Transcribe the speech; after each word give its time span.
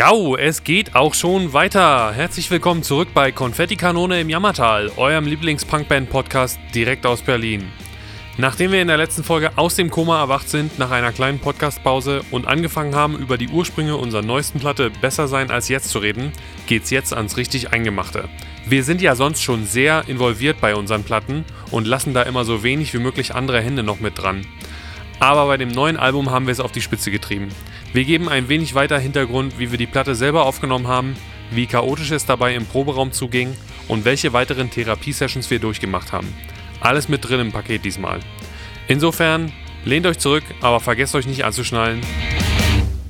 Jau, 0.00 0.34
es 0.34 0.64
geht 0.64 0.96
auch 0.96 1.12
schon 1.12 1.52
weiter. 1.52 2.14
Herzlich 2.14 2.50
willkommen 2.50 2.82
zurück 2.82 3.08
bei 3.12 3.32
Konfetti 3.32 3.76
Kanone 3.76 4.18
im 4.18 4.30
Jammertal, 4.30 4.90
eurem 4.96 5.26
Lieblings-Punkband-Podcast 5.26 6.58
direkt 6.74 7.04
aus 7.04 7.20
Berlin. 7.20 7.70
Nachdem 8.38 8.72
wir 8.72 8.80
in 8.80 8.88
der 8.88 8.96
letzten 8.96 9.22
Folge 9.22 9.50
aus 9.58 9.76
dem 9.76 9.90
Koma 9.90 10.18
erwacht 10.18 10.48
sind, 10.48 10.78
nach 10.78 10.90
einer 10.90 11.12
kleinen 11.12 11.38
Podcastpause 11.38 12.22
und 12.30 12.46
angefangen 12.46 12.94
haben, 12.94 13.18
über 13.18 13.36
die 13.36 13.48
Ursprünge 13.48 13.94
unserer 13.94 14.22
neuesten 14.22 14.58
Platte 14.58 14.88
Besser 15.02 15.28
sein 15.28 15.50
als 15.50 15.68
jetzt 15.68 15.90
zu 15.90 15.98
reden, 15.98 16.32
geht's 16.66 16.88
jetzt 16.88 17.12
ans 17.12 17.36
richtig 17.36 17.74
Eingemachte. 17.74 18.30
Wir 18.66 18.84
sind 18.84 19.02
ja 19.02 19.14
sonst 19.14 19.42
schon 19.42 19.66
sehr 19.66 20.04
involviert 20.08 20.62
bei 20.62 20.74
unseren 20.76 21.04
Platten 21.04 21.44
und 21.70 21.86
lassen 21.86 22.14
da 22.14 22.22
immer 22.22 22.46
so 22.46 22.62
wenig 22.62 22.94
wie 22.94 23.00
möglich 23.00 23.34
andere 23.34 23.60
Hände 23.60 23.82
noch 23.82 24.00
mit 24.00 24.16
dran. 24.16 24.46
Aber 25.20 25.46
bei 25.46 25.58
dem 25.58 25.68
neuen 25.68 25.98
Album 25.98 26.30
haben 26.30 26.46
wir 26.46 26.52
es 26.52 26.60
auf 26.60 26.72
die 26.72 26.80
Spitze 26.80 27.10
getrieben. 27.10 27.48
Wir 27.92 28.04
geben 28.04 28.28
ein 28.28 28.48
wenig 28.48 28.76
weiter 28.76 29.00
Hintergrund, 29.00 29.58
wie 29.58 29.72
wir 29.72 29.78
die 29.78 29.88
Platte 29.88 30.14
selber 30.14 30.46
aufgenommen 30.46 30.86
haben, 30.86 31.16
wie 31.50 31.66
chaotisch 31.66 32.12
es 32.12 32.24
dabei 32.24 32.54
im 32.54 32.64
Proberaum 32.64 33.10
zuging 33.10 33.56
und 33.88 34.04
welche 34.04 34.32
weiteren 34.32 34.70
Therapiesessions 34.70 35.50
wir 35.50 35.58
durchgemacht 35.58 36.12
haben. 36.12 36.32
Alles 36.80 37.08
mit 37.08 37.28
drin 37.28 37.40
im 37.40 37.52
Paket 37.52 37.84
diesmal. 37.84 38.20
Insofern, 38.86 39.52
lehnt 39.84 40.06
euch 40.06 40.18
zurück, 40.18 40.44
aber 40.60 40.78
vergesst 40.78 41.16
euch 41.16 41.26
nicht 41.26 41.44
anzuschnallen. 41.44 42.00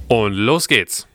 Und 0.08 0.32
los 0.32 0.66
geht's! 0.66 1.09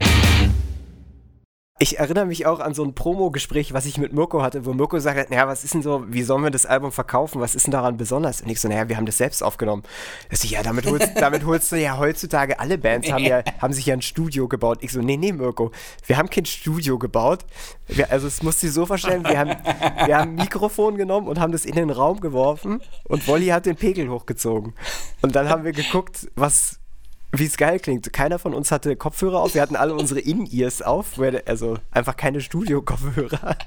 Ich 1.78 2.00
erinnere 2.00 2.26
mich 2.26 2.46
auch 2.46 2.62
an 2.62 2.74
so 2.74 2.86
ein 2.86 2.96
Promo-Gespräch, 2.96 3.74
was 3.74 3.86
ich 3.86 3.98
mit 3.98 4.14
Mirko 4.14 4.42
hatte, 4.42 4.66
wo 4.66 4.72
Mirko 4.72 4.98
sagt, 5.00 5.30
naja, 5.30 5.46
was 5.46 5.66
ist 5.66 5.74
denn 5.74 5.82
so, 5.82 6.06
wie 6.08 6.24
sollen 6.24 6.42
wir 6.42 6.50
das 6.50 6.66
Album 6.66 6.94
verkaufen? 6.94 7.42
Was 7.42 7.54
ist 7.54 7.68
denn 7.68 7.74
daran 7.74 7.98
besonders? 7.98 8.40
Und 8.40 8.50
ich 8.50 8.62
so, 8.62 8.70
naja, 8.70 8.88
wir 8.88 8.96
haben 8.96 9.06
das 9.06 9.18
selbst 9.18 9.44
aufgenommen. 9.44 9.84
Ich 10.30 10.50
ja, 10.50 10.64
damit 10.64 10.86
holst, 10.90 11.12
damit 11.20 11.46
holst 11.46 11.74
du 11.74 11.76
ja 11.76 11.98
heutzutage, 11.98 12.62
alle 12.62 12.78
Bands 12.78 13.12
haben, 13.12 13.26
ja, 13.26 13.44
haben 13.62 13.74
sich 13.74 13.88
ja 13.88 13.94
ein 13.94 14.02
Studio 14.02 14.48
gebaut. 14.48 14.78
Ich 14.84 14.94
so, 14.94 15.02
nee, 15.02 15.18
nee, 15.18 15.34
Mirko, 15.34 15.72
wir 16.06 16.16
haben 16.16 16.30
kein 16.30 16.46
Studio 16.46 16.98
gebaut. 16.98 17.44
Wir, 17.88 18.10
also 18.10 18.28
es 18.28 18.42
musst 18.42 18.64
du 18.64 18.68
dir 18.68 18.72
so 18.72 18.86
vorstellen, 18.86 19.26
wir 19.26 19.38
haben, 19.38 19.50
wir 20.06 20.18
haben 20.18 20.30
ein 20.30 20.36
Mikrofon 20.36 20.96
genommen 20.96 21.28
und 21.28 21.42
haben 21.42 21.52
das 21.52 21.66
in 21.66 21.76
den 21.76 21.90
Raum 21.90 22.22
geworfen 22.22 22.82
und 23.04 23.28
Wolli 23.28 23.48
hat 23.48 23.66
den 23.66 23.76
Pegel 23.76 24.08
hochgezogen. 24.08 24.76
Und 25.22 25.36
dann 25.36 25.50
haben 25.50 25.66
wir 25.66 25.74
geguckt, 25.74 26.30
was 26.36 26.80
wie 27.40 27.46
es 27.46 27.58
geil 27.58 27.80
klingt. 27.80 28.12
Keiner 28.14 28.40
von 28.40 28.54
uns 28.54 28.72
hatte 28.72 28.96
Kopfhörer 28.96 29.40
auf. 29.40 29.56
Wir 29.56 29.62
hatten 29.62 29.76
alle 29.76 29.94
unsere 29.94 30.20
In-Ears 30.20 30.82
auf. 30.82 31.20
Also 31.46 31.78
einfach 31.92 32.18
keine 32.18 32.42
Studio-Kopfhörer. 32.42 33.58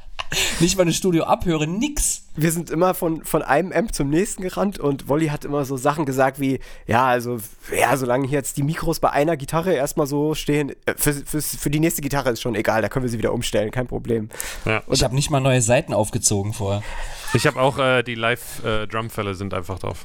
Nicht 0.61 0.77
mal 0.77 0.83
eine 0.83 0.93
Studio-Abhöre, 0.93 1.67
nix. 1.67 2.25
Wir 2.37 2.53
sind 2.53 2.71
immer 2.71 2.93
von, 2.93 3.25
von 3.25 3.43
einem 3.43 3.73
Amp 3.73 3.95
zum 3.95 4.11
nächsten 4.11 4.43
gerannt 4.43 4.79
und 4.79 5.09
Wolli 5.09 5.29
hat 5.29 5.45
immer 5.45 5.65
so 5.65 5.77
Sachen 5.79 6.05
gesagt 6.05 6.39
wie, 6.39 6.61
ja, 6.87 7.07
also, 7.07 7.39
ja, 7.75 7.97
solange 7.97 8.29
hier 8.29 8.39
jetzt 8.39 8.59
die 8.59 8.63
Mikros 8.63 9.01
bei 9.01 9.11
einer 9.11 9.39
Gitarre 9.39 9.73
erstmal 9.73 10.07
so 10.07 10.35
stehen, 10.35 10.73
äh, 10.85 10.95
für, 10.97 11.15
für, 11.15 11.41
für 11.41 11.71
die 11.71 11.81
nächste 11.81 12.03
Gitarre 12.03 12.31
ist 12.31 12.43
schon 12.43 12.55
egal, 12.55 12.83
da 12.83 12.89
können 12.91 13.05
wir 13.05 13.11
sie 13.11 13.19
wieder 13.19 13.33
umstellen, 13.33 13.71
kein 13.71 13.87
Problem. 13.87 14.29
Ja. 14.67 14.83
Und 14.87 14.97
ich 14.97 15.03
habe 15.03 15.15
nicht 15.15 15.31
mal 15.31 15.41
neue 15.41 15.63
Seiten 15.63 15.95
aufgezogen 15.95 16.53
vorher. 16.53 16.83
Ich 17.33 17.47
habe 17.47 17.59
auch 17.61 17.79
äh, 17.79 18.03
die 18.03 18.15
Live-Drumfälle 18.15 19.31
äh, 19.31 19.35
sind 19.35 19.55
einfach 19.55 19.79
drauf. 19.79 20.05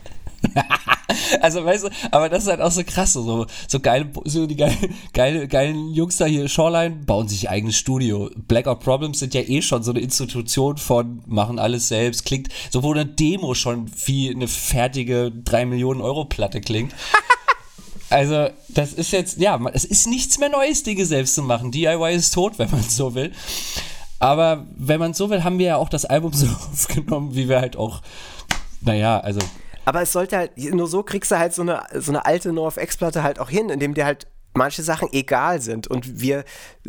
also, 1.42 1.64
weißt 1.64 1.86
du, 1.86 1.90
aber 2.12 2.30
das 2.30 2.44
ist 2.44 2.50
halt 2.50 2.62
auch 2.62 2.72
so 2.72 2.84
krass, 2.84 3.14
so, 3.14 3.46
so 3.68 3.80
geile, 3.80 4.10
so 4.26 4.46
die 4.48 4.56
geile, 4.56 4.78
geile, 5.14 5.48
geilen 5.48 5.94
Jungs 5.94 6.18
da 6.18 6.26
hier, 6.26 6.48
Shoreline, 6.48 6.96
bauen 7.06 7.28
sich 7.28 7.44
ihr 7.44 7.52
eigenes 7.52 7.76
Studio. 7.76 8.30
Blackout 8.36 8.80
Problems 8.80 9.20
sind 9.20 9.34
ja 9.34 9.42
eh 9.42 9.62
schon 9.62 9.84
so 9.84 9.92
eine 9.92 10.00
Institution 10.00 10.78
von, 10.78 11.22
machen 11.26 11.60
alles 11.60 11.88
selbst, 11.88 12.26
klingt, 12.26 12.50
so 12.70 12.84
wo 12.84 12.92
eine 12.92 13.06
Demo 13.06 13.54
schon 13.54 13.90
wie 14.06 14.30
eine 14.30 14.48
fertige 14.48 15.32
3 15.32 15.66
Millionen 15.66 16.02
Euro 16.02 16.26
Platte 16.26 16.62
klingt. 16.62 16.94
Also, 18.10 18.50
das 18.70 18.94
ist 18.94 19.12
jetzt, 19.12 19.40
ja, 19.40 19.60
es 19.74 19.86
ist 19.86 20.06
nichts 20.06 20.38
mehr 20.38 20.50
Neues, 20.50 20.84
Dinge 20.84 21.04
selbst 21.04 21.34
zu 21.34 21.42
machen. 21.42 21.72
DIY 21.72 22.14
ist 22.14 22.32
tot, 22.32 22.60
wenn 22.60 22.70
man 22.70 22.84
so 22.84 23.16
will. 23.16 23.32
Aber 24.20 24.68
wenn 24.78 25.00
man 25.00 25.16
so 25.16 25.32
will, 25.32 25.44
haben 25.44 25.58
wir 25.58 25.66
ja 25.66 25.76
auch 25.78 25.90
das 25.90 26.06
Album 26.06 26.32
so 26.32 26.46
aufgenommen, 26.72 27.36
wie 27.36 27.50
wir 27.50 27.60
halt 27.60 27.76
auch, 27.76 28.02
naja, 28.82 29.20
also 29.20 29.40
aber 29.86 30.02
es 30.02 30.12
sollte 30.12 30.38
halt, 30.38 30.58
nur 30.58 30.88
so 30.88 31.04
kriegst 31.04 31.32
du 31.32 31.38
halt 31.38 31.54
so 31.54 31.62
eine, 31.62 31.84
so 31.96 32.12
eine 32.12 32.26
alte 32.26 32.54
NoFX-Platte 32.54 33.24
halt 33.24 33.40
auch 33.40 33.50
hin, 33.50 33.70
indem 33.70 33.94
dir 33.94 34.06
halt 34.06 34.28
manche 34.54 34.84
Sachen 34.84 35.12
egal 35.12 35.62
sind. 35.62 35.88
Und 35.88 36.22
wir 36.22 36.46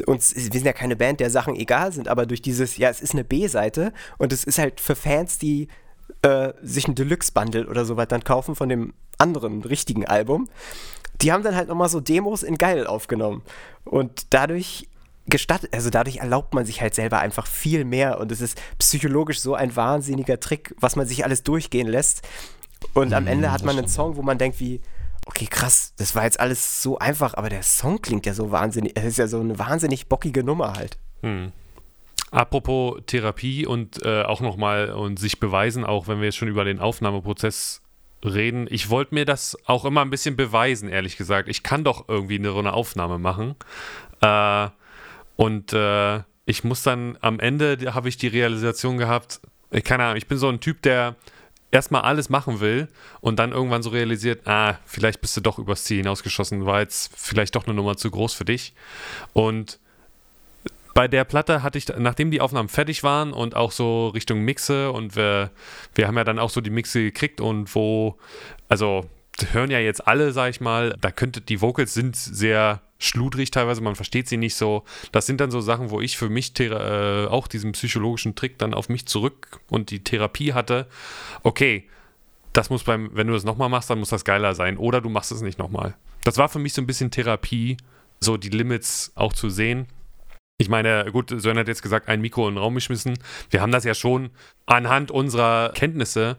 uns 0.07 0.35
wir 0.35 0.43
sind 0.43 0.67
ja 0.67 0.73
keine 0.73 0.97
Band, 0.97 1.21
der 1.21 1.31
Sachen 1.31 1.57
egal 1.57 1.93
sind, 1.93 2.09
aber 2.09 2.27
durch 2.27 2.43
dieses 2.43 2.77
ja, 2.77 2.91
es 2.91 3.01
ist 3.01 3.13
eine 3.13 3.25
B-Seite 3.25 3.93
und 4.19 4.33
es 4.33 4.45
ist 4.45 4.59
halt 4.59 4.81
für 4.81 4.97
Fans, 4.97 5.39
die 5.39 5.69
äh, 6.23 6.53
sich 6.63 6.89
ein 6.89 6.95
Deluxe 6.95 7.33
Bundle 7.33 7.67
oder 7.67 7.85
sowas 7.85 8.09
dann 8.09 8.25
kaufen 8.25 8.55
von 8.55 8.69
dem 8.69 8.95
anderen 9.19 9.63
richtigen 9.63 10.07
Album. 10.07 10.49
Die 11.21 11.33
haben 11.33 11.43
dann 11.43 11.55
halt 11.55 11.69
nochmal 11.69 11.89
so 11.89 12.01
Demos 12.01 12.43
in 12.43 12.59
geil 12.59 12.87
aufgenommen. 12.87 13.43
Und 13.85 14.27
dadurch 14.31 14.89
gestattet, 15.27 15.73
also 15.73 15.91
dadurch 15.91 16.17
erlaubt 16.19 16.55
man 16.55 16.67
sich 16.67 16.81
halt 16.81 16.95
selber 16.95 17.21
einfach 17.21 17.47
viel 17.47 17.85
mehr. 17.85 18.21
Und 18.21 18.33
es 18.33 18.41
ist 18.41 18.61
psychologisch 18.79 19.41
so 19.41 19.55
ein 19.55 19.75
wahnsinniger 19.77 20.41
Trick, 20.41 20.75
was 20.81 20.97
man 20.97 21.07
sich 21.07 21.25
alles 21.25 21.43
durchgehen 21.43 21.87
lässt, 21.87 22.23
und 22.93 23.13
am 23.15 23.27
Ende 23.27 23.49
mhm, 23.49 23.53
hat 23.53 23.65
man 23.65 23.79
einen 23.79 23.89
Song, 23.89 24.17
wo 24.17 24.23
man 24.23 24.39
denkt 24.39 24.61
wie, 24.61 24.81
okay, 25.27 25.47
krass, 25.47 25.95
das 25.97 26.15
war 26.15 26.25
jetzt 26.25 26.39
alles 26.41 26.83
so 26.83 26.99
einfach, 26.99 27.35
aber 27.35 27.49
der 27.49 27.63
Song 27.63 28.03
klingt 28.03 28.27
ja 28.27 28.35
so 28.35 28.51
wahnsinnig, 28.51 28.93
es 28.97 29.05
ist 29.05 29.19
ja 29.19 29.27
so 29.27 29.41
eine 29.41 29.59
wahnsinnig 29.59 30.09
bockige 30.09 30.45
Nummer 30.45 30.75
halt. 30.75 30.99
Hm. 31.23 31.53
Apropos 32.31 33.01
Therapie 33.07 33.65
und 33.65 34.05
äh, 34.05 34.23
auch 34.23 34.41
nochmal 34.41 34.91
und 34.91 35.19
sich 35.19 35.39
beweisen, 35.39 35.85
auch 35.85 36.09
wenn 36.09 36.19
wir 36.19 36.27
jetzt 36.27 36.37
schon 36.37 36.49
über 36.49 36.65
den 36.65 36.81
Aufnahmeprozess 36.81 37.81
reden. 38.25 38.67
Ich 38.71 38.91
wollte 38.91 39.15
mir 39.15 39.25
das 39.25 39.57
auch 39.67 39.85
immer 39.85 40.01
ein 40.01 40.11
bisschen 40.11 40.37
beweisen, 40.37 40.89
ehrlich 40.89 41.17
gesagt. 41.17 41.49
Ich 41.49 41.63
kann 41.63 41.85
doch 41.85 42.09
irgendwie 42.09 42.39
eine, 42.39 42.53
eine 42.53 42.73
Aufnahme 42.73 43.19
machen. 43.19 43.55
Äh, 44.21 44.69
und 45.37 45.73
äh, 45.73 46.23
ich 46.47 46.65
muss 46.65 46.83
dann 46.83 47.19
am 47.21 47.39
Ende, 47.41 47.95
habe 47.95 48.09
ich 48.09 48.17
die 48.17 48.29
Realisation 48.29 48.99
gehabt, 48.99 49.41
keine 49.85 50.05
Ahnung, 50.05 50.17
ich 50.17 50.27
bin 50.27 50.39
so 50.39 50.49
ein 50.49 50.61
Typ, 50.61 50.83
der 50.83 51.17
erstmal 51.75 52.03
alles 52.03 52.31
machen 52.31 52.61
will 52.61 52.89
und 53.21 53.39
dann 53.39 53.53
irgendwann 53.53 53.83
so 53.83 53.91
realisiert, 53.91 54.47
ah, 54.47 54.79
vielleicht 54.87 55.21
bist 55.21 55.37
du 55.37 55.41
doch 55.41 55.59
übers 55.59 55.85
Ziel 55.85 55.99
hinausgeschossen, 55.99 56.65
war 56.65 56.81
jetzt 56.81 57.13
vielleicht 57.17 57.57
doch 57.57 57.67
eine 57.67 57.75
Nummer 57.75 57.97
zu 57.97 58.11
groß 58.11 58.33
für 58.33 58.45
dich. 58.45 58.75
Und 59.33 59.81
bei 60.95 61.09
der 61.09 61.25
Platte 61.25 61.65
hatte 61.65 61.77
ich, 61.77 61.89
nachdem 61.99 62.31
die 62.31 62.41
Aufnahmen 62.41 62.69
fertig 62.69 63.03
waren 63.03 63.33
und 63.33 63.57
auch 63.57 63.73
so 63.73 64.09
Richtung 64.09 64.41
Mixe 64.43 64.93
und 64.93 65.17
wir, 65.17 65.51
wir 65.97 66.07
haben 66.07 66.17
ja 66.17 66.23
dann 66.23 66.39
auch 66.39 66.51
so 66.51 66.61
die 66.61 66.71
Mixe 66.71 67.03
gekriegt 67.03 67.41
und 67.41 67.75
wo, 67.75 68.17
also 68.69 69.05
hören 69.53 69.71
ja 69.71 69.79
jetzt 69.79 70.07
alle, 70.07 70.33
sag 70.33 70.51
ich 70.51 70.61
mal, 70.61 70.97
da 71.01 71.11
könnte, 71.11 71.41
die 71.41 71.61
Vocals 71.61 71.95
sind 71.95 72.17
sehr 72.17 72.81
schludrig 72.99 73.51
teilweise, 73.51 73.81
man 73.81 73.97
versteht 73.97 74.29
sie 74.29 74.37
nicht 74.37 74.55
so. 74.55 74.85
Das 75.13 75.27
sind 75.27 75.41
dann 75.41 75.51
so 75.51 75.61
Sachen, 75.61 75.91
wo 75.91 76.01
ich 76.01 76.17
für 76.17 76.29
mich 76.29 76.59
äh, 76.61 77.27
auch 77.27 77.49
diesen 77.49 77.73
psychologischen 77.73 78.35
Trick 78.35 78.59
dann 78.59 78.75
auf 78.75 78.89
mich 78.89 79.07
zurück 79.07 79.61
und 79.69 79.91
die 79.91 80.03
Therapie 80.03 80.53
hatte. 80.53 80.87
Okay, 81.43 81.89
das 82.53 82.71
muss 82.71 82.85
beim, 82.85 83.11
wenn 83.15 83.27
du 83.27 83.33
das 83.33 83.45
nochmal 83.45 83.69
machst, 83.69 83.91
dann 83.91 83.99
muss 83.99 84.11
das 84.11 84.25
geiler 84.25 84.55
sein. 84.55 84.79
Oder 84.79 85.01
du 85.01 85.09
machst 85.09 85.33
es 85.33 85.43
nicht 85.43 85.59
nochmal. 85.59 85.95
Das 86.23 86.39
war 86.39 86.49
für 86.49 86.59
mich 86.59 86.73
so 86.73 86.81
ein 86.81 86.87
bisschen 86.87 87.11
Therapie, 87.11 87.77
so 88.21 88.37
die 88.37 88.49
Limits 88.49 89.13
auch 89.17 89.33
zu 89.33 89.51
sehen. 89.51 89.87
Ich 90.57 90.69
meine, 90.69 91.11
gut, 91.11 91.31
Sören 91.37 91.59
hat 91.59 91.67
jetzt 91.67 91.83
gesagt, 91.83 92.09
ein 92.09 92.21
Mikro 92.21 92.47
in 92.49 92.55
den 92.55 92.63
Raum 92.63 92.77
geschmissen. 92.77 93.19
Wir 93.51 93.61
haben 93.61 93.73
das 93.73 93.83
ja 93.83 93.93
schon 93.93 94.31
anhand 94.67 95.11
unserer 95.11 95.71
Kenntnisse 95.75 96.37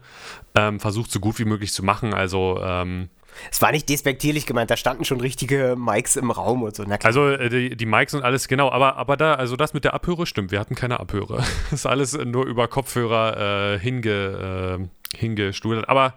ähm, 0.54 0.80
versucht, 0.80 1.10
so 1.10 1.20
gut 1.20 1.38
wie 1.38 1.44
möglich 1.44 1.72
zu 1.72 1.84
machen. 1.84 2.14
Also 2.14 2.58
ähm, 2.62 3.10
es 3.50 3.60
war 3.60 3.72
nicht 3.72 3.90
despektierlich 3.90 4.46
gemeint, 4.46 4.70
da 4.70 4.78
standen 4.78 5.04
schon 5.04 5.20
richtige 5.20 5.76
Mics 5.76 6.16
im 6.16 6.30
Raum 6.30 6.62
und 6.62 6.74
so. 6.74 6.84
also 6.84 7.28
äh, 7.28 7.50
die, 7.50 7.76
die 7.76 7.84
Mics 7.84 8.14
und 8.14 8.22
alles, 8.22 8.48
genau, 8.48 8.70
aber, 8.70 8.96
aber 8.96 9.18
da, 9.18 9.34
also 9.34 9.54
das 9.56 9.74
mit 9.74 9.84
der 9.84 9.92
Abhöre 9.92 10.26
stimmt, 10.26 10.50
wir 10.50 10.60
hatten 10.60 10.74
keine 10.74 10.98
Abhöre. 11.00 11.44
Das 11.70 11.80
ist 11.80 11.86
alles 11.86 12.16
nur 12.16 12.46
über 12.46 12.68
Kopfhörer 12.68 13.74
äh, 13.74 13.78
hinge, 13.78 14.88
äh, 15.12 15.16
hingestudert. 15.16 15.88
Aber, 15.88 16.14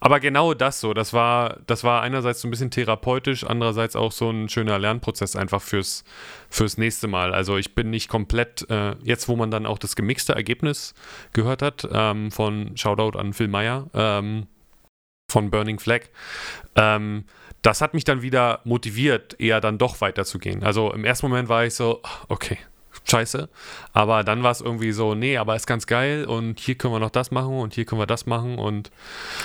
aber 0.00 0.18
genau 0.18 0.54
das 0.54 0.80
so, 0.80 0.94
das 0.94 1.12
war, 1.12 1.58
das 1.66 1.84
war 1.84 2.00
einerseits 2.00 2.40
so 2.40 2.48
ein 2.48 2.50
bisschen 2.50 2.70
therapeutisch, 2.70 3.44
andererseits 3.44 3.96
auch 3.96 4.12
so 4.12 4.30
ein 4.30 4.48
schöner 4.48 4.78
Lernprozess 4.78 5.36
einfach 5.36 5.60
fürs, 5.60 6.04
fürs 6.48 6.78
nächste 6.78 7.06
Mal. 7.06 7.34
Also 7.34 7.58
ich 7.58 7.74
bin 7.74 7.90
nicht 7.90 8.08
komplett, 8.08 8.68
äh, 8.70 8.96
jetzt 9.02 9.28
wo 9.28 9.36
man 9.36 9.50
dann 9.50 9.66
auch 9.66 9.78
das 9.78 9.96
gemixte 9.96 10.34
Ergebnis 10.34 10.94
gehört 11.34 11.60
hat, 11.60 11.86
ähm, 11.92 12.30
von 12.30 12.76
Shoutout 12.76 13.18
an 13.18 13.34
Phil 13.34 13.48
Meyer, 13.48 13.88
ähm, 13.92 14.46
von 15.30 15.50
Burning 15.50 15.78
Flag. 15.78 16.02
Ähm, 16.76 17.24
das 17.62 17.82
hat 17.82 17.92
mich 17.92 18.04
dann 18.04 18.22
wieder 18.22 18.60
motiviert, 18.64 19.38
eher 19.38 19.60
dann 19.60 19.76
doch 19.76 20.00
weiterzugehen. 20.00 20.62
Also 20.62 20.92
im 20.92 21.04
ersten 21.04 21.28
Moment 21.28 21.50
war 21.50 21.66
ich 21.66 21.74
so, 21.74 22.00
okay, 22.28 22.56
scheiße. 23.08 23.48
Aber 23.92 24.24
dann 24.24 24.42
war 24.42 24.50
es 24.50 24.60
irgendwie 24.60 24.92
so, 24.92 25.14
nee, 25.14 25.36
aber 25.36 25.56
ist 25.56 25.66
ganz 25.66 25.86
geil 25.86 26.24
und 26.24 26.60
hier 26.60 26.76
können 26.76 26.94
wir 26.94 27.00
noch 27.00 27.10
das 27.10 27.30
machen 27.30 27.58
und 27.58 27.74
hier 27.74 27.84
können 27.84 28.00
wir 28.00 28.06
das 28.06 28.26
machen 28.26 28.58
und. 28.58 28.90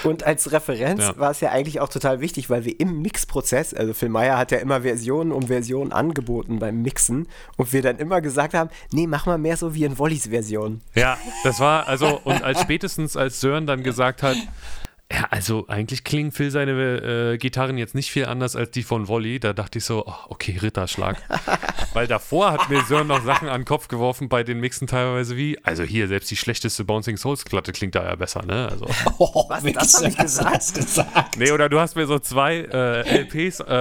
Und 0.04 0.24
als 0.24 0.52
Referenz 0.52 1.02
ja. 1.02 1.18
war 1.18 1.32
es 1.32 1.42
ja 1.42 1.52
eigentlich 1.52 1.80
auch 1.80 1.90
total 1.90 2.22
wichtig, 2.22 2.50
weil 2.50 2.66
wir 2.66 2.80
im 2.80 3.02
Mixprozess, 3.02 3.74
also 3.74 3.94
Phil 3.94 4.10
Meyer 4.10 4.38
hat 4.38 4.52
ja 4.52 4.60
immer 4.60 4.82
Versionen 4.82 5.32
um 5.32 5.48
Versionen 5.48 5.92
angeboten 5.92 6.60
beim 6.60 6.82
Mixen 6.82 7.28
und 7.58 7.74
wir 7.74 7.82
dann 7.82 7.98
immer 7.98 8.22
gesagt 8.22 8.54
haben, 8.54 8.70
nee, 8.92 9.08
mach 9.08 9.26
mal 9.26 9.38
mehr 9.38 9.58
so 9.58 9.74
wie 9.74 9.86
in 9.86 9.98
Wollys 9.98 10.28
Version. 10.28 10.82
Ja, 10.94 11.18
das 11.44 11.60
war 11.60 11.88
also, 11.88 12.20
und 12.24 12.44
als 12.44 12.62
spätestens 12.62 13.18
als 13.18 13.42
Sören 13.42 13.68
dann 13.68 13.84
gesagt 13.84 14.24
hat, 14.24 14.38
ja, 15.12 15.28
also 15.30 15.68
eigentlich 15.68 16.04
klingen 16.04 16.32
Phil 16.32 16.50
seine 16.50 16.72
äh, 16.72 17.38
Gitarren 17.38 17.78
jetzt 17.78 17.94
nicht 17.94 18.12
viel 18.12 18.26
anders 18.26 18.56
als 18.56 18.72
die 18.72 18.82
von 18.82 19.08
Wolli. 19.08 19.40
Da 19.40 19.54
dachte 19.54 19.78
ich 19.78 19.86
so, 19.86 20.04
oh, 20.08 20.16
okay, 20.30 20.58
Ritterschlag. 20.62 21.22
Weil 21.96 22.08
davor 22.08 22.52
hat 22.52 22.70
mir 22.70 22.84
Sören 22.84 23.08
noch 23.08 23.24
Sachen 23.24 23.48
an 23.48 23.62
den 23.62 23.66
Kopf 23.66 23.88
geworfen 23.88 24.30
bei 24.30 24.44
den 24.44 24.60
Mixen 24.60 24.86
teilweise 24.88 25.38
wie, 25.38 25.58
also 25.64 25.84
hier, 25.84 26.08
selbst 26.08 26.30
die 26.30 26.36
schlechteste 26.36 26.84
Bouncing 26.84 27.18
Souls 27.18 27.44
Platte 27.46 27.72
klingt 27.72 27.96
da 27.96 28.04
ja 28.04 28.16
besser, 28.16 28.46
ne? 28.46 28.68
Also. 28.70 28.86
Oh, 29.18 29.46
Was, 29.50 29.64
das 29.64 30.04
hab 30.04 30.10
ich 30.10 30.18
hast 30.18 30.22
du 30.22 30.24
gesagt? 30.24 30.76
gesagt? 30.76 31.38
Nee, 31.38 31.52
oder 31.52 31.70
du 31.70 31.80
hast 31.80 31.96
mir 31.96 32.06
so 32.06 32.20
zwei 32.20 32.58
äh, 32.58 33.22
LPs, 33.22 33.62
äh, 33.62 33.74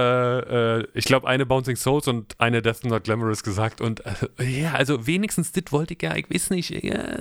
äh, 0.79 0.87
ich 0.93 1.05
glaube 1.05 1.27
eine 1.27 1.45
Bouncing 1.45 1.75
Souls 1.75 2.07
und 2.07 2.39
eine 2.39 2.61
Death 2.61 2.85
Not 2.85 3.03
Glamorous 3.03 3.43
gesagt 3.43 3.81
und 3.81 4.01
äh, 4.05 4.43
ja, 4.43 4.73
also 4.73 5.05
wenigstens 5.05 5.51
das 5.51 5.65
wollte 5.71 5.93
ich 5.93 6.01
ja, 6.01 6.15
ich 6.15 6.29
weiß 6.29 6.49
nicht. 6.51 6.71
Ja. 6.71 7.19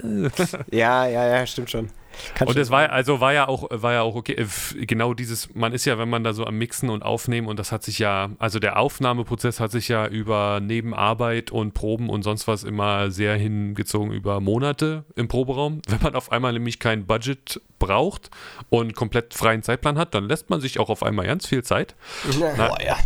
Ja, 0.70 1.06
ja, 1.06 1.26
ja, 1.26 1.46
stimmt 1.46 1.70
schon. 1.70 1.90
Kann 2.34 2.48
Und 2.48 2.56
es 2.56 2.70
war 2.70 2.90
also 2.90 3.20
war 3.20 3.32
ja 3.32 3.48
auch 3.48 3.68
war 3.70 3.92
ja 3.92 4.02
auch 4.02 4.14
okay. 4.14 4.46
Genau 4.80 5.14
dieses, 5.14 5.54
man 5.54 5.72
ist 5.72 5.84
ja, 5.84 5.98
wenn 5.98 6.08
man 6.08 6.24
da 6.24 6.32
so 6.32 6.44
am 6.44 6.56
Mixen 6.56 6.90
und 6.90 7.02
Aufnehmen 7.02 7.48
und 7.48 7.58
das 7.58 7.72
hat 7.72 7.82
sich 7.82 7.98
ja, 7.98 8.30
also 8.38 8.58
der 8.58 8.78
Aufnahmeprozess 8.78 9.60
hat 9.60 9.70
sich 9.70 9.88
ja 9.88 10.06
über 10.06 10.60
neben 10.62 10.94
Arbeit 10.94 11.50
und 11.50 11.74
Proben 11.74 12.08
und 12.08 12.22
sonst 12.22 12.48
was 12.48 12.64
immer 12.64 13.10
sehr 13.10 13.36
hingezogen 13.36 14.12
über 14.12 14.40
Monate 14.40 15.04
im 15.16 15.28
Proberaum. 15.28 15.82
Wenn 15.88 16.02
man 16.02 16.14
auf 16.14 16.32
einmal 16.32 16.52
nämlich 16.52 16.78
kein 16.78 17.06
Budget 17.06 17.60
braucht 17.78 18.30
und 18.70 18.94
komplett 18.94 19.34
freien 19.34 19.62
Zeitplan 19.62 19.98
hat, 19.98 20.14
dann 20.14 20.28
lässt 20.28 20.50
man 20.50 20.60
sich 20.60 20.78
auch 20.78 20.90
auf 20.90 21.02
einmal 21.02 21.26
ganz 21.26 21.46
viel 21.46 21.62
Zeit. 21.62 21.94
Boah, 22.38 22.78
ja. 22.84 22.96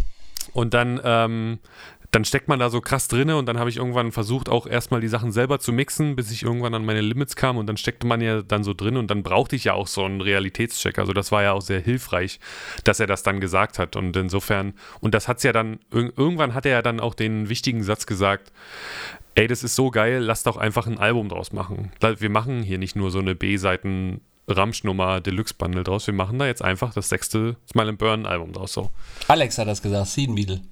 Und 0.52 0.74
dann, 0.74 1.00
ähm, 1.04 1.58
dann 2.10 2.24
steckt 2.24 2.48
man 2.48 2.58
da 2.58 2.70
so 2.70 2.80
krass 2.80 3.06
drinne 3.06 3.36
und 3.36 3.46
dann 3.46 3.58
habe 3.58 3.68
ich 3.68 3.76
irgendwann 3.76 4.12
versucht, 4.12 4.48
auch 4.48 4.66
erstmal 4.66 5.02
die 5.02 5.08
Sachen 5.08 5.30
selber 5.30 5.58
zu 5.60 5.72
mixen, 5.72 6.16
bis 6.16 6.30
ich 6.30 6.42
irgendwann 6.42 6.72
an 6.74 6.84
meine 6.84 7.02
Limits 7.02 7.36
kam 7.36 7.58
und 7.58 7.66
dann 7.66 7.76
steckte 7.76 8.06
man 8.06 8.22
ja 8.22 8.40
dann 8.40 8.64
so 8.64 8.72
drin 8.72 8.96
und 8.96 9.10
dann 9.10 9.22
brauchte 9.22 9.56
ich 9.56 9.64
ja 9.64 9.74
auch 9.74 9.86
so 9.86 10.04
einen 10.04 10.22
Realitätscheck. 10.22 10.98
Also 10.98 11.12
das 11.12 11.32
war 11.32 11.42
ja 11.42 11.52
auch 11.52 11.60
sehr 11.60 11.80
hilfreich, 11.80 12.40
dass 12.84 12.98
er 12.98 13.06
das 13.06 13.22
dann 13.24 13.40
gesagt 13.40 13.78
hat. 13.78 13.94
Und 13.94 14.16
insofern, 14.16 14.72
und 15.00 15.12
das 15.14 15.28
hat's 15.28 15.42
ja 15.42 15.52
dann, 15.52 15.80
ir- 15.92 16.12
irgendwann 16.16 16.54
hat 16.54 16.64
er 16.64 16.72
ja 16.72 16.82
dann 16.82 16.98
auch 16.98 17.12
den 17.14 17.50
wichtigen 17.50 17.82
Satz 17.82 18.06
gesagt, 18.06 18.52
ey, 19.34 19.46
das 19.46 19.62
ist 19.62 19.74
so 19.74 19.90
geil, 19.90 20.20
lass 20.22 20.42
doch 20.42 20.56
einfach 20.56 20.86
ein 20.86 20.98
Album 20.98 21.28
draus 21.28 21.52
machen. 21.52 21.92
Wir 22.00 22.30
machen 22.30 22.62
hier 22.62 22.78
nicht 22.78 22.96
nur 22.96 23.10
so 23.10 23.18
eine 23.18 23.34
B-Seiten 23.34 24.22
Ramschnummer 24.48 25.20
Deluxe 25.20 25.52
Bundle 25.52 25.84
draus, 25.84 26.06
wir 26.06 26.14
machen 26.14 26.38
da 26.38 26.46
jetzt 26.46 26.62
einfach 26.62 26.94
das 26.94 27.10
sechste 27.10 27.56
Smile 27.70 27.90
and 27.90 27.98
Burn 27.98 28.24
Album 28.24 28.54
draus 28.54 28.72
so. 28.72 28.90
Alex 29.28 29.58
hat 29.58 29.68
das 29.68 29.82
gesagt, 29.82 30.06
Seeden 30.06 30.34
Beetle. 30.34 30.62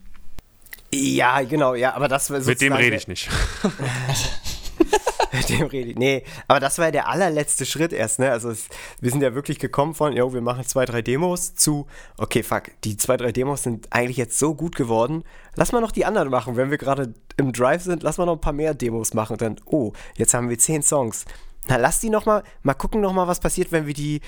Ja, 0.92 1.42
genau, 1.42 1.74
ja, 1.74 1.94
aber 1.94 2.08
das 2.08 2.30
war 2.30 2.40
Mit 2.40 2.60
dem 2.60 2.72
rede 2.72 2.96
ich 2.96 3.08
nicht. 3.08 3.28
Mit 5.32 5.48
dem 5.48 5.66
rede 5.66 5.90
ich. 5.90 5.96
Nee, 5.96 6.24
aber 6.48 6.60
das 6.60 6.78
war 6.78 6.86
ja 6.86 6.90
der 6.90 7.08
allerletzte 7.08 7.66
Schritt 7.66 7.92
erst, 7.92 8.18
ne? 8.18 8.30
Also 8.30 8.50
es, 8.50 8.68
wir 9.00 9.10
sind 9.10 9.22
ja 9.22 9.34
wirklich 9.34 9.58
gekommen 9.58 9.94
von, 9.94 10.14
jo, 10.14 10.32
wir 10.32 10.40
machen 10.40 10.64
zwei, 10.64 10.84
drei 10.84 11.02
Demos 11.02 11.54
zu, 11.54 11.86
okay, 12.16 12.42
fuck, 12.42 12.70
die 12.84 12.96
zwei, 12.96 13.16
drei 13.16 13.32
Demos 13.32 13.62
sind 13.62 13.92
eigentlich 13.92 14.16
jetzt 14.16 14.38
so 14.38 14.54
gut 14.54 14.76
geworden. 14.76 15.24
Lass 15.54 15.72
mal 15.72 15.80
noch 15.80 15.92
die 15.92 16.04
anderen 16.04 16.30
machen. 16.30 16.56
Wenn 16.56 16.70
wir 16.70 16.78
gerade 16.78 17.14
im 17.36 17.52
Drive 17.52 17.82
sind, 17.82 18.02
lass 18.02 18.18
mal 18.18 18.26
noch 18.26 18.34
ein 18.34 18.40
paar 18.40 18.52
mehr 18.52 18.74
Demos 18.74 19.14
machen. 19.14 19.36
Dann, 19.36 19.56
oh, 19.66 19.92
jetzt 20.16 20.34
haben 20.34 20.48
wir 20.48 20.58
zehn 20.58 20.82
Songs. 20.82 21.24
Na, 21.68 21.76
lass 21.76 22.00
die 22.00 22.10
noch 22.10 22.26
mal, 22.26 22.42
mal 22.62 22.74
gucken 22.74 23.00
noch 23.00 23.12
mal, 23.12 23.26
was 23.26 23.40
passiert, 23.40 23.72
wenn 23.72 23.86
wir 23.86 23.94
die 23.94 24.20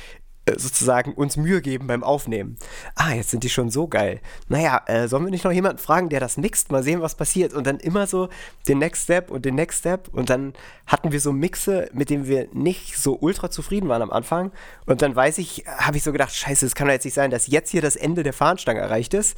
sozusagen 0.57 1.15
uns 1.15 1.37
Mühe 1.37 1.61
geben 1.61 1.87
beim 1.87 2.05
Aufnehmen. 2.05 2.57
Ah, 2.95 3.13
jetzt 3.13 3.31
sind 3.31 3.45
die 3.45 3.49
schon 3.49 3.71
so 3.71 3.89
geil. 3.89 4.21
Naja, 4.49 4.83
äh, 4.87 5.09
sollen 5.09 5.25
wir 5.25 5.31
nicht 5.31 5.45
noch 5.45 5.53
jemanden 5.53 5.79
fragen, 5.79 6.09
der 6.09 6.21
das 6.21 6.37
mixt? 6.37 6.71
Mal 6.71 6.83
sehen, 6.83 7.01
was 7.01 7.15
passiert. 7.15 7.53
Und 7.53 7.67
dann 7.67 7.79
immer 7.79 8.07
so 8.07 8.29
den 8.67 8.79
Next 8.79 9.05
Step 9.05 9.31
und 9.31 9.45
den 9.45 9.55
Next 9.55 9.81
Step. 9.81 10.09
Und 10.13 10.31
dann 10.31 10.55
hatten 10.87 11.13
wir 11.13 11.21
so 11.21 11.33
Mixe, 11.33 11.89
mit 11.93 12.11
denen 12.11 12.27
wir 12.27 12.49
nicht 12.53 12.97
so 12.97 13.19
ultra 13.21 13.51
zufrieden 13.51 13.89
waren 13.89 14.03
am 14.03 14.11
Anfang. 14.11 14.53
Und 14.87 15.03
dann 15.03 15.15
weiß 15.15 15.39
ich, 15.39 15.65
habe 15.67 15.97
ich 15.97 16.03
so 16.03 16.13
gedacht, 16.13 16.35
scheiße, 16.35 16.65
es 16.67 16.75
kann 16.75 16.87
doch 16.87 16.95
jetzt 16.95 17.05
nicht 17.05 17.15
sein, 17.15 17.31
dass 17.31 17.47
jetzt 17.47 17.71
hier 17.71 17.83
das 17.83 17.97
Ende 17.97 18.23
der 18.23 18.33
Fahnenstange 18.33 18.81
erreicht 18.81 19.15
ist. 19.15 19.37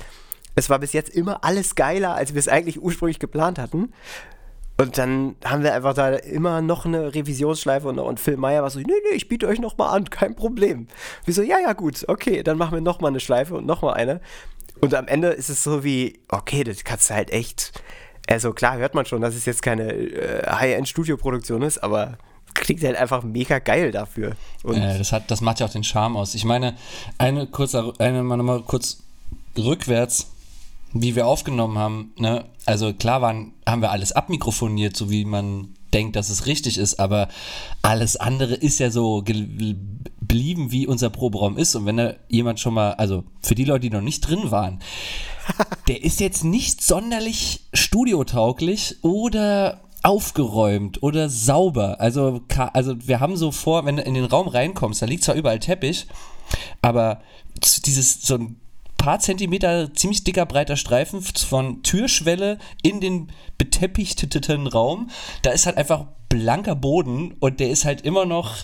Es 0.54 0.68
war 0.68 0.78
bis 0.78 0.92
jetzt 0.92 1.10
immer 1.10 1.44
alles 1.44 1.74
geiler, 1.74 2.14
als 2.14 2.34
wir 2.34 2.38
es 2.38 2.48
eigentlich 2.48 2.82
ursprünglich 2.82 3.18
geplant 3.18 3.58
hatten. 3.58 3.92
Und 4.80 4.96
dann 4.96 5.36
haben 5.44 5.62
wir 5.62 5.74
einfach 5.74 5.92
da 5.92 6.08
immer 6.08 6.62
noch 6.62 6.86
eine 6.86 7.14
Revisionsschleife 7.14 7.86
und, 7.86 7.98
und 7.98 8.18
Phil 8.18 8.38
Meyer 8.38 8.62
war 8.62 8.70
so, 8.70 8.78
nee, 8.78 8.86
nee, 8.86 9.14
ich 9.14 9.28
biete 9.28 9.46
euch 9.46 9.60
noch 9.60 9.76
mal 9.76 9.90
an, 9.90 10.08
kein 10.08 10.34
Problem. 10.34 10.88
Wir 11.26 11.34
so, 11.34 11.42
ja, 11.42 11.58
ja, 11.58 11.74
gut, 11.74 12.06
okay, 12.08 12.42
dann 12.42 12.56
machen 12.56 12.72
wir 12.72 12.80
noch 12.80 12.98
mal 12.98 13.08
eine 13.08 13.20
Schleife 13.20 13.56
und 13.56 13.66
noch 13.66 13.82
mal 13.82 13.92
eine. 13.92 14.22
Und 14.80 14.94
am 14.94 15.06
Ende 15.06 15.28
ist 15.28 15.50
es 15.50 15.62
so 15.62 15.84
wie, 15.84 16.18
okay, 16.30 16.64
das 16.64 16.82
kannst 16.82 17.10
du 17.10 17.14
halt 17.14 17.30
echt, 17.30 17.72
also 18.26 18.54
klar 18.54 18.78
hört 18.78 18.94
man 18.94 19.04
schon, 19.04 19.20
dass 19.20 19.34
es 19.34 19.44
jetzt 19.44 19.60
keine 19.60 19.92
äh, 19.92 20.50
High-End-Studio-Produktion 20.50 21.60
ist, 21.60 21.76
aber 21.84 22.16
klingt 22.54 22.82
halt 22.82 22.96
einfach 22.96 23.22
mega 23.22 23.58
geil 23.58 23.92
dafür. 23.92 24.30
Äh, 24.64 24.96
das, 24.96 25.12
hat, 25.12 25.30
das 25.30 25.42
macht 25.42 25.60
ja 25.60 25.66
auch 25.66 25.72
den 25.72 25.84
Charme 25.84 26.16
aus. 26.16 26.34
Ich 26.34 26.46
meine, 26.46 26.74
eine 27.18 27.46
kurze, 27.46 27.92
eine 27.98 28.22
mal 28.22 28.38
nochmal 28.38 28.62
kurz 28.62 29.02
rückwärts, 29.58 30.30
wie 30.92 31.14
wir 31.14 31.26
aufgenommen 31.26 31.78
haben, 31.78 32.12
ne? 32.16 32.44
Also 32.66 32.92
klar 32.92 33.22
waren, 33.22 33.52
haben 33.66 33.82
wir 33.82 33.90
alles 33.90 34.12
abmikrofoniert, 34.12 34.96
so 34.96 35.10
wie 35.10 35.24
man 35.24 35.74
denkt, 35.92 36.16
dass 36.16 36.30
es 36.30 36.46
richtig 36.46 36.78
ist, 36.78 37.00
aber 37.00 37.28
alles 37.82 38.16
andere 38.16 38.54
ist 38.54 38.78
ja 38.78 38.90
so 38.90 39.22
geblieben, 39.22 40.70
wie 40.70 40.86
unser 40.86 41.10
Proberaum 41.10 41.56
ist. 41.56 41.74
Und 41.74 41.86
wenn 41.86 41.96
da 41.96 42.14
jemand 42.28 42.60
schon 42.60 42.74
mal, 42.74 42.92
also 42.92 43.24
für 43.40 43.54
die 43.54 43.64
Leute, 43.64 43.80
die 43.80 43.90
noch 43.90 44.00
nicht 44.00 44.20
drin 44.20 44.50
waren, 44.50 44.80
der 45.88 46.02
ist 46.02 46.20
jetzt 46.20 46.44
nicht 46.44 46.82
sonderlich 46.82 47.64
studiotauglich 47.72 48.96
oder 49.02 49.80
aufgeräumt 50.02 51.02
oder 51.02 51.28
sauber. 51.28 52.00
Also, 52.00 52.40
also 52.72 52.94
wir 53.06 53.20
haben 53.20 53.36
so 53.36 53.50
vor, 53.50 53.84
wenn 53.84 53.96
du 53.96 54.02
in 54.02 54.14
den 54.14 54.24
Raum 54.24 54.48
reinkommst, 54.48 55.02
da 55.02 55.06
liegt 55.06 55.24
zwar 55.24 55.34
überall 55.34 55.58
Teppich, 55.58 56.06
aber 56.80 57.20
dieses 57.84 58.22
so 58.22 58.36
ein 58.36 58.56
paar 59.00 59.18
Zentimeter 59.18 59.92
ziemlich 59.94 60.24
dicker 60.24 60.44
breiter 60.44 60.76
Streifen 60.76 61.22
von 61.22 61.82
Türschwelle 61.82 62.58
in 62.82 63.00
den 63.00 63.32
beteppichteten 63.56 64.66
Raum, 64.66 65.10
da 65.42 65.50
ist 65.50 65.64
halt 65.66 65.78
einfach 65.78 66.04
blanker 66.28 66.74
Boden 66.76 67.34
und 67.40 67.60
der 67.60 67.70
ist 67.70 67.84
halt 67.86 68.02
immer 68.02 68.26
noch 68.26 68.56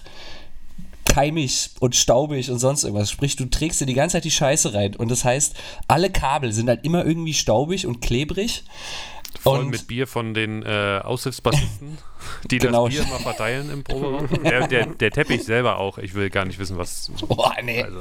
keimig 1.06 1.70
und 1.80 1.96
staubig 1.96 2.50
und 2.50 2.58
sonst 2.58 2.84
irgendwas. 2.84 3.10
Sprich, 3.10 3.36
du 3.36 3.46
trägst 3.46 3.80
dir 3.80 3.86
die 3.86 3.94
ganze 3.94 4.14
Zeit 4.14 4.24
die 4.24 4.30
Scheiße 4.30 4.74
rein. 4.74 4.94
Und 4.94 5.10
das 5.10 5.24
heißt, 5.24 5.56
alle 5.88 6.10
Kabel 6.10 6.52
sind 6.52 6.68
halt 6.68 6.84
immer 6.84 7.06
irgendwie 7.06 7.32
staubig 7.32 7.86
und 7.86 8.00
klebrig. 8.02 8.64
Voll 9.40 9.60
und 9.60 9.70
mit 9.70 9.86
Bier 9.86 10.06
von 10.06 10.34
den 10.34 10.62
äh, 10.62 11.00
Aushilfsbassisten, 11.02 11.96
die 12.50 12.58
Genau. 12.58 12.88
das 12.88 12.94
Bier 12.94 13.06
immer 13.06 13.20
verteilen 13.20 13.70
im 13.70 13.84
Proberaum. 13.84 14.28
Der, 14.42 14.68
der, 14.68 14.86
der 14.86 15.10
Teppich 15.10 15.44
selber 15.44 15.78
auch. 15.78 15.96
Ich 15.98 16.14
will 16.14 16.28
gar 16.28 16.44
nicht 16.44 16.58
wissen, 16.58 16.76
was. 16.76 17.10
Boah, 17.26 17.54
nee. 17.62 17.82
Also, 17.82 18.00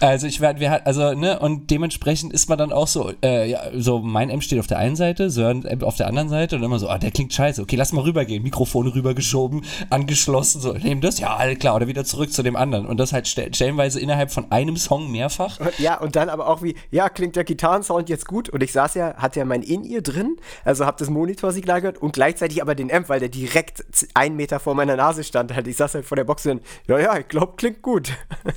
Also 0.00 0.26
ich 0.26 0.40
werde, 0.40 0.60
wir 0.60 0.86
also 0.86 1.14
ne 1.14 1.38
und 1.38 1.70
dementsprechend 1.70 2.32
ist 2.32 2.48
man 2.48 2.58
dann 2.58 2.72
auch 2.72 2.86
so, 2.86 3.12
äh, 3.24 3.50
ja, 3.50 3.60
so 3.74 4.00
mein 4.00 4.28
M 4.28 4.40
steht 4.40 4.58
auf 4.58 4.66
der 4.66 4.78
einen 4.78 4.96
Seite, 4.96 5.30
Sören 5.30 5.64
M 5.64 5.82
auf 5.82 5.96
der 5.96 6.06
anderen 6.06 6.28
Seite 6.28 6.56
und 6.56 6.62
immer 6.62 6.78
so, 6.78 6.88
ah, 6.88 6.98
der 6.98 7.10
klingt 7.10 7.32
scheiße, 7.32 7.62
okay, 7.62 7.76
lass 7.76 7.92
mal 7.92 8.02
rübergehen, 8.02 8.42
Mikrofon 8.42 8.86
rübergeschoben, 8.88 9.64
angeschlossen, 9.88 10.60
so, 10.60 10.74
nehmen 10.74 11.00
das, 11.00 11.18
ja, 11.18 11.34
alles 11.36 11.58
klar, 11.58 11.76
oder 11.76 11.86
wieder 11.86 12.04
zurück 12.04 12.32
zu 12.32 12.42
dem 12.42 12.56
anderen 12.56 12.86
und 12.86 12.98
das 12.98 13.12
halt 13.12 13.26
stell, 13.26 13.54
stellenweise 13.54 13.98
innerhalb 13.98 14.30
von 14.30 14.52
einem 14.52 14.76
Song 14.76 15.10
mehrfach. 15.10 15.58
Ja, 15.78 15.98
und 15.98 16.14
dann 16.16 16.28
aber 16.28 16.48
auch 16.48 16.62
wie, 16.62 16.74
ja, 16.90 17.08
klingt 17.08 17.36
der 17.36 17.44
Gitarrensound 17.44 18.08
jetzt 18.08 18.26
gut? 18.26 18.48
Und 18.50 18.62
ich 18.62 18.72
saß 18.72 18.94
ja, 18.94 19.14
hatte 19.16 19.38
ja 19.38 19.44
mein 19.44 19.62
In-Ear 19.62 20.02
drin, 20.02 20.36
also 20.64 20.84
hab 20.84 20.98
das 20.98 21.08
Monitorsignal 21.08 21.80
gehört 21.80 21.98
und 21.98 22.12
gleichzeitig 22.12 22.60
aber 22.60 22.74
den 22.74 22.92
Amp, 22.92 23.08
weil 23.08 23.20
der 23.20 23.28
direkt 23.28 23.84
einen 24.14 24.36
Meter 24.36 24.60
vor 24.60 24.74
meiner 24.74 24.96
Nase 24.96 25.24
stand. 25.24 25.54
Halt, 25.54 25.66
ich 25.66 25.76
saß 25.76 25.94
halt 25.94 26.04
vor 26.04 26.16
der 26.16 26.24
Box 26.24 26.44
und, 26.46 26.60
ja, 26.86 26.98
ja, 26.98 27.18
ich 27.18 27.28
glaube, 27.28 27.54
klingt 27.56 27.80
gut. 27.82 28.10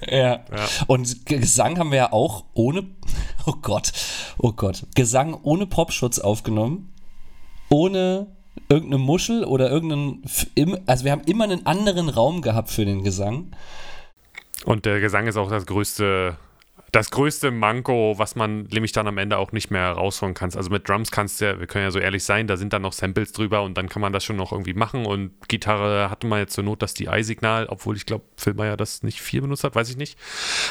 Ja. 0.09 0.41
Und 0.87 1.25
G- 1.25 1.28
Gesang 1.29 1.79
haben 1.79 1.91
wir 1.91 1.97
ja 1.97 2.13
auch 2.13 2.45
ohne, 2.53 2.87
oh 3.45 3.53
Gott, 3.61 3.91
oh 4.37 4.51
Gott, 4.51 4.85
Gesang 4.95 5.37
ohne 5.43 5.65
Popschutz 5.65 6.19
aufgenommen, 6.19 6.93
ohne 7.69 8.27
irgendeine 8.67 9.01
Muschel 9.01 9.43
oder 9.43 9.69
irgendeinen, 9.69 10.23
also 10.85 11.05
wir 11.05 11.11
haben 11.11 11.23
immer 11.25 11.45
einen 11.45 11.65
anderen 11.65 12.09
Raum 12.09 12.41
gehabt 12.41 12.69
für 12.69 12.85
den 12.85 13.03
Gesang. 13.03 13.51
und 14.65 14.85
der 14.85 14.99
Gesang 14.99 15.27
ist 15.27 15.37
auch 15.37 15.49
das 15.49 15.65
größte, 15.65 16.37
das 16.91 17.11
größte 17.11 17.51
Manko, 17.51 18.15
was 18.17 18.35
man 18.35 18.63
nämlich 18.63 18.91
dann 18.91 19.07
am 19.07 19.17
Ende 19.17 19.37
auch 19.37 19.51
nicht 19.51 19.71
mehr 19.71 19.91
rausholen 19.91 20.33
kannst. 20.33 20.57
Also 20.57 20.69
mit 20.69 20.87
Drums 20.87 21.11
kannst 21.11 21.39
du 21.39 21.45
ja, 21.45 21.59
wir 21.59 21.67
können 21.67 21.85
ja 21.85 21.91
so 21.91 21.99
ehrlich 21.99 22.23
sein, 22.23 22.47
da 22.47 22.57
sind 22.57 22.73
dann 22.73 22.81
noch 22.81 22.93
Samples 22.93 23.31
drüber 23.31 23.63
und 23.63 23.77
dann 23.77 23.89
kann 23.89 24.01
man 24.01 24.13
das 24.13 24.23
schon 24.23 24.35
noch 24.35 24.51
irgendwie 24.51 24.73
machen. 24.73 25.05
Und 25.05 25.31
Gitarre 25.47 26.09
hatte 26.09 26.27
man 26.27 26.39
jetzt 26.39 26.53
zur 26.53 26.63
Not 26.63 26.81
das 26.81 26.93
DI-Signal, 26.93 27.67
obwohl 27.67 27.95
ich 27.95 28.05
glaube, 28.05 28.25
Phil 28.37 28.53
Meyer 28.53 28.77
das 28.77 29.03
nicht 29.03 29.21
viel 29.21 29.41
benutzt 29.41 29.63
hat, 29.63 29.75
weiß 29.75 29.89
ich 29.89 29.97
nicht. 29.97 30.17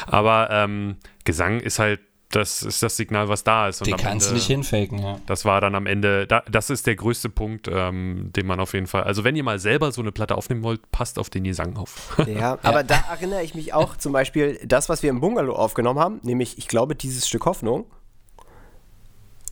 Aber 0.07 0.49
ähm, 0.51 0.97
Gesang 1.25 1.59
ist 1.59 1.79
halt, 1.79 2.01
das 2.31 2.61
ist 2.63 2.83
das 2.83 2.95
Signal, 2.95 3.27
was 3.27 3.43
da 3.43 3.67
ist. 3.67 3.81
Und 3.81 3.87
Den 3.87 3.95
am 3.95 3.99
kannst 3.99 4.27
du 4.27 4.29
Ende- 4.31 4.39
nicht 4.39 4.47
hinfaken, 4.47 4.99
ja. 4.99 5.19
Das 5.25 5.45
war 5.45 5.61
dann 5.61 5.73
am 5.75 5.85
Ende, 5.87 6.27
da, 6.27 6.43
das 6.49 6.69
ist 6.69 6.85
der 6.87 6.95
größte 6.95 7.29
Punkt, 7.29 7.67
ähm, 7.71 8.31
den 8.35 8.45
man 8.45 8.59
auf 8.59 8.73
jeden 8.73 8.87
Fall, 8.87 9.03
also 9.03 9.23
wenn 9.23 9.35
ihr 9.35 9.43
mal 9.43 9.57
selber 9.59 9.91
so 9.91 10.01
eine 10.01 10.11
Platte 10.11 10.35
aufnehmen 10.37 10.63
wollt, 10.63 10.91
passt 10.91 11.17
auf 11.17 11.29
den 11.29 11.43
Gesang 11.43 11.75
auf. 11.77 12.15
Ja, 12.27 12.57
aber 12.63 12.83
da 12.83 13.03
erinnere 13.09 13.43
ich 13.43 13.55
mich 13.55 13.73
auch 13.73 13.97
zum 13.97 14.13
Beispiel, 14.13 14.59
das, 14.65 14.89
was 14.89 15.01
wir 15.03 15.09
im 15.09 15.19
Bungalow 15.19 15.55
aufgenommen 15.55 15.99
haben, 15.99 16.19
nämlich, 16.23 16.57
ich 16.57 16.67
glaube, 16.67 16.95
dieses 16.95 17.27
Stück 17.27 17.45
Hoffnung. 17.45 17.85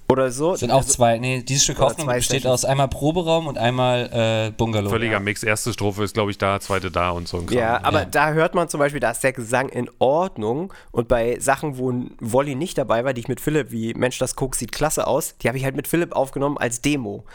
Oder 0.10 0.32
so. 0.32 0.56
Sind 0.56 0.72
auch 0.72 0.78
Also- 0.78 0.94
zwei, 0.94 1.18
nee, 1.18 1.42
dieses 1.44 1.64
Stück 1.66 1.80
Hoffnung 1.80 2.08
besteht 2.08 2.44
Sessions. 2.44 2.64
aus 2.64 2.66
einmal 2.66 2.88
Proberaum 2.88 3.48
und 3.48 3.58
einmal 3.58 4.48
äh, 4.48 4.52
Bungalow. 4.52 4.90
Völliger 4.90 5.20
Mix. 5.20 5.44
Erste 5.44 5.74
Strophe 5.74 6.04
ist, 6.04 6.14
glaube 6.14 6.32
ich, 6.32 6.38
da, 6.38 6.60
zweite 6.60 6.90
da 6.92 7.10
und 7.12 7.28
so 7.28 7.38
ein 7.38 7.46
Kram. 7.46 7.58
Ja, 7.58 7.80
aber 7.84 8.00
Ja. 8.02 8.06
da 8.06 8.32
hört 8.32 8.56
man 8.56 8.70
zum 8.70 8.80
Beispiel, 8.80 9.00
da 9.02 9.12
ist 9.12 9.24
der 9.24 9.34
Gesang 9.34 9.70
in 9.70 9.90
Ordnung 10.00 10.74
und 10.92 11.08
bei 11.08 11.38
Sachen, 11.40 11.78
wo 11.78 11.92
ein 11.92 12.12
Wolli 12.22 12.56
nicht 12.56 12.78
dabei 12.78 13.04
war, 13.04 13.14
die 13.14 13.22
ich 13.22 13.28
mit 13.28 13.42
Philipp, 13.42 13.72
wie 13.72 13.94
Mensch, 13.94 14.18
das 14.18 14.36
Koks 14.36 14.60
sieht 14.60 14.72
klasse 14.72 15.08
aus, 15.08 15.36
die 15.42 15.48
habe 15.50 15.58
ich 15.58 15.64
halt 15.66 15.76
mit 15.76 15.88
Philipp 15.88 16.14
aufgenommen 16.16 16.58
als 16.58 16.82
Demo. 16.82 17.26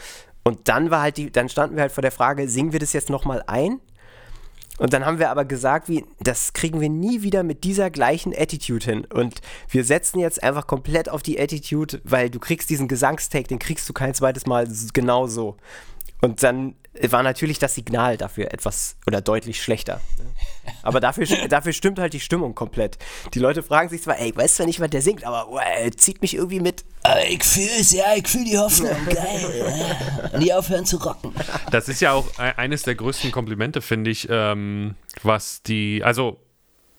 Und 0.45 0.69
dann 0.69 0.91
war 0.91 1.02
halt 1.02 1.19
die, 1.19 1.31
dann 1.31 1.49
standen 1.49 1.76
wir 1.76 1.83
halt 1.83 1.93
vor 1.93 2.02
der 2.02 2.11
Frage, 2.11 2.49
singen 2.49 2.73
wir 2.73 2.81
das 2.81 2.93
jetzt 2.95 3.11
nochmal 3.11 3.45
ein? 3.47 3.81
Und 4.79 4.93
dann 4.93 5.05
haben 5.05 5.19
wir 5.19 5.31
aber 5.31 5.45
gesagt, 5.45 5.88
wie, 5.88 6.05
das 6.21 6.55
kriegen 6.55 6.81
wir 6.81 6.88
nie 6.88 7.23
wieder 7.23 7.43
mit 7.43 7.64
dieser 7.64 7.91
gleichen 7.91 8.33
Attitude 8.37 8.85
hin. 8.85 9.07
Und 9.12 9.41
wir 9.69 9.85
setzen 9.85 10.19
jetzt 10.19 10.43
einfach 10.43 10.67
komplett 10.67 11.09
auf 11.09 11.23
die 11.23 11.38
Attitude, 11.38 12.00
weil 12.05 12.31
du 12.31 12.38
kriegst 12.38 12.71
diesen 12.71 12.88
Gesangstake, 12.88 13.49
den 13.49 13.59
kriegst 13.59 13.88
du 13.88 13.93
kein 13.93 14.14
zweites 14.14 14.47
Mal 14.47 14.67
genau 14.93 15.26
so. 15.26 15.57
Und 16.21 16.43
dann 16.43 16.75
war 17.11 17.23
natürlich 17.23 17.59
das 17.59 17.75
Signal 17.75 18.17
dafür 18.17 18.53
etwas 18.53 18.97
oder 19.07 19.21
deutlich 19.21 19.63
schlechter. 19.63 20.01
Aber 20.83 21.01
dafür, 21.01 21.27
dafür 21.49 21.73
stimmt 21.73 21.99
halt 21.99 22.13
die 22.13 22.21
Stimmung 22.21 22.55
komplett. 22.55 22.99
Die 23.35 23.39
Leute 23.39 23.63
fragen 23.63 23.89
sich 23.89 24.03
zwar, 24.03 24.19
ey, 24.19 24.31
ich 24.31 24.37
weiß 24.37 24.57
zwar 24.57 24.67
nicht, 24.67 24.81
was 24.81 24.91
der 24.91 25.03
singt, 25.03 25.25
aber 25.25 25.49
oh, 25.49 25.59
er 25.59 25.91
zieht 25.93 26.21
mich 26.23 26.35
irgendwie 26.35 26.61
mit. 26.61 26.85
Äh, 27.05 27.35
ich 27.35 27.43
fühl's, 27.45 27.93
ja, 27.93 28.15
ich 28.15 28.29
fühl 28.29 28.45
die 28.45 28.59
Hoffnung. 28.59 28.91
Geil. 29.07 30.29
ja. 30.33 30.39
Nie 30.39 30.53
aufhören 30.53 30.85
zu 30.85 30.99
rocken. 30.99 31.33
Das 31.71 31.89
ist 31.89 32.01
ja 32.01 32.13
auch 32.13 32.27
e- 32.39 32.53
eines 32.57 32.83
der 32.83 32.95
größten 32.95 33.33
Komplimente, 33.33 33.81
finde 33.81 34.11
ich, 34.11 34.29
ähm, 34.31 34.95
was 35.23 35.63
die, 35.63 36.03
also 36.05 36.41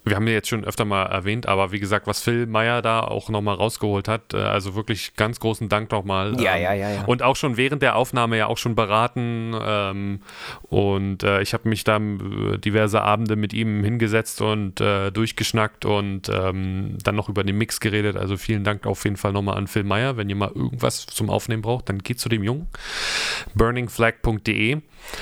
wir 0.05 0.15
haben 0.15 0.27
ja 0.27 0.33
jetzt 0.33 0.49
schon 0.49 0.63
öfter 0.65 0.85
mal 0.85 1.03
erwähnt, 1.03 1.47
aber 1.47 1.71
wie 1.71 1.79
gesagt, 1.79 2.07
was 2.07 2.21
Phil 2.21 2.45
Meyer 2.45 2.81
da 2.81 3.01
auch 3.01 3.29
nochmal 3.29 3.55
rausgeholt 3.55 4.07
hat, 4.07 4.33
äh, 4.33 4.37
also 4.37 4.75
wirklich 4.75 5.15
ganz 5.15 5.39
großen 5.39 5.69
Dank 5.69 5.91
nochmal. 5.91 6.39
Ja, 6.41 6.55
ähm, 6.55 6.63
ja, 6.63 6.73
ja, 6.73 6.89
ja. 6.91 7.03
Und 7.05 7.23
auch 7.23 7.35
schon 7.35 7.57
während 7.57 7.81
der 7.81 7.95
Aufnahme 7.95 8.37
ja 8.37 8.47
auch 8.47 8.57
schon 8.57 8.75
beraten 8.75 9.55
ähm, 9.61 10.21
und 10.63 11.23
äh, 11.23 11.41
ich 11.41 11.53
habe 11.53 11.69
mich 11.69 11.83
da 11.83 11.97
äh, 11.97 12.57
diverse 12.57 13.01
Abende 13.01 13.35
mit 13.35 13.53
ihm 13.53 13.83
hingesetzt 13.83 14.41
und 14.41 14.81
äh, 14.81 15.11
durchgeschnackt 15.11 15.85
und 15.85 16.29
ähm, 16.29 16.97
dann 17.03 17.15
noch 17.15 17.29
über 17.29 17.43
den 17.43 17.57
Mix 17.57 17.79
geredet. 17.79 18.17
Also 18.17 18.37
vielen 18.37 18.63
Dank 18.63 18.85
auf 18.85 19.03
jeden 19.05 19.17
Fall 19.17 19.31
nochmal 19.31 19.57
an 19.57 19.67
Phil 19.67 19.83
Meyer. 19.83 20.17
Wenn 20.17 20.29
ihr 20.29 20.35
mal 20.35 20.51
irgendwas 20.53 21.05
zum 21.05 21.29
Aufnehmen 21.29 21.61
braucht, 21.61 21.89
dann 21.89 21.99
geht 21.99 22.19
zu 22.19 22.29
dem 22.29 22.43
Jungen. 22.43 22.67
burningflag.de 23.55 24.77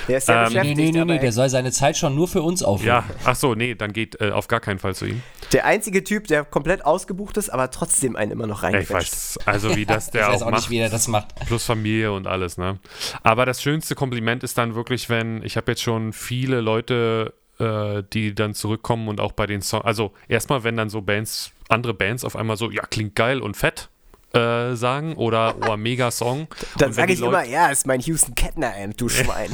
Der 0.08 0.18
ist 0.18 0.28
ja 0.28 0.46
Ähm, 0.46 0.52
Nee, 0.52 0.58
beschäftigt. 0.58 0.76
nee, 0.78 0.90
nee, 0.92 1.00
aber 1.00 1.12
nee, 1.14 1.18
der 1.20 1.32
soll 1.32 1.48
seine 1.48 1.72
Zeit 1.72 1.96
schon 1.96 2.14
nur 2.14 2.28
für 2.28 2.42
uns 2.42 2.62
aufnehmen. 2.62 2.88
Ja, 2.88 3.04
ach 3.24 3.34
so, 3.36 3.54
nee, 3.54 3.74
dann 3.74 3.92
geht 3.92 4.20
äh, 4.20 4.30
auf 4.30 4.48
gar 4.48 4.60
keinen 4.60 4.71
Fall 4.78 4.94
zu 4.94 5.06
ihm. 5.06 5.22
der 5.52 5.64
einzige 5.66 6.02
Typ, 6.04 6.26
der 6.28 6.44
komplett 6.44 6.84
ausgebucht 6.84 7.36
ist, 7.36 7.50
aber 7.50 7.70
trotzdem 7.70 8.16
einen 8.16 8.32
immer 8.32 8.46
noch 8.46 8.62
Ja, 8.62 8.70
ich 8.78 8.90
weiß, 8.90 9.38
also 9.46 9.74
wie 9.76 9.84
das 9.86 10.10
der 10.10 10.22
Ich 10.22 10.28
weiß 10.28 10.42
auch 10.42 10.46
auch 10.46 10.50
macht, 10.50 10.60
nicht, 10.62 10.70
wie 10.70 10.78
er 10.78 10.88
das 10.90 11.08
macht. 11.08 11.34
plus 11.46 11.64
Familie 11.64 12.12
und 12.12 12.26
alles, 12.26 12.56
ne? 12.58 12.78
Aber 13.22 13.46
das 13.46 13.62
schönste 13.62 13.94
Kompliment 13.94 14.42
ist 14.44 14.56
dann 14.58 14.74
wirklich, 14.74 15.08
wenn, 15.08 15.42
ich 15.44 15.56
habe 15.56 15.70
jetzt 15.72 15.82
schon 15.82 16.12
viele 16.12 16.60
Leute, 16.60 17.34
äh, 17.58 18.02
die 18.12 18.34
dann 18.34 18.54
zurückkommen 18.54 19.08
und 19.08 19.20
auch 19.20 19.32
bei 19.32 19.46
den 19.46 19.62
Songs, 19.62 19.84
also 19.84 20.12
erstmal, 20.28 20.64
wenn 20.64 20.76
dann 20.76 20.88
so 20.90 21.02
Bands, 21.02 21.52
andere 21.68 21.94
Bands 21.94 22.24
auf 22.24 22.34
einmal 22.36 22.56
so, 22.56 22.70
ja, 22.70 22.82
klingt 22.86 23.14
geil 23.14 23.40
und 23.40 23.56
fett, 23.56 23.88
äh, 24.34 24.74
sagen 24.74 25.14
oder, 25.16 25.54
oh, 25.68 25.76
mega 25.76 26.10
Song. 26.10 26.48
Dann 26.78 26.92
sage 26.94 27.12
ich 27.12 27.18
Leute- 27.20 27.30
immer, 27.32 27.44
ja, 27.44 27.68
ist 27.68 27.86
mein 27.86 28.00
Houston 28.00 28.34
Kettner 28.34 28.72
du 28.96 29.08
Schwein. 29.10 29.50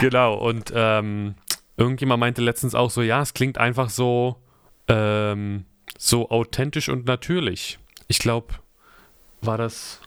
Genau, 0.00 0.34
und 0.34 0.72
ähm, 0.74 1.34
irgendjemand 1.80 2.20
meinte 2.20 2.42
letztens 2.42 2.74
auch 2.74 2.90
so, 2.90 3.02
ja, 3.02 3.22
es 3.22 3.34
klingt 3.34 3.58
einfach 3.58 3.88
so, 3.88 4.36
ähm, 4.86 5.64
so 5.98 6.30
authentisch 6.30 6.88
und 6.88 7.06
natürlich. 7.06 7.78
Ich 8.06 8.18
glaube, 8.18 8.48
war 9.40 9.56
das, 9.56 10.00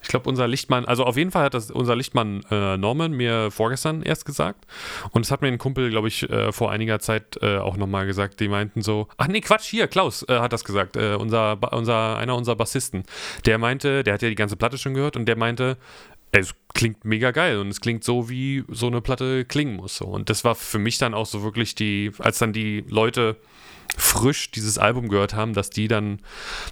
ich 0.00 0.08
glaube, 0.08 0.28
unser 0.28 0.46
Lichtmann, 0.46 0.84
also 0.84 1.04
auf 1.04 1.16
jeden 1.16 1.32
Fall 1.32 1.42
hat 1.42 1.54
das 1.54 1.72
unser 1.72 1.96
Lichtmann 1.96 2.42
äh, 2.52 2.76
Norman 2.76 3.12
mir 3.12 3.50
vorgestern 3.50 4.02
erst 4.02 4.26
gesagt. 4.26 4.64
Und 5.10 5.24
es 5.24 5.32
hat 5.32 5.42
mir 5.42 5.48
ein 5.48 5.58
Kumpel, 5.58 5.90
glaube 5.90 6.06
ich, 6.06 6.30
äh, 6.30 6.52
vor 6.52 6.70
einiger 6.70 7.00
Zeit 7.00 7.36
äh, 7.42 7.58
auch 7.58 7.76
nochmal 7.76 8.06
gesagt. 8.06 8.38
Die 8.38 8.48
meinten 8.48 8.82
so, 8.82 9.08
ach 9.16 9.26
nee, 9.26 9.40
Quatsch, 9.40 9.66
hier, 9.66 9.88
Klaus 9.88 10.22
äh, 10.28 10.38
hat 10.38 10.52
das 10.52 10.64
gesagt, 10.64 10.96
äh, 10.96 11.16
unser, 11.16 11.58
unser, 11.72 12.16
einer 12.16 12.36
unserer 12.36 12.56
Bassisten. 12.56 13.02
Der 13.44 13.58
meinte, 13.58 14.04
der 14.04 14.14
hat 14.14 14.22
ja 14.22 14.28
die 14.28 14.36
ganze 14.36 14.56
Platte 14.56 14.78
schon 14.78 14.94
gehört 14.94 15.16
und 15.16 15.26
der 15.26 15.36
meinte, 15.36 15.78
es 16.32 16.54
klingt 16.74 17.04
mega 17.04 17.30
geil 17.30 17.58
und 17.58 17.68
es 17.68 17.80
klingt 17.80 18.04
so, 18.04 18.28
wie 18.28 18.64
so 18.68 18.86
eine 18.86 19.00
Platte 19.00 19.44
klingen 19.44 19.76
muss. 19.76 19.96
So. 19.96 20.04
Und 20.06 20.30
das 20.30 20.44
war 20.44 20.54
für 20.54 20.78
mich 20.78 20.98
dann 20.98 21.14
auch 21.14 21.26
so 21.26 21.42
wirklich 21.42 21.74
die, 21.74 22.12
als 22.18 22.38
dann 22.38 22.52
die 22.52 22.84
Leute 22.88 23.36
frisch 23.96 24.50
dieses 24.50 24.78
Album 24.78 25.08
gehört 25.08 25.34
haben, 25.34 25.54
dass 25.54 25.70
die 25.70 25.88
dann 25.88 26.20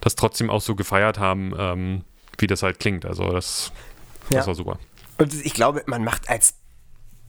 das 0.01 0.15
trotzdem 0.17 0.51
auch 0.51 0.61
so 0.61 0.75
gefeiert 0.75 1.19
haben, 1.19 1.53
ähm, 1.59 2.05
wie 2.39 2.47
das 2.47 2.63
halt 2.63 2.79
klingt. 2.79 3.07
Also 3.07 3.31
das, 3.33 3.73
das 4.29 4.31
Ja. 4.31 4.47
war 4.47 4.55
super. 4.55 4.79
Und 5.19 5.33
ich 5.33 5.55
glaube, 5.55 5.83
man 5.87 6.05
macht 6.05 6.29
als 6.29 6.55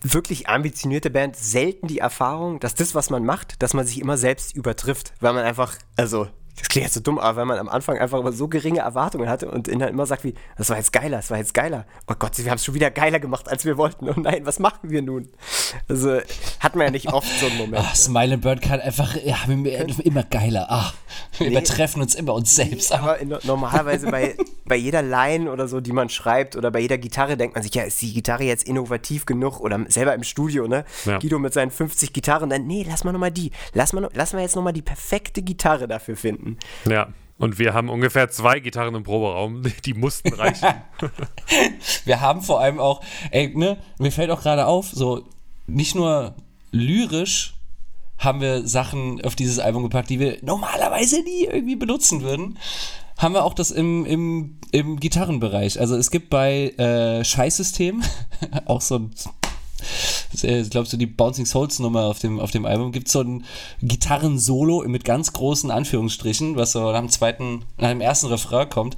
wirklich 0.02 0.48
ambitionierte 0.50 1.10
Band 1.10 1.36
selten 1.36 1.88
die 1.88 2.00
Erfahrung, 2.00 2.60
dass 2.60 2.76
das, 2.76 2.94
was 2.94 3.10
man 3.10 3.26
macht, 3.26 3.62
dass 3.64 3.74
man 3.74 3.86
sich 3.88 4.00
immer 4.00 4.18
selbst 4.18 4.56
übertrifft, 4.56 5.14
weil 5.22 5.34
man 5.34 5.44
einfach, 5.46 5.76
also, 5.96 6.28
das 6.58 6.70
klingt 6.70 6.86
jetzt 6.86 6.96
so 6.96 7.00
dumm, 7.02 7.20
aber 7.20 7.38
weil 7.38 7.46
man 7.46 7.60
am 7.60 7.70
Anfang 7.70 7.98
einfach 8.00 8.20
immer 8.20 8.32
so 8.32 8.48
geringe 8.48 8.80
Erwartungen 8.80 9.30
hatte 9.30 9.50
und 9.50 9.68
dann 9.68 9.82
immer 9.82 10.06
sagt 10.08 10.24
wie, 10.24 10.34
das 10.58 10.70
war 10.70 10.78
jetzt 10.78 10.92
geiler, 10.92 11.18
das 11.18 11.30
war 11.30 11.38
jetzt 11.38 11.54
geiler. 11.54 11.86
Oh 12.08 12.16
Gott, 12.18 12.38
wir 12.38 12.50
haben 12.50 12.56
es 12.56 12.66
schon 12.66 12.74
wieder 12.74 12.90
geiler 12.90 13.20
gemacht, 13.20 13.48
als 13.48 13.64
wir 13.64 13.78
wollten. 13.78 14.10
Oh 14.10 14.14
nein, 14.16 14.46
was 14.46 14.58
machen 14.58 14.90
wir 14.90 15.02
nun? 15.02 15.30
Also, 15.88 16.20
hat 16.60 16.76
man 16.76 16.86
ja 16.86 16.92
nicht 16.92 17.14
oft 17.14 17.28
so 17.40 17.46
einen 17.46 17.58
Moment. 17.58 17.84
Ach, 17.86 17.96
Smile 17.96 18.36
and 18.36 18.44
Bird 18.44 18.62
kann 18.62 18.80
einfach, 18.80 19.16
ja, 19.24 19.38
immer 19.48 20.24
geiler. 20.24 20.66
Ach, 20.70 20.96
wir 21.38 21.48
übertreffen 21.48 22.02
uns 22.02 22.16
immer 22.16 22.34
uns 22.34 22.56
selbst. 22.56 22.92
Ah. 22.92 23.00
Aber 23.00 23.20
in, 23.20 23.36
normalerweise 23.44 24.10
bei, 24.10 24.36
bei 24.66 24.76
jeder 24.76 25.04
Line 25.04 25.52
oder 25.52 25.68
so, 25.68 25.80
die 25.80 25.92
man 25.92 26.10
schreibt 26.10 26.56
oder 26.56 26.72
bei 26.72 26.80
jeder 26.80 26.98
Gitarre 26.98 27.38
denkt 27.38 27.56
man 27.56 27.64
sich, 27.64 27.74
ja, 27.76 27.84
ist 27.84 28.02
die 28.02 28.14
Gitarre 28.14 28.44
jetzt 28.44 28.68
innovativ 28.68 29.26
genug 29.26 29.60
oder 29.60 29.80
selber 29.90 30.16
im 30.16 30.24
Studio, 30.24 30.68
ne? 30.68 30.86
Ja. 31.06 31.20
Guido 31.20 31.38
mit 31.38 31.54
seinen 31.54 31.72
50 31.72 32.14
Gitarren, 32.14 32.50
dann, 32.50 32.66
nee, 32.66 32.86
lass 32.88 33.04
mal 33.04 33.12
nochmal 33.12 33.32
die. 33.32 33.52
Lass 33.74 33.94
mal, 33.94 34.10
lass 34.14 34.34
mal 34.34 34.42
jetzt 34.42 34.56
nochmal 34.56 34.74
die 34.74 34.82
perfekte 34.82 35.42
Gitarre 35.42 35.88
dafür 35.88 36.16
finden. 36.16 36.47
Ja. 36.90 37.10
Und 37.38 37.60
wir 37.60 37.74
haben 37.74 37.90
ungefähr 37.90 38.30
zwei 38.30 38.60
Gitarren 38.60 38.96
im 38.96 39.04
Proberaum, 39.04 39.62
die, 39.62 39.74
die 39.86 39.94
mussten 39.94 40.34
reichen. 40.34 40.74
Wir 42.06 42.20
haben 42.20 42.42
vor 42.42 42.60
allem 42.60 42.80
auch, 42.80 43.04
ey, 43.30 43.56
ne, 43.56 43.78
mir 44.00 44.12
fällt 44.12 44.32
auch 44.32 44.42
gerade 44.42 44.66
auf, 44.66 44.90
so 44.90 45.24
nicht 45.68 45.94
nur 45.94 46.36
lyrisch 46.72 47.54
haben 48.18 48.42
wir 48.42 48.68
Sachen 48.68 49.24
auf 49.24 49.36
dieses 49.36 49.60
Album 49.60 49.84
gepackt, 49.84 50.10
die 50.10 50.20
wir 50.20 50.40
normalerweise 50.42 51.22
nie 51.22 51.46
irgendwie 51.46 51.76
benutzen 51.76 52.22
würden. 52.22 52.58
Haben 53.18 53.36
wir 53.36 53.44
auch 53.44 53.54
das 53.54 53.70
im, 53.72 54.06
im, 54.06 54.58
im 54.72 55.00
Gitarrenbereich. 55.00 55.80
Also 55.80 55.96
es 55.96 56.10
gibt 56.10 56.30
bei 56.30 56.70
äh, 56.78 57.24
Scheißsystem 57.24 58.02
auch 58.66 58.82
so 58.82 58.96
ein 58.96 59.12
äh, 60.44 60.64
glaube, 60.64 60.88
so 60.88 60.98
die 60.98 61.06
Bouncing 61.06 61.46
Souls 61.46 61.80
Nummer 61.80 62.04
auf 62.04 62.20
dem, 62.20 62.40
auf 62.40 62.52
dem 62.52 62.66
Album 62.66 62.92
gibt 62.92 63.08
so 63.08 63.22
ein 63.22 63.46
Gitarren-Solo 63.82 64.84
mit 64.88 65.06
ganz 65.06 65.34
großen 65.34 65.72
Anführungsstrichen, 65.72 66.56
was 66.56 66.74
so 66.74 66.92
nach 66.92 67.00
dem 67.00 67.10
zweiten, 67.10 67.64
nach 67.78 67.90
dem 67.90 68.02
ersten 68.02 68.28
Refrain 68.28 68.70
kommt. 68.70 68.96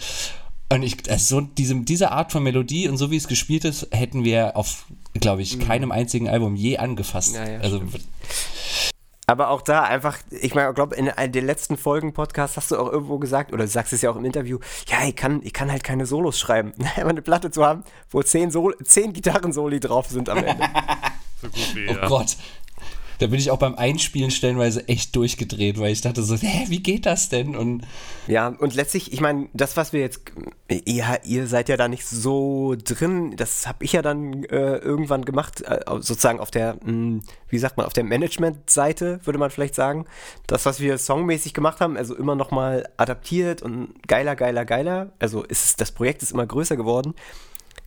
Und 0.72 0.84
ich, 0.84 1.10
also 1.10 1.40
so 1.40 1.42
diese, 1.42 1.76
diese 1.76 2.12
Art 2.12 2.32
von 2.32 2.44
Melodie 2.44 2.88
und 2.88 2.98
so 2.98 3.10
wie 3.10 3.18
es 3.18 3.28
gespielt 3.28 3.66
ist, 3.66 3.88
hätten 3.92 4.24
wir 4.24 4.56
auf, 4.56 4.86
glaube 5.16 5.42
ich, 5.42 5.60
keinem 5.60 5.92
einzigen 5.92 6.30
Album 6.30 6.56
je 6.56 6.78
angefasst. 6.78 7.34
Ja, 7.34 7.50
ja, 7.50 7.60
also, 7.60 7.82
Aber 9.26 9.50
auch 9.50 9.64
da 9.64 9.82
einfach, 9.82 10.20
ich 10.30 10.54
meine, 10.54 10.70
ich 10.70 10.76
glaube, 10.76 10.96
in 10.96 11.12
der 11.32 11.42
letzten 11.42 11.76
Folgen 11.76 12.14
Podcast 12.14 12.56
hast 12.56 12.70
du 12.70 12.78
auch 12.78 12.92
irgendwo 12.92 13.18
gesagt, 13.18 13.52
oder 13.52 13.64
du 13.64 13.70
sagst 13.70 13.94
es 13.94 14.04
ja 14.04 14.12
auch 14.12 14.16
im 14.16 14.26
Interview, 14.26 14.60
ja, 14.88 15.08
ich 15.08 15.16
kann, 15.16 15.42
ich 15.44 15.54
kann 15.54 15.72
halt 15.72 15.84
keine 15.84 16.06
Solos 16.06 16.40
schreiben. 16.40 16.74
Immer 16.98 17.10
eine 17.10 17.24
Platte 17.24 17.50
zu 17.50 17.66
haben, 17.66 17.84
wo 18.12 18.22
zehn, 18.22 18.52
Sol 18.52 18.76
zehn 18.84 19.12
Gitarren-Soli 19.12 19.80
drauf 19.80 20.08
sind 20.08 20.30
am 20.30 20.38
Ende. 20.38 20.64
so 21.42 21.48
gut 21.50 21.76
wie, 21.76 21.90
oh 21.90 21.94
ja. 21.94 22.08
Gott. 22.08 22.38
Da 23.20 23.28
bin 23.28 23.38
ich 23.38 23.52
auch 23.52 23.60
beim 23.60 23.76
Einspielen 23.76 24.32
stellenweise 24.32 24.88
echt 24.88 25.14
durchgedreht, 25.14 25.78
weil 25.78 25.92
ich 25.92 26.00
dachte 26.00 26.24
so, 26.24 26.38
hä, 26.38 26.66
wie 26.70 26.82
geht 26.82 27.06
das 27.06 27.28
denn? 27.28 27.54
Und 27.54 27.86
Ja, 28.28 28.48
und 28.48 28.76
letztlich, 28.76 29.12
ich 29.12 29.20
meine, 29.20 29.50
das, 29.54 29.76
was 29.76 29.92
wir 29.92 30.00
jetzt, 30.00 30.22
ja, 30.86 31.18
ihr 31.26 31.46
seid 31.48 31.68
ja 31.68 31.76
da 31.76 31.90
nicht 31.90 32.08
so 32.08 32.76
drin, 32.82 33.36
das 33.36 33.68
habe 33.68 33.84
ich 33.84 33.92
ja 33.92 34.02
dann 34.02 34.46
äh, 34.46 34.78
irgendwann 34.78 35.26
gemacht, 35.26 35.62
äh, 35.64 35.82
sozusagen 36.00 36.40
auf 36.40 36.50
der, 36.50 36.78
mh, 36.82 37.20
wie 37.50 37.58
sagt 37.58 37.76
man, 37.76 37.86
auf 37.86 37.94
der 37.94 38.06
Management-Seite, 38.06 39.20
würde 39.26 39.38
man 39.38 39.52
vielleicht 39.52 39.76
sagen. 39.76 40.06
Das, 40.48 40.66
was 40.66 40.80
wir 40.80 40.98
songmäßig 40.98 41.54
gemacht 41.54 41.82
haben, 41.82 41.98
also 41.98 42.16
immer 42.16 42.36
nochmal 42.36 42.88
adaptiert 42.96 43.62
und 43.62 43.96
geiler, 44.08 44.38
geiler, 44.38 44.64
geiler, 44.64 45.12
also 45.20 45.44
ist 45.44 45.66
es, 45.66 45.76
das 45.76 45.92
Projekt 45.92 46.24
ist 46.24 46.32
immer 46.32 46.48
größer 46.48 46.78
geworden. 46.78 47.16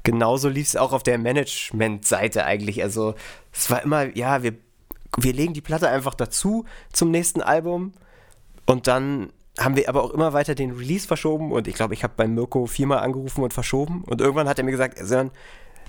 Genauso 0.02 0.48
lief 0.48 0.68
es 0.68 0.76
auch 0.76 0.92
auf 0.92 1.02
der 1.02 1.18
Management-Seite 1.18 2.44
eigentlich. 2.44 2.82
Also 2.82 3.14
es 3.52 3.70
war 3.70 3.82
immer, 3.82 4.16
ja, 4.16 4.42
wir, 4.42 4.54
wir 5.18 5.32
legen 5.32 5.54
die 5.54 5.60
Platte 5.60 5.88
einfach 5.88 6.14
dazu 6.14 6.64
zum 6.92 7.10
nächsten 7.10 7.40
Album 7.40 7.92
und 8.66 8.86
dann 8.86 9.32
haben 9.58 9.76
wir 9.76 9.88
aber 9.88 10.02
auch 10.02 10.10
immer 10.10 10.32
weiter 10.32 10.54
den 10.54 10.72
Release 10.72 11.06
verschoben 11.06 11.52
und 11.52 11.68
ich 11.68 11.74
glaube, 11.74 11.94
ich 11.94 12.02
habe 12.02 12.14
bei 12.16 12.26
Mirko 12.26 12.66
viermal 12.66 13.00
angerufen 13.00 13.44
und 13.44 13.52
verschoben 13.52 14.02
und 14.04 14.20
irgendwann 14.20 14.48
hat 14.48 14.58
er 14.58 14.64
mir 14.64 14.70
gesagt, 14.70 14.98
Sören, 14.98 15.30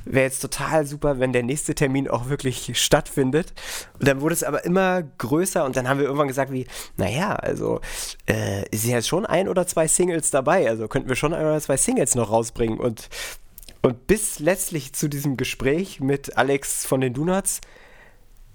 wäre 0.06 0.26
jetzt 0.26 0.42
total 0.42 0.86
super, 0.86 1.20
wenn 1.20 1.34
der 1.34 1.44
nächste 1.44 1.76
Termin 1.76 2.10
auch 2.10 2.30
wirklich 2.30 2.72
stattfindet. 2.82 3.54
Und 4.00 4.08
dann 4.08 4.22
wurde 4.22 4.34
es 4.34 4.44
aber 4.44 4.66
immer 4.66 5.02
größer 5.02 5.64
und 5.64 5.76
dann 5.78 5.88
haben 5.88 5.98
wir 5.98 6.06
irgendwann 6.06 6.28
gesagt 6.28 6.52
wie, 6.52 6.68
naja, 6.98 7.36
also 7.36 7.80
äh, 8.26 8.64
sind 8.76 8.92
jetzt 8.92 9.08
schon 9.08 9.26
ein 9.26 9.48
oder 9.48 9.66
zwei 9.66 9.88
Singles 9.88 10.30
dabei, 10.32 10.68
also 10.68 10.88
könnten 10.88 11.10
wir 11.10 11.16
schon 11.16 11.34
ein 11.34 11.46
oder 11.46 11.62
zwei 11.62 11.78
Singles 11.78 12.16
noch 12.16 12.32
rausbringen 12.32 12.80
und 12.80 13.10
und 13.84 14.08
bis 14.08 14.40
letztlich 14.40 14.94
zu 14.94 15.10
diesem 15.10 15.38
Gespräch 15.38 16.00
mit 16.00 16.38
Alex 16.38 16.86
von 16.86 17.02
den 17.02 17.14
Donuts, 17.14 17.62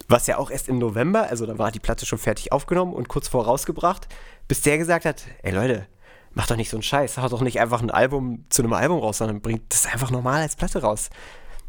was 0.09 0.27
ja 0.27 0.39
auch 0.39 0.51
erst 0.51 0.69
im 0.69 0.79
November, 0.79 1.29
also 1.29 1.45
da 1.45 1.59
war 1.59 1.71
die 1.71 1.81
Platte 1.81 2.07
schon 2.07 2.19
fertig 2.19 2.51
aufgenommen 2.51 2.95
und 2.95 3.09
kurz 3.09 3.29
vor 3.29 3.45
rausgebracht, 3.45 4.09
bis 4.49 4.63
der 4.63 4.79
gesagt 4.79 5.05
hat, 5.05 5.23
ey 5.43 5.53
Leute, 5.53 5.87
mach 6.33 6.47
doch 6.47 6.57
nicht 6.57 6.71
so 6.71 6.79
einen 6.79 6.83
Scheiß, 6.83 7.19
haut 7.19 7.33
doch 7.33 7.43
nicht 7.43 7.61
einfach 7.61 7.83
ein 7.83 7.91
Album 7.91 8.47
zu 8.49 8.63
einem 8.63 8.73
Album 8.73 9.01
raus, 9.01 9.19
sondern 9.19 9.43
bringt 9.43 9.73
das 9.73 9.87
einfach 9.87 10.11
normal 10.11 10.41
als 10.41 10.57
Platte 10.57 10.81
raus. 10.81 11.11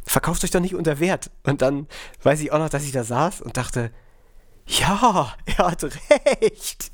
Verkauft 0.06 0.44
euch 0.44 0.52
doch 0.52 0.62
nicht 0.62 0.76
unter 0.76 1.00
Wert. 1.00 1.30
Und 1.44 1.62
dann 1.62 1.88
weiß 2.24 2.40
ich 2.40 2.54
auch 2.54 2.60
noch, 2.60 2.70
dass 2.70 2.86
ich 2.86 2.94
da 2.94 3.04
saß 3.04 3.42
und 3.42 3.58
dachte, 3.58 3.92
ja, 4.66 5.36
er 5.46 5.58
hat 5.58 5.84
recht. 5.84 6.92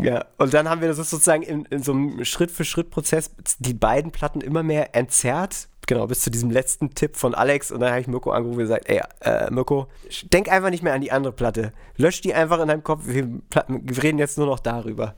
Ja, 0.00 0.24
und 0.38 0.54
dann 0.54 0.68
haben 0.68 0.80
wir 0.80 0.88
das 0.88 0.96
sozusagen 0.96 1.42
in, 1.42 1.64
in 1.66 1.82
so 1.82 1.92
einem 1.92 2.24
Schritt-für-Schritt-Prozess 2.24 3.30
die 3.58 3.74
beiden 3.74 4.12
Platten 4.12 4.40
immer 4.40 4.62
mehr 4.62 4.94
entzerrt, 4.94 5.68
genau, 5.88 6.06
bis 6.06 6.20
zu 6.20 6.30
diesem 6.30 6.50
letzten 6.50 6.94
Tipp 6.94 7.16
von 7.16 7.34
Alex. 7.34 7.72
Und 7.72 7.80
dann 7.80 7.90
habe 7.90 8.00
ich 8.00 8.06
Mirko 8.06 8.30
angerufen 8.30 8.60
und 8.60 8.64
gesagt, 8.64 8.88
ey, 8.88 9.00
äh, 9.20 9.50
Mirko, 9.50 9.88
denk 10.32 10.48
einfach 10.50 10.70
nicht 10.70 10.84
mehr 10.84 10.94
an 10.94 11.00
die 11.00 11.10
andere 11.10 11.32
Platte. 11.32 11.72
Lösch 11.96 12.20
die 12.20 12.32
einfach 12.32 12.60
in 12.60 12.68
deinem 12.68 12.84
Kopf. 12.84 13.02
Wir, 13.06 13.26
wir, 13.26 14.02
reden 14.02 14.18
jetzt 14.18 14.38
nur 14.38 14.46
noch 14.46 14.60
darüber. 14.60 15.14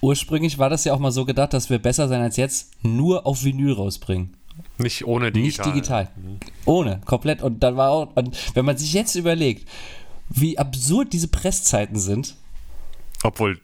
Ursprünglich 0.00 0.58
war 0.58 0.70
das 0.70 0.84
ja 0.84 0.92
auch 0.92 0.98
mal 0.98 1.12
so 1.12 1.24
gedacht, 1.24 1.52
dass 1.52 1.70
wir 1.70 1.78
besser 1.78 2.08
sein 2.08 2.20
als 2.20 2.36
jetzt 2.36 2.72
nur 2.82 3.26
auf 3.26 3.44
Vinyl 3.44 3.74
rausbringen. 3.74 4.36
Nicht 4.78 5.06
ohne 5.06 5.30
digital. 5.30 5.66
Nicht 5.66 5.76
digital. 5.76 6.08
Ohne, 6.64 7.00
komplett. 7.04 7.42
Und 7.42 7.62
dann 7.62 7.76
war 7.76 7.90
auch, 7.90 8.16
und 8.16 8.56
wenn 8.56 8.64
man 8.64 8.76
sich 8.76 8.92
jetzt 8.92 9.14
überlegt, 9.14 9.68
wie 10.28 10.58
absurd 10.58 11.12
diese 11.12 11.28
Presszeiten 11.28 11.98
sind. 11.98 12.36
Obwohl. 13.22 13.60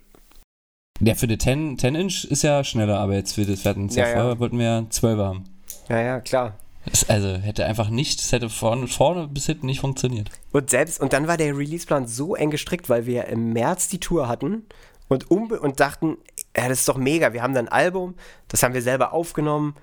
Ja, 1.00 1.14
für 1.14 1.26
die 1.26 1.38
10, 1.38 1.78
10 1.78 1.94
Inch 1.94 2.24
ist 2.24 2.42
ja 2.42 2.64
schneller, 2.64 2.98
aber 2.98 3.14
jetzt 3.14 3.34
für 3.34 3.44
das, 3.44 3.64
wir 3.64 3.70
hatten 3.70 3.88
ja, 3.88 4.08
ja, 4.08 4.14
vorher, 4.14 4.38
wollten 4.38 4.58
wir 4.58 4.86
12 4.88 5.18
haben. 5.18 5.44
Ja, 5.88 6.00
ja, 6.00 6.20
klar. 6.20 6.54
Es, 6.90 7.08
also 7.10 7.28
hätte 7.36 7.66
einfach 7.66 7.90
nicht, 7.90 8.20
es 8.20 8.32
hätte 8.32 8.48
vorne, 8.48 8.86
vorne 8.86 9.28
bis 9.28 9.46
hinten 9.46 9.66
nicht 9.66 9.80
funktioniert. 9.80 10.30
Und 10.52 10.70
selbst, 10.70 11.00
und 11.00 11.12
dann 11.12 11.26
war 11.26 11.36
der 11.36 11.56
Releaseplan 11.56 12.06
so 12.06 12.34
eng 12.36 12.50
gestrickt, 12.50 12.88
weil 12.88 13.06
wir 13.06 13.26
im 13.26 13.52
März 13.52 13.88
die 13.88 13.98
Tour 13.98 14.28
hatten 14.28 14.64
und, 15.08 15.30
um, 15.30 15.50
und 15.50 15.80
dachten, 15.80 16.16
ja, 16.56 16.68
das 16.68 16.80
ist 16.80 16.88
doch 16.88 16.96
mega, 16.96 17.32
wir 17.32 17.42
haben 17.42 17.54
dann 17.54 17.68
ein 17.68 17.72
Album, 17.72 18.14
das 18.48 18.62
haben 18.62 18.74
wir 18.74 18.82
selber 18.82 19.12
aufgenommen, 19.12 19.74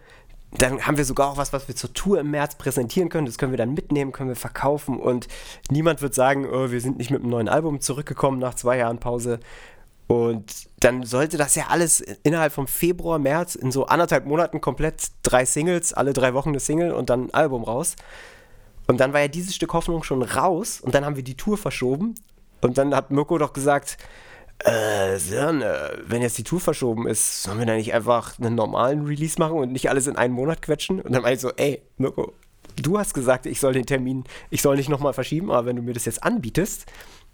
dann 0.58 0.86
haben 0.86 0.98
wir 0.98 1.06
sogar 1.06 1.30
auch 1.30 1.38
was, 1.38 1.52
was 1.52 1.68
wir 1.68 1.76
zur 1.76 1.94
Tour 1.94 2.20
im 2.20 2.32
März 2.32 2.56
präsentieren 2.56 3.10
können. 3.10 3.26
Das 3.26 3.38
können 3.38 3.52
wir 3.52 3.58
dann 3.58 3.74
mitnehmen, 3.74 4.12
können 4.12 4.30
wir 4.30 4.36
verkaufen 4.36 5.00
und 5.00 5.28
niemand 5.72 6.02
wird 6.02 6.14
sagen, 6.14 6.46
oh, 6.46 6.72
wir 6.72 6.80
sind 6.80 6.98
nicht 6.98 7.10
mit 7.10 7.22
einem 7.22 7.32
neuen 7.32 7.50
Album 7.50 7.82
zurückgekommen 7.82 8.40
nach 8.40 8.54
zwei 8.54 8.78
Jahren 8.78 9.00
Pause. 9.00 9.40
Und 10.14 10.68
dann 10.80 11.04
sollte 11.04 11.38
das 11.38 11.56
ja 11.56 11.68
alles 11.70 12.00
innerhalb 12.02 12.54
vom 12.54 12.68
Februar, 12.68 13.18
März 13.18 13.56
in 13.56 13.72
so 13.72 13.88
anderthalb 13.88 14.26
Monaten 14.26 14.62
komplett 14.62 15.08
drei 15.24 15.44
Singles, 15.44 15.92
alle 15.92 16.14
drei 16.14 16.36
Wochen 16.36 16.50
eine 16.50 16.60
Single 16.60 16.92
und 16.92 17.10
dann 17.10 17.26
ein 17.26 17.34
Album 17.34 17.64
raus. 17.64 17.96
Und 18.88 19.00
dann 19.00 19.12
war 19.12 19.22
ja 19.22 19.28
dieses 19.28 19.56
Stück 19.56 19.74
Hoffnung 19.74 20.04
schon 20.04 20.22
raus 20.22 20.80
und 20.82 20.94
dann 20.94 21.04
haben 21.04 21.16
wir 21.16 21.24
die 21.24 21.36
Tour 21.36 21.58
verschoben. 21.58 22.14
Und 22.62 22.78
dann 22.78 22.96
hat 22.96 23.10
Mirko 23.10 23.40
doch 23.40 23.54
gesagt, 23.54 23.98
äh, 24.60 25.18
Sören, 25.18 25.64
äh, 25.64 25.98
wenn 26.06 26.22
jetzt 26.22 26.38
die 26.38 26.44
Tour 26.44 26.60
verschoben 26.60 27.08
ist, 27.08 27.42
sollen 27.42 27.58
wir 27.58 27.66
da 27.66 27.74
nicht 27.74 27.94
einfach 27.94 28.38
einen 28.38 28.54
normalen 28.54 29.08
Release 29.08 29.40
machen 29.40 29.58
und 29.58 29.72
nicht 29.72 29.90
alles 29.90 30.06
in 30.06 30.16
einen 30.16 30.34
Monat 30.34 30.62
quetschen? 30.62 31.02
Und 31.02 31.12
dann 31.12 31.24
meinte 31.24 31.36
ich 31.36 31.42
so, 31.42 31.52
ey, 31.56 31.82
Mirko, 31.98 32.34
du 32.76 33.00
hast 33.00 33.16
gesagt, 33.16 33.48
ich 33.48 33.60
soll 33.60 33.74
den 33.74 33.88
Termin, 33.88 34.26
ich 34.52 34.62
soll 34.62 34.76
nicht 34.76 34.90
nochmal 34.90 35.14
verschieben, 35.14 35.50
aber 35.52 35.66
wenn 35.66 35.76
du 35.76 35.82
mir 35.82 35.94
das 35.94 36.06
jetzt 36.06 36.24
anbietest, 36.24 36.86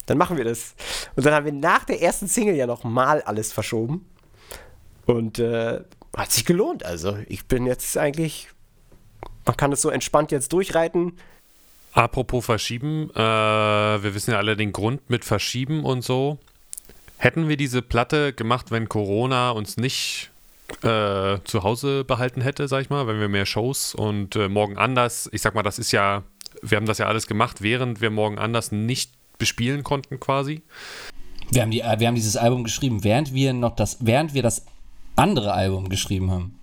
dann 0.09 0.17
machen 0.17 0.37
wir 0.37 0.43
das. 0.43 0.75
Und 1.15 1.25
dann 1.25 1.33
haben 1.33 1.45
wir 1.45 1.53
nach 1.53 1.83
der 1.83 2.01
ersten 2.01 2.27
Single 2.27 2.55
ja 2.55 2.67
nochmal 2.67 3.21
alles 3.21 3.51
verschoben. 3.53 4.05
Und 5.05 5.39
äh, 5.39 5.81
hat 6.15 6.31
sich 6.31 6.45
gelohnt. 6.45 6.83
Also 6.83 7.17
ich 7.27 7.45
bin 7.45 7.65
jetzt 7.65 7.97
eigentlich, 7.97 8.49
man 9.45 9.57
kann 9.57 9.71
es 9.71 9.81
so 9.81 9.89
entspannt 9.89 10.31
jetzt 10.31 10.53
durchreiten. 10.53 11.13
Apropos 11.93 12.45
Verschieben, 12.45 13.09
äh, 13.15 13.17
wir 13.17 14.13
wissen 14.13 14.31
ja 14.31 14.37
alle 14.37 14.55
den 14.55 14.71
Grund 14.71 15.09
mit 15.09 15.25
Verschieben 15.25 15.83
und 15.83 16.03
so. 16.03 16.37
Hätten 17.17 17.49
wir 17.49 17.57
diese 17.57 17.81
Platte 17.81 18.33
gemacht, 18.33 18.71
wenn 18.71 18.87
Corona 18.87 19.51
uns 19.51 19.77
nicht 19.77 20.31
äh, 20.83 21.39
zu 21.43 21.63
Hause 21.63 22.03
behalten 22.03 22.41
hätte, 22.41 22.67
sag 22.67 22.81
ich 22.81 22.89
mal, 22.89 23.07
wenn 23.07 23.19
wir 23.19 23.27
mehr 23.27 23.45
Shows 23.45 23.95
und 23.95 24.35
äh, 24.35 24.47
morgen 24.47 24.77
anders, 24.77 25.27
ich 25.33 25.41
sag 25.41 25.55
mal, 25.55 25.63
das 25.63 25.79
ist 25.79 25.91
ja, 25.91 26.23
wir 26.61 26.77
haben 26.77 26.85
das 26.85 26.99
ja 26.99 27.07
alles 27.07 27.27
gemacht, 27.27 27.61
während 27.61 28.01
wir 28.01 28.11
morgen 28.11 28.37
anders 28.37 28.71
nicht 28.71 29.18
bespielen 29.39 29.83
konnten 29.83 30.19
quasi. 30.19 30.61
Wir 31.51 31.63
haben, 31.63 31.71
die, 31.71 31.79
wir 31.79 32.07
haben 32.07 32.15
dieses 32.15 32.37
Album 32.37 32.63
geschrieben, 32.63 33.03
während 33.03 33.33
wir 33.33 33.53
noch 33.53 33.75
das, 33.75 33.97
während 34.01 34.35
wir 34.35 34.43
das 34.43 34.65
andere 35.15 35.53
Album 35.53 35.89
geschrieben 35.89 36.29
haben. 36.29 36.59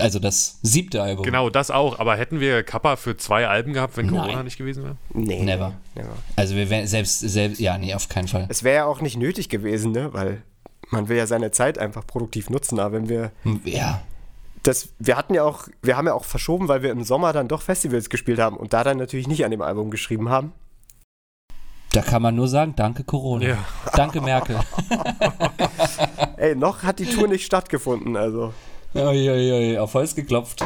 Also 0.00 0.18
das 0.18 0.58
siebte 0.62 1.02
Album. 1.02 1.24
Genau, 1.24 1.50
das 1.50 1.70
auch. 1.70 1.98
Aber 1.98 2.16
hätten 2.16 2.40
wir 2.40 2.62
Kappa 2.62 2.96
für 2.96 3.16
zwei 3.16 3.46
Alben 3.46 3.74
gehabt, 3.74 3.96
wenn 3.96 4.08
Corona 4.08 4.36
Nein. 4.36 4.44
nicht 4.44 4.56
gewesen 4.56 4.84
wäre? 4.84 4.96
Nee. 5.12 5.42
Never. 5.42 5.74
Never. 5.94 6.16
Also 6.34 6.56
wir 6.56 6.70
wären 6.70 6.86
selbst, 6.86 7.20
selbst, 7.20 7.60
ja, 7.60 7.76
nee, 7.76 7.92
auf 7.92 8.08
keinen 8.08 8.28
Fall. 8.28 8.46
Es 8.48 8.62
wäre 8.62 8.76
ja 8.76 8.84
auch 8.86 9.02
nicht 9.02 9.18
nötig 9.18 9.50
gewesen, 9.50 9.92
ne? 9.92 10.12
Weil 10.14 10.42
man 10.88 11.08
will 11.08 11.18
ja 11.18 11.26
seine 11.26 11.50
Zeit 11.50 11.78
einfach 11.78 12.06
produktiv 12.06 12.48
nutzen. 12.48 12.80
Aber 12.80 12.94
wenn 12.94 13.08
wir. 13.10 13.32
Hm, 13.42 13.60
ja. 13.64 14.02
Das, 14.62 14.90
wir 14.98 15.16
hatten 15.16 15.34
ja 15.34 15.42
auch, 15.42 15.68
wir 15.82 15.96
haben 15.96 16.06
ja 16.06 16.14
auch 16.14 16.24
verschoben, 16.24 16.68
weil 16.68 16.82
wir 16.82 16.90
im 16.90 17.02
Sommer 17.02 17.32
dann 17.32 17.48
doch 17.48 17.62
Festivals 17.62 18.08
gespielt 18.08 18.38
haben 18.38 18.56
und 18.56 18.72
da 18.72 18.84
dann 18.84 18.96
natürlich 18.96 19.26
nicht 19.26 19.44
an 19.44 19.50
dem 19.50 19.60
Album 19.60 19.90
geschrieben 19.90 20.28
haben. 20.28 20.52
Da 21.92 22.00
kann 22.00 22.22
man 22.22 22.34
nur 22.34 22.48
sagen, 22.48 22.72
danke 22.74 23.04
Corona. 23.04 23.44
Ja. 23.44 23.58
Danke 23.94 24.22
Merkel. 24.22 24.58
Ey, 26.38 26.56
noch 26.56 26.82
hat 26.82 26.98
die 26.98 27.04
Tour 27.04 27.28
nicht 27.28 27.44
stattgefunden, 27.44 28.16
also. 28.16 28.54
Uiuiui, 28.94 29.78
auf 29.78 29.92
Holz 29.92 30.14
geklopft. 30.14 30.64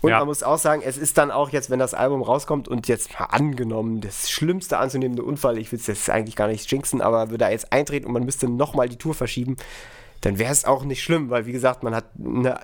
Und 0.00 0.10
ja. 0.10 0.18
man 0.18 0.26
muss 0.26 0.42
auch 0.42 0.58
sagen, 0.58 0.82
es 0.84 0.98
ist 0.98 1.18
dann 1.18 1.30
auch 1.30 1.50
jetzt, 1.50 1.70
wenn 1.70 1.78
das 1.78 1.94
Album 1.94 2.22
rauskommt 2.22 2.68
und 2.68 2.88
jetzt 2.88 3.18
mal 3.18 3.26
angenommen, 3.26 4.00
das 4.00 4.28
schlimmste 4.28 4.78
anzunehmende 4.78 5.22
Unfall, 5.22 5.56
ich 5.58 5.70
will 5.70 5.78
es 5.78 5.86
jetzt 5.86 6.10
eigentlich 6.10 6.36
gar 6.36 6.48
nicht 6.48 6.70
jinxen, 6.70 7.00
aber 7.00 7.30
würde 7.30 7.38
da 7.38 7.50
jetzt 7.50 7.72
eintreten 7.72 8.06
und 8.06 8.12
man 8.12 8.24
müsste 8.24 8.48
nochmal 8.48 8.88
die 8.88 8.98
Tour 8.98 9.14
verschieben, 9.14 9.56
dann 10.20 10.38
wäre 10.38 10.52
es 10.52 10.64
auch 10.64 10.84
nicht 10.84 11.02
schlimm, 11.02 11.30
weil 11.30 11.46
wie 11.46 11.52
gesagt, 11.52 11.82
man 11.82 11.94
hat 11.94 12.06
eine, 12.18 12.58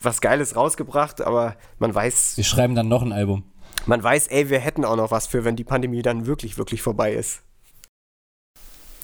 was 0.00 0.20
Geiles 0.20 0.56
rausgebracht, 0.56 1.20
aber 1.20 1.56
man 1.78 1.94
weiß. 1.94 2.36
Wir 2.36 2.44
schreiben 2.44 2.74
dann 2.74 2.88
noch 2.88 3.02
ein 3.02 3.12
Album. 3.12 3.44
Man 3.86 4.02
weiß, 4.02 4.28
ey, 4.28 4.50
wir 4.50 4.58
hätten 4.58 4.84
auch 4.84 4.96
noch 4.96 5.10
was 5.10 5.26
für, 5.26 5.44
wenn 5.44 5.56
die 5.56 5.64
Pandemie 5.64 6.02
dann 6.02 6.26
wirklich, 6.26 6.58
wirklich 6.58 6.82
vorbei 6.82 7.12
ist. 7.12 7.42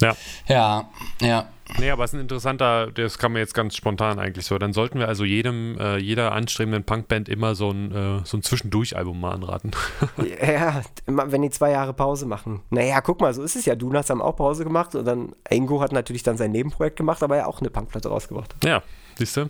Ja. 0.00 0.16
Ja, 0.48 0.90
ja. 1.20 1.48
Nee, 1.78 1.90
aber 1.90 2.04
es 2.04 2.10
ist 2.10 2.18
ein 2.18 2.22
interessanter, 2.22 2.90
das 2.90 3.18
kam 3.18 3.32
mir 3.32 3.38
jetzt 3.38 3.54
ganz 3.54 3.76
spontan 3.76 4.18
eigentlich 4.18 4.44
so. 4.44 4.58
Dann 4.58 4.72
sollten 4.72 4.98
wir 4.98 5.08
also 5.08 5.24
jedem, 5.24 5.78
äh, 5.78 5.96
jeder 5.96 6.32
anstrebenden 6.32 6.84
Punkband 6.84 7.28
immer 7.28 7.54
so 7.54 7.70
ein, 7.70 7.92
äh, 7.92 8.20
so 8.24 8.36
ein 8.36 8.42
Zwischendurch-Album 8.42 9.18
mal 9.18 9.30
anraten. 9.30 9.70
ja, 10.46 10.82
wenn 11.06 11.42
die 11.42 11.50
zwei 11.50 11.70
Jahre 11.70 11.94
Pause 11.94 12.26
machen. 12.26 12.60
Naja, 12.70 13.00
guck 13.00 13.20
mal, 13.20 13.32
so 13.32 13.42
ist 13.42 13.56
es 13.56 13.64
ja. 13.64 13.76
Donuts 13.76 14.10
haben 14.10 14.20
auch 14.20 14.36
Pause 14.36 14.64
gemacht 14.64 14.94
und 14.96 15.04
dann 15.04 15.34
Ingo 15.48 15.80
hat 15.80 15.92
natürlich 15.92 16.24
dann 16.24 16.36
sein 16.36 16.50
Nebenprojekt 16.50 16.96
gemacht, 16.96 17.22
aber 17.22 17.36
ja 17.36 17.46
auch 17.46 17.60
eine 17.60 17.70
Punkplatte 17.70 18.08
rausgebracht. 18.08 18.56
Ja, 18.64 18.82
siehst 19.16 19.36
du? 19.36 19.48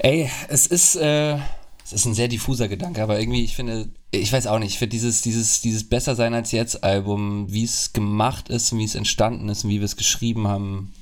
Ey, 0.00 0.28
es 0.48 0.66
ist, 0.66 0.96
äh, 0.96 1.36
es 1.84 1.92
ist 1.92 2.04
ein 2.04 2.14
sehr 2.14 2.28
diffuser 2.28 2.68
Gedanke, 2.68 3.02
aber 3.02 3.20
irgendwie, 3.20 3.44
ich 3.44 3.54
finde, 3.56 3.88
ich 4.14 4.32
weiß 4.32 4.46
auch 4.46 4.58
nicht, 4.58 4.72
ich 4.72 4.78
finde 4.78 4.90
dieses, 4.90 5.22
dieses, 5.22 5.62
dieses 5.62 5.88
Besser 5.88 6.14
sein 6.14 6.34
als 6.34 6.52
jetzt 6.52 6.84
Album, 6.84 7.46
wie 7.50 7.64
es 7.64 7.94
gemacht 7.94 8.50
ist 8.50 8.70
und 8.72 8.78
wie 8.78 8.84
es 8.84 8.94
entstanden 8.94 9.48
ist 9.48 9.64
und 9.64 9.70
wie 9.70 9.80
wir 9.80 9.86
es 9.86 9.96
geschrieben 9.96 10.46
haben, 10.46 10.92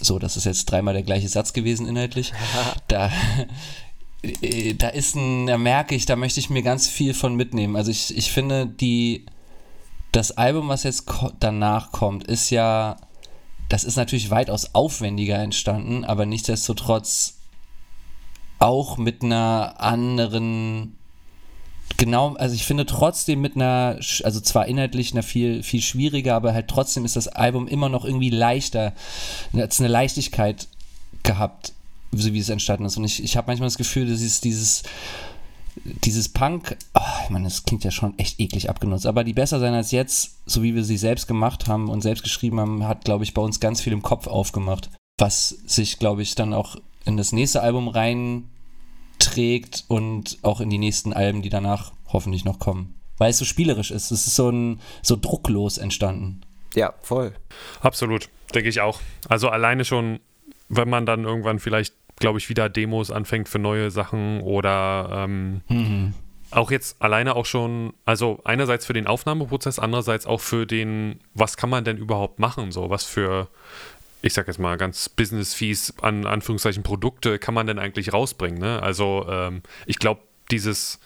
so, 0.00 0.18
das 0.18 0.36
ist 0.36 0.44
jetzt 0.44 0.66
dreimal 0.66 0.92
der 0.92 1.02
gleiche 1.02 1.28
Satz 1.28 1.54
gewesen 1.54 1.88
inhaltlich. 1.88 2.34
da, 2.88 3.10
äh, 4.22 4.74
da 4.74 4.88
ist 4.88 5.16
ein, 5.16 5.46
da 5.46 5.56
merke 5.56 5.94
ich, 5.94 6.04
da 6.04 6.14
möchte 6.14 6.38
ich 6.38 6.50
mir 6.50 6.62
ganz 6.62 6.86
viel 6.86 7.14
von 7.14 7.34
mitnehmen. 7.34 7.74
Also 7.74 7.90
ich, 7.90 8.14
ich 8.14 8.30
finde, 8.30 8.66
die, 8.66 9.24
das 10.12 10.32
Album, 10.32 10.68
was 10.68 10.82
jetzt 10.82 11.06
danach 11.40 11.90
kommt, 11.90 12.24
ist 12.24 12.50
ja, 12.50 12.98
das 13.70 13.82
ist 13.82 13.96
natürlich 13.96 14.28
weitaus 14.28 14.74
aufwendiger 14.74 15.38
entstanden, 15.38 16.04
aber 16.04 16.26
nichtsdestotrotz 16.26 17.38
auch 18.58 18.98
mit 18.98 19.22
einer 19.22 19.76
anderen 19.78 20.96
genau, 21.96 22.34
also 22.34 22.54
ich 22.54 22.64
finde 22.64 22.86
trotzdem 22.86 23.40
mit 23.40 23.56
einer, 23.56 23.98
also 24.22 24.40
zwar 24.40 24.66
inhaltlich 24.66 25.12
einer 25.12 25.22
viel, 25.22 25.62
viel 25.62 25.82
schwieriger, 25.82 26.34
aber 26.34 26.52
halt 26.52 26.68
trotzdem 26.68 27.04
ist 27.04 27.16
das 27.16 27.28
Album 27.28 27.68
immer 27.68 27.88
noch 27.88 28.04
irgendwie 28.04 28.30
leichter, 28.30 28.92
hat 29.56 29.78
eine 29.78 29.88
Leichtigkeit 29.88 30.68
gehabt, 31.22 31.72
so 32.12 32.32
wie 32.32 32.38
es 32.38 32.48
entstanden 32.48 32.84
ist. 32.84 32.96
Und 32.96 33.04
ich, 33.04 33.22
ich 33.22 33.36
habe 33.36 33.48
manchmal 33.48 33.68
das 33.68 33.78
Gefühl, 33.78 34.08
dass 34.08 34.20
es 34.20 34.40
dieses, 34.40 34.82
dieses 35.84 36.28
Punk, 36.28 36.76
oh, 36.94 37.00
ich 37.24 37.30
meine, 37.30 37.44
das 37.44 37.64
klingt 37.64 37.84
ja 37.84 37.90
schon 37.90 38.18
echt 38.18 38.40
eklig 38.40 38.70
abgenutzt, 38.70 39.06
aber 39.06 39.24
die 39.24 39.32
besser 39.32 39.60
sein 39.60 39.74
als 39.74 39.90
jetzt, 39.90 40.36
so 40.46 40.62
wie 40.62 40.74
wir 40.74 40.84
sie 40.84 40.96
selbst 40.96 41.26
gemacht 41.26 41.68
haben 41.68 41.88
und 41.88 42.02
selbst 42.02 42.24
geschrieben 42.24 42.60
haben, 42.60 42.86
hat, 42.86 43.04
glaube 43.04 43.24
ich, 43.24 43.34
bei 43.34 43.42
uns 43.42 43.60
ganz 43.60 43.80
viel 43.80 43.92
im 43.92 44.02
Kopf 44.02 44.26
aufgemacht, 44.26 44.90
was 45.18 45.48
sich, 45.66 45.98
glaube 45.98 46.22
ich, 46.22 46.34
dann 46.34 46.54
auch 46.54 46.76
in 47.04 47.16
das 47.16 47.32
nächste 47.32 47.62
Album 47.62 47.88
rein 47.88 48.44
trägt 49.18 49.84
und 49.88 50.38
auch 50.42 50.60
in 50.60 50.70
die 50.70 50.78
nächsten 50.78 51.12
Alben, 51.12 51.42
die 51.42 51.48
danach 51.48 51.92
hoffentlich 52.12 52.44
noch 52.44 52.58
kommen. 52.58 52.94
Weil 53.18 53.30
es 53.30 53.38
so 53.38 53.44
spielerisch 53.44 53.90
ist. 53.90 54.10
Es 54.10 54.26
ist 54.26 54.36
so, 54.36 54.50
ein, 54.50 54.80
so 55.02 55.16
drucklos 55.20 55.78
entstanden. 55.78 56.42
Ja, 56.74 56.94
voll. 57.00 57.32
Absolut, 57.80 58.28
denke 58.54 58.68
ich 58.68 58.80
auch. 58.80 59.00
Also 59.28 59.48
alleine 59.48 59.84
schon, 59.84 60.20
wenn 60.68 60.88
man 60.88 61.06
dann 61.06 61.24
irgendwann 61.24 61.58
vielleicht, 61.58 61.94
glaube 62.16 62.38
ich, 62.38 62.48
wieder 62.48 62.68
Demos 62.68 63.10
anfängt 63.10 63.48
für 63.48 63.58
neue 63.58 63.90
Sachen 63.90 64.42
oder 64.42 65.24
ähm, 65.24 65.62
mhm. 65.68 66.14
auch 66.50 66.70
jetzt 66.70 67.00
alleine 67.00 67.34
auch 67.34 67.46
schon, 67.46 67.94
also 68.04 68.40
einerseits 68.44 68.84
für 68.84 68.92
den 68.92 69.06
Aufnahmeprozess, 69.06 69.78
andererseits 69.78 70.26
auch 70.26 70.40
für 70.40 70.66
den, 70.66 71.20
was 71.32 71.56
kann 71.56 71.70
man 71.70 71.84
denn 71.84 71.96
überhaupt 71.96 72.38
machen, 72.38 72.72
so 72.72 72.90
was 72.90 73.04
für 73.04 73.48
ich 74.26 74.34
sag 74.34 74.48
jetzt 74.48 74.58
mal 74.58 74.76
ganz 74.76 75.08
business-fies, 75.08 75.94
an 76.02 76.26
Anführungszeichen 76.26 76.82
Produkte 76.82 77.38
kann 77.38 77.54
man 77.54 77.66
denn 77.66 77.78
eigentlich 77.78 78.12
rausbringen? 78.12 78.58
Ne? 78.58 78.82
Also 78.82 79.26
ähm, 79.28 79.62
ich 79.86 79.98
glaube, 79.98 80.20
dieses 80.50 80.98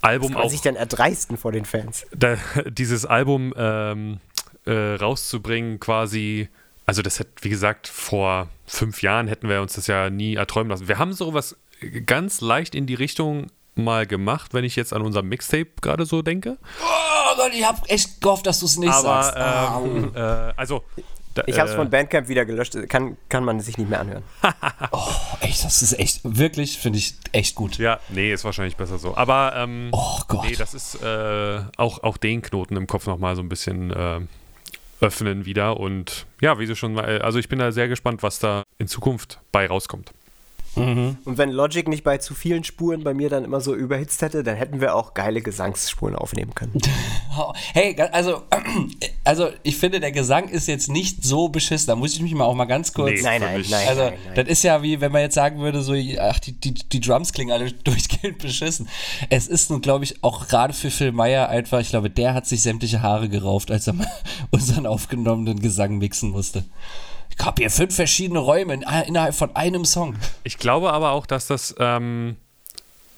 Album 0.00 0.30
Was 0.30 0.36
kann 0.36 0.46
auch. 0.46 0.50
sich 0.50 0.60
dann 0.62 0.76
erdreisten 0.76 1.36
vor 1.36 1.52
den 1.52 1.64
Fans? 1.64 2.06
Da, 2.16 2.36
dieses 2.66 3.06
Album 3.06 3.54
ähm, 3.56 4.20
äh, 4.64 4.94
rauszubringen, 4.94 5.80
quasi. 5.80 6.48
Also, 6.86 7.02
das 7.02 7.18
hätte, 7.18 7.32
wie 7.42 7.48
gesagt, 7.48 7.88
vor 7.88 8.48
fünf 8.64 9.02
Jahren 9.02 9.26
hätten 9.26 9.48
wir 9.48 9.60
uns 9.60 9.74
das 9.74 9.88
ja 9.88 10.08
nie 10.08 10.36
erträumen 10.36 10.70
lassen. 10.70 10.86
Wir 10.86 10.98
haben 10.98 11.12
sowas 11.12 11.56
ganz 12.04 12.40
leicht 12.40 12.76
in 12.76 12.86
die 12.86 12.94
Richtung 12.94 13.48
mal 13.74 14.06
gemacht, 14.06 14.54
wenn 14.54 14.64
ich 14.64 14.76
jetzt 14.76 14.92
an 14.92 15.02
unser 15.02 15.22
Mixtape 15.22 15.68
gerade 15.82 16.06
so 16.06 16.22
denke. 16.22 16.58
Oh 16.80 17.36
Gott, 17.36 17.52
ich 17.52 17.66
habe 17.66 17.88
echt 17.88 18.20
gehofft, 18.20 18.46
dass 18.46 18.60
du 18.60 18.66
es 18.66 18.78
nicht 18.78 18.92
Aber, 18.92 19.22
sagst. 19.22 19.84
Ähm, 19.84 20.12
äh, 20.14 20.52
also 20.56 20.84
da, 21.36 21.42
ich 21.46 21.58
habe 21.58 21.68
es 21.68 21.74
äh, 21.74 21.76
von 21.76 21.90
Bandcamp 21.90 22.28
wieder 22.28 22.44
gelöscht, 22.44 22.76
kann, 22.88 23.16
kann 23.28 23.44
man 23.44 23.60
sich 23.60 23.78
nicht 23.78 23.90
mehr 23.90 24.00
anhören. 24.00 24.22
oh, 24.92 25.12
echt, 25.40 25.64
das 25.64 25.82
ist 25.82 25.98
echt, 25.98 26.20
wirklich, 26.24 26.78
finde 26.78 26.98
ich 26.98 27.14
echt 27.32 27.54
gut. 27.54 27.78
Ja, 27.78 28.00
nee, 28.08 28.32
ist 28.32 28.44
wahrscheinlich 28.44 28.76
besser 28.76 28.98
so. 28.98 29.16
Aber, 29.16 29.52
ähm, 29.56 29.90
oh 29.92 30.20
Gott. 30.28 30.46
nee, 30.46 30.56
das 30.56 30.74
ist 30.74 31.02
äh, 31.02 31.60
auch, 31.76 32.02
auch 32.02 32.16
den 32.16 32.42
Knoten 32.42 32.76
im 32.76 32.86
Kopf 32.86 33.06
nochmal 33.06 33.36
so 33.36 33.42
ein 33.42 33.48
bisschen 33.48 33.90
äh, 33.92 34.20
öffnen 35.00 35.44
wieder. 35.44 35.78
Und 35.78 36.26
ja, 36.40 36.58
wie 36.58 36.66
du 36.66 36.74
schon 36.74 36.94
mal, 36.94 37.20
also 37.20 37.38
ich 37.38 37.48
bin 37.48 37.58
da 37.58 37.72
sehr 37.72 37.88
gespannt, 37.88 38.22
was 38.22 38.38
da 38.38 38.62
in 38.78 38.88
Zukunft 38.88 39.40
bei 39.52 39.66
rauskommt. 39.66 40.12
Mhm. 40.76 41.16
Und 41.24 41.38
wenn 41.38 41.50
Logic 41.50 41.88
nicht 41.88 42.04
bei 42.04 42.18
zu 42.18 42.34
vielen 42.34 42.64
Spuren 42.64 43.02
bei 43.02 43.14
mir 43.14 43.30
dann 43.30 43.44
immer 43.44 43.60
so 43.60 43.74
überhitzt 43.74 44.22
hätte, 44.22 44.42
dann 44.42 44.56
hätten 44.56 44.80
wir 44.80 44.94
auch 44.94 45.14
geile 45.14 45.40
Gesangsspuren 45.40 46.14
aufnehmen 46.14 46.54
können. 46.54 46.74
Hey, 47.74 47.94
also, 48.12 48.42
also 49.24 49.50
ich 49.62 49.76
finde, 49.76 50.00
der 50.00 50.10
Gesang 50.10 50.48
ist 50.48 50.68
jetzt 50.68 50.88
nicht 50.88 51.22
so 51.22 51.50
beschissen. 51.50 51.88
Da 51.88 51.94
muss 51.94 52.14
ich 52.14 52.22
mich 52.22 52.34
mal 52.34 52.44
auch 52.44 52.54
mal 52.54 52.64
ganz 52.64 52.94
kurz. 52.94 53.10
Nee, 53.10 53.22
nein, 53.22 53.42
nein, 53.42 53.64
nein. 53.68 53.88
Also, 53.88 54.02
nein, 54.04 54.14
nein. 54.24 54.34
das 54.34 54.48
ist 54.48 54.62
ja 54.62 54.82
wie, 54.82 55.02
wenn 55.02 55.12
man 55.12 55.20
jetzt 55.20 55.34
sagen 55.34 55.60
würde, 55.60 55.82
so, 55.82 55.94
ach, 56.18 56.38
die, 56.38 56.52
die, 56.52 56.72
die 56.72 57.00
Drums 57.00 57.34
klingen 57.34 57.52
alle 57.52 57.72
durchgehend 57.84 58.38
beschissen. 58.38 58.88
Es 59.28 59.48
ist 59.48 59.70
nun, 59.70 59.82
glaube 59.82 60.04
ich, 60.04 60.24
auch 60.24 60.48
gerade 60.48 60.72
für 60.72 60.90
Phil 60.90 61.12
Meyer 61.12 61.50
einfach, 61.50 61.80
ich 61.80 61.90
glaube, 61.90 62.08
der 62.08 62.32
hat 62.32 62.46
sich 62.46 62.62
sämtliche 62.62 63.02
Haare 63.02 63.28
gerauft, 63.28 63.70
als 63.70 63.86
er 63.86 63.92
mal 63.92 64.10
unseren 64.50 64.86
aufgenommenen 64.86 65.60
Gesang 65.60 65.98
mixen 65.98 66.30
musste. 66.30 66.64
Ich 67.38 67.44
habe 67.44 67.62
hier 67.62 67.70
fünf 67.70 67.94
verschiedene 67.94 68.38
Räume 68.38 68.74
in, 68.74 68.84
innerhalb 69.06 69.34
von 69.34 69.54
einem 69.54 69.84
Song. 69.84 70.16
Ich 70.44 70.58
glaube 70.58 70.92
aber 70.92 71.12
auch, 71.12 71.26
dass 71.26 71.46
das 71.46 71.74
ähm, 71.78 72.36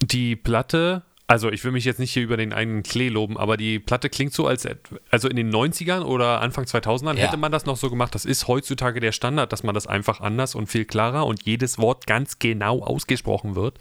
die 0.01 0.37
Platte, 0.37 1.03
also 1.27 1.51
ich 1.51 1.63
will 1.65 1.73
mich 1.73 1.85
jetzt 1.85 2.01
nicht 2.01 2.13
hier 2.13 2.23
über 2.23 2.37
den 2.37 2.53
eigenen 2.53 2.83
Klee 2.83 3.09
loben, 3.11 3.37
aber 3.37 3.57
die 3.57 3.79
Platte 3.79 4.09
klingt 4.11 4.33
so, 4.33 4.47
als 4.47 4.67
also 5.11 5.29
in 5.29 5.37
den 5.37 5.51
90ern 5.51 6.03
oder 6.03 6.41
Anfang 6.41 6.65
2000ern 6.65 7.15
ja. 7.15 7.27
hätte 7.27 7.37
man 7.37 7.53
das 7.53 7.65
noch 7.65 7.77
so 7.77 7.91
gemacht. 7.91 8.15
Das 8.15 8.25
ist 8.25 8.49
heutzutage 8.49 9.01
der 9.01 9.13
Standard, 9.13 9.53
dass 9.53 9.63
man 9.63 9.75
das 9.75 9.87
einfach 9.87 10.21
anders 10.21 10.55
und 10.55 10.67
viel 10.67 10.85
klarer 10.85 11.27
und 11.27 11.45
jedes 11.45 11.79
Wort 11.79 12.07
ganz 12.07 12.39
genau 12.39 12.83
ausgesprochen 12.83 13.55
wird. 13.55 13.79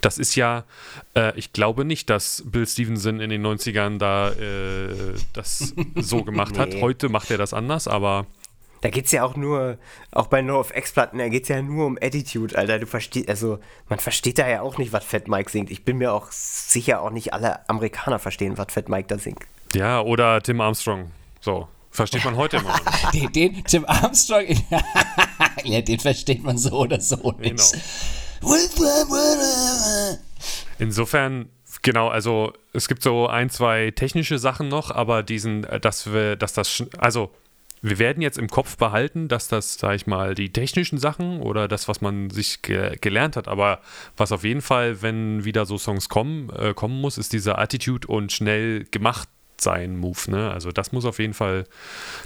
Das 0.00 0.16
ist 0.18 0.36
ja, 0.36 0.64
äh, 1.14 1.36
ich 1.38 1.52
glaube 1.52 1.84
nicht, 1.84 2.08
dass 2.08 2.42
Bill 2.46 2.66
Stevenson 2.66 3.20
in 3.20 3.30
den 3.30 3.44
90ern 3.44 3.98
da 3.98 4.30
äh, 4.30 5.14
das 5.32 5.74
so 5.96 6.22
gemacht 6.22 6.54
nee. 6.54 6.60
hat. 6.60 6.74
Heute 6.80 7.08
macht 7.08 7.30
er 7.30 7.38
das 7.38 7.52
anders, 7.52 7.88
aber 7.88 8.26
da 8.86 8.90
geht 8.90 9.06
es 9.06 9.10
ja 9.10 9.24
auch 9.24 9.34
nur, 9.34 9.78
auch 10.12 10.28
bei 10.28 10.42
No 10.42 10.60
of 10.60 10.72
X-Platten, 10.72 11.18
da 11.18 11.28
geht 11.28 11.42
es 11.42 11.48
ja 11.48 11.60
nur 11.60 11.86
um 11.86 11.98
Attitude, 12.00 12.56
Alter. 12.56 12.78
Du 12.78 12.86
verstehst, 12.86 13.28
also 13.28 13.58
man 13.88 13.98
versteht 13.98 14.38
da 14.38 14.48
ja 14.48 14.60
auch 14.60 14.78
nicht, 14.78 14.92
was 14.92 15.04
Fat 15.04 15.26
Mike 15.26 15.50
singt. 15.50 15.72
Ich 15.72 15.84
bin 15.84 15.98
mir 15.98 16.12
auch 16.12 16.30
sicher, 16.30 17.02
auch 17.02 17.10
nicht 17.10 17.32
alle 17.32 17.68
Amerikaner 17.68 18.20
verstehen, 18.20 18.56
was 18.58 18.68
Fat 18.72 18.88
Mike 18.88 19.08
da 19.08 19.18
singt. 19.18 19.40
Ja, 19.74 20.00
oder 20.00 20.40
Tim 20.40 20.60
Armstrong. 20.60 21.10
So, 21.40 21.66
versteht 21.90 22.24
man 22.24 22.36
heute 22.36 22.58
immer 22.58 22.68
noch 22.68 23.10
den, 23.10 23.32
den, 23.32 23.64
Tim 23.64 23.84
Armstrong, 23.86 24.44
ja, 25.64 25.80
den 25.80 25.98
versteht 25.98 26.44
man 26.44 26.56
so 26.56 26.70
oder 26.70 27.00
so 27.00 27.32
nicht. 27.40 27.56
Genau. 27.56 27.64
Insofern 30.78 31.48
Genau, 31.82 32.08
also 32.08 32.52
es 32.72 32.88
gibt 32.88 33.02
so 33.02 33.28
ein, 33.28 33.48
zwei 33.48 33.92
technische 33.92 34.38
Sachen 34.38 34.68
noch, 34.68 34.90
aber 34.90 35.22
diesen, 35.22 35.62
äh, 35.64 35.78
dass 35.78 36.12
wir, 36.12 36.34
dass 36.34 36.52
das, 36.52 36.82
also 36.98 37.30
wir 37.88 37.98
werden 38.00 38.20
jetzt 38.20 38.36
im 38.36 38.48
Kopf 38.48 38.76
behalten, 38.76 39.28
dass 39.28 39.46
das, 39.46 39.74
sag 39.74 39.94
ich 39.94 40.06
mal, 40.06 40.34
die 40.34 40.52
technischen 40.52 40.98
Sachen 40.98 41.40
oder 41.40 41.68
das, 41.68 41.86
was 41.86 42.00
man 42.00 42.30
sich 42.30 42.62
ge 42.62 42.96
gelernt 43.00 43.36
hat, 43.36 43.46
aber 43.46 43.80
was 44.16 44.32
auf 44.32 44.42
jeden 44.42 44.60
Fall, 44.60 45.02
wenn 45.02 45.44
wieder 45.44 45.66
so 45.66 45.78
Songs 45.78 46.08
kommen, 46.08 46.50
äh, 46.50 46.74
kommen 46.74 47.00
muss, 47.00 47.16
ist 47.16 47.32
dieser 47.32 47.58
Attitude 47.58 48.08
und 48.08 48.32
schnell 48.32 48.84
gemacht 48.90 49.28
sein 49.58 49.96
Move. 49.96 50.30
Ne? 50.30 50.50
Also 50.50 50.72
das 50.72 50.92
muss 50.92 51.04
auf 51.04 51.18
jeden 51.18 51.34
Fall, 51.34 51.64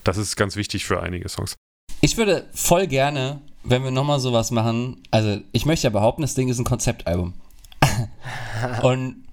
das 0.02 0.16
ist 0.16 0.36
ganz 0.36 0.56
wichtig 0.56 0.86
für 0.86 1.02
einige 1.02 1.28
Songs. 1.28 1.56
Ich 2.00 2.16
würde 2.16 2.48
voll 2.54 2.86
gerne, 2.86 3.40
wenn 3.62 3.84
wir 3.84 3.90
nochmal 3.90 4.20
sowas 4.20 4.50
machen, 4.50 5.02
also 5.10 5.38
ich 5.52 5.66
möchte 5.66 5.86
ja 5.86 5.90
behaupten, 5.90 6.22
das 6.22 6.34
Ding 6.34 6.48
ist 6.48 6.58
ein 6.58 6.64
Konzeptalbum. 6.64 7.34
und, 8.82 9.24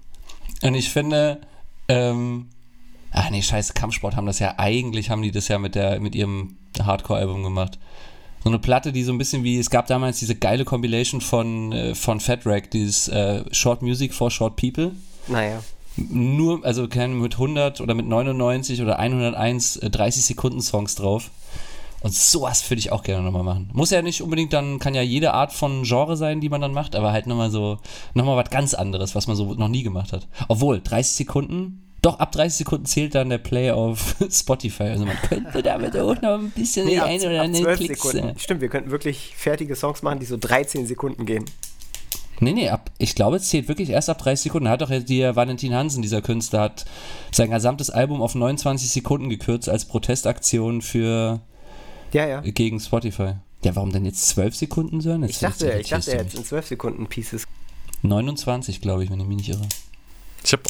und 0.62 0.74
ich 0.74 0.90
finde, 0.90 1.40
ähm, 1.88 2.48
Ach 3.12 3.30
nee, 3.30 3.42
scheiße, 3.42 3.72
Kampfsport 3.72 4.16
haben 4.16 4.26
das 4.26 4.38
ja, 4.38 4.54
eigentlich 4.58 5.10
haben 5.10 5.22
die 5.22 5.30
das 5.30 5.48
ja 5.48 5.58
mit, 5.58 5.74
der, 5.74 6.00
mit 6.00 6.14
ihrem 6.14 6.56
Hardcore-Album 6.80 7.42
gemacht. 7.42 7.78
So 8.44 8.50
eine 8.50 8.58
Platte, 8.58 8.92
die 8.92 9.02
so 9.02 9.12
ein 9.12 9.18
bisschen 9.18 9.42
wie, 9.44 9.58
es 9.58 9.70
gab 9.70 9.86
damals 9.86 10.18
diese 10.18 10.34
geile 10.34 10.64
Compilation 10.64 11.20
von, 11.20 11.72
äh, 11.72 11.94
von 11.94 12.20
Fat 12.20 12.46
Rack, 12.46 12.70
dieses 12.70 13.08
äh, 13.08 13.42
Short 13.50 13.82
Music 13.82 14.14
for 14.14 14.30
Short 14.30 14.56
People. 14.56 14.92
Naja. 15.26 15.60
Nur, 15.96 16.64
also 16.64 16.82
mit 16.82 17.34
100 17.34 17.80
oder 17.80 17.94
mit 17.94 18.06
99 18.06 18.80
oder 18.82 18.98
101 18.98 19.76
äh, 19.76 19.90
30 19.90 20.24
Sekunden 20.24 20.60
Songs 20.60 20.94
drauf. 20.94 21.30
Und 22.00 22.14
sowas 22.14 22.68
würde 22.70 22.78
ich 22.78 22.92
auch 22.92 23.02
gerne 23.02 23.24
nochmal 23.24 23.42
machen. 23.42 23.70
Muss 23.72 23.90
ja 23.90 24.02
nicht 24.02 24.22
unbedingt 24.22 24.52
dann, 24.52 24.78
kann 24.78 24.94
ja 24.94 25.02
jede 25.02 25.34
Art 25.34 25.52
von 25.52 25.82
Genre 25.82 26.16
sein, 26.16 26.40
die 26.40 26.48
man 26.48 26.60
dann 26.60 26.72
macht, 26.72 26.94
aber 26.94 27.10
halt 27.10 27.26
nochmal 27.26 27.50
so, 27.50 27.78
nochmal 28.14 28.36
was 28.36 28.50
ganz 28.50 28.74
anderes, 28.74 29.16
was 29.16 29.26
man 29.26 29.34
so 29.34 29.54
noch 29.54 29.66
nie 29.66 29.82
gemacht 29.82 30.12
hat. 30.12 30.28
Obwohl, 30.46 30.80
30 30.80 31.16
Sekunden 31.16 31.82
doch, 32.00 32.20
ab 32.20 32.30
30 32.32 32.58
Sekunden 32.58 32.86
zählt 32.86 33.14
dann 33.14 33.28
der 33.28 33.38
Play 33.38 33.70
auf 33.70 34.16
Spotify. 34.30 34.84
Also 34.84 35.04
man 35.04 35.16
könnte 35.16 35.62
damit 35.62 35.96
auch 35.96 36.20
noch 36.20 36.38
ein 36.38 36.50
bisschen 36.50 36.86
nee, 36.86 36.98
ein 36.98 37.20
oder 37.20 37.42
andere 37.42 37.74
Klicks. 37.74 38.02
Sekunden. 38.02 38.28
Äh, 38.28 38.38
Stimmt, 38.38 38.60
wir 38.60 38.68
könnten 38.68 38.90
wirklich 38.90 39.34
fertige 39.36 39.74
Songs 39.74 40.02
machen, 40.02 40.20
die 40.20 40.26
so 40.26 40.36
13 40.36 40.86
Sekunden 40.86 41.26
gehen. 41.26 41.44
Nee, 42.40 42.52
nee, 42.52 42.68
ab, 42.68 42.92
ich 42.98 43.16
glaube, 43.16 43.36
es 43.38 43.48
zählt 43.48 43.66
wirklich 43.66 43.90
erst 43.90 44.08
ab 44.08 44.18
30 44.18 44.44
Sekunden. 44.44 44.68
Hat 44.68 44.80
doch 44.80 44.90
der 44.90 45.34
Valentin 45.34 45.74
Hansen, 45.74 46.02
dieser 46.02 46.22
Künstler, 46.22 46.60
hat 46.60 46.84
sein 47.32 47.50
gesamtes 47.50 47.90
Album 47.90 48.22
auf 48.22 48.36
29 48.36 48.90
Sekunden 48.90 49.28
gekürzt 49.28 49.68
als 49.68 49.84
Protestaktion 49.84 50.82
für 50.82 51.40
ja, 52.12 52.26
ja. 52.28 52.40
gegen 52.42 52.78
Spotify. 52.78 53.34
Ja, 53.64 53.74
warum 53.74 53.90
denn 53.90 54.04
jetzt 54.04 54.28
12 54.28 54.54
Sekunden, 54.54 55.00
Sören? 55.00 55.24
Ich 55.24 55.40
dachte, 55.40 55.68
ich 55.80 55.88
dachte, 55.88 56.12
er 56.12 56.20
hätte 56.20 56.36
in 56.36 56.44
12 56.44 56.66
Sekunden 56.68 57.06
Pieces. 57.08 57.44
29, 58.02 58.80
glaube 58.80 59.02
ich, 59.02 59.10
wenn 59.10 59.18
ich 59.18 59.26
mich 59.26 59.38
nicht 59.38 59.48
irre. 59.48 59.66
Ich 60.44 60.52
habe 60.52 60.62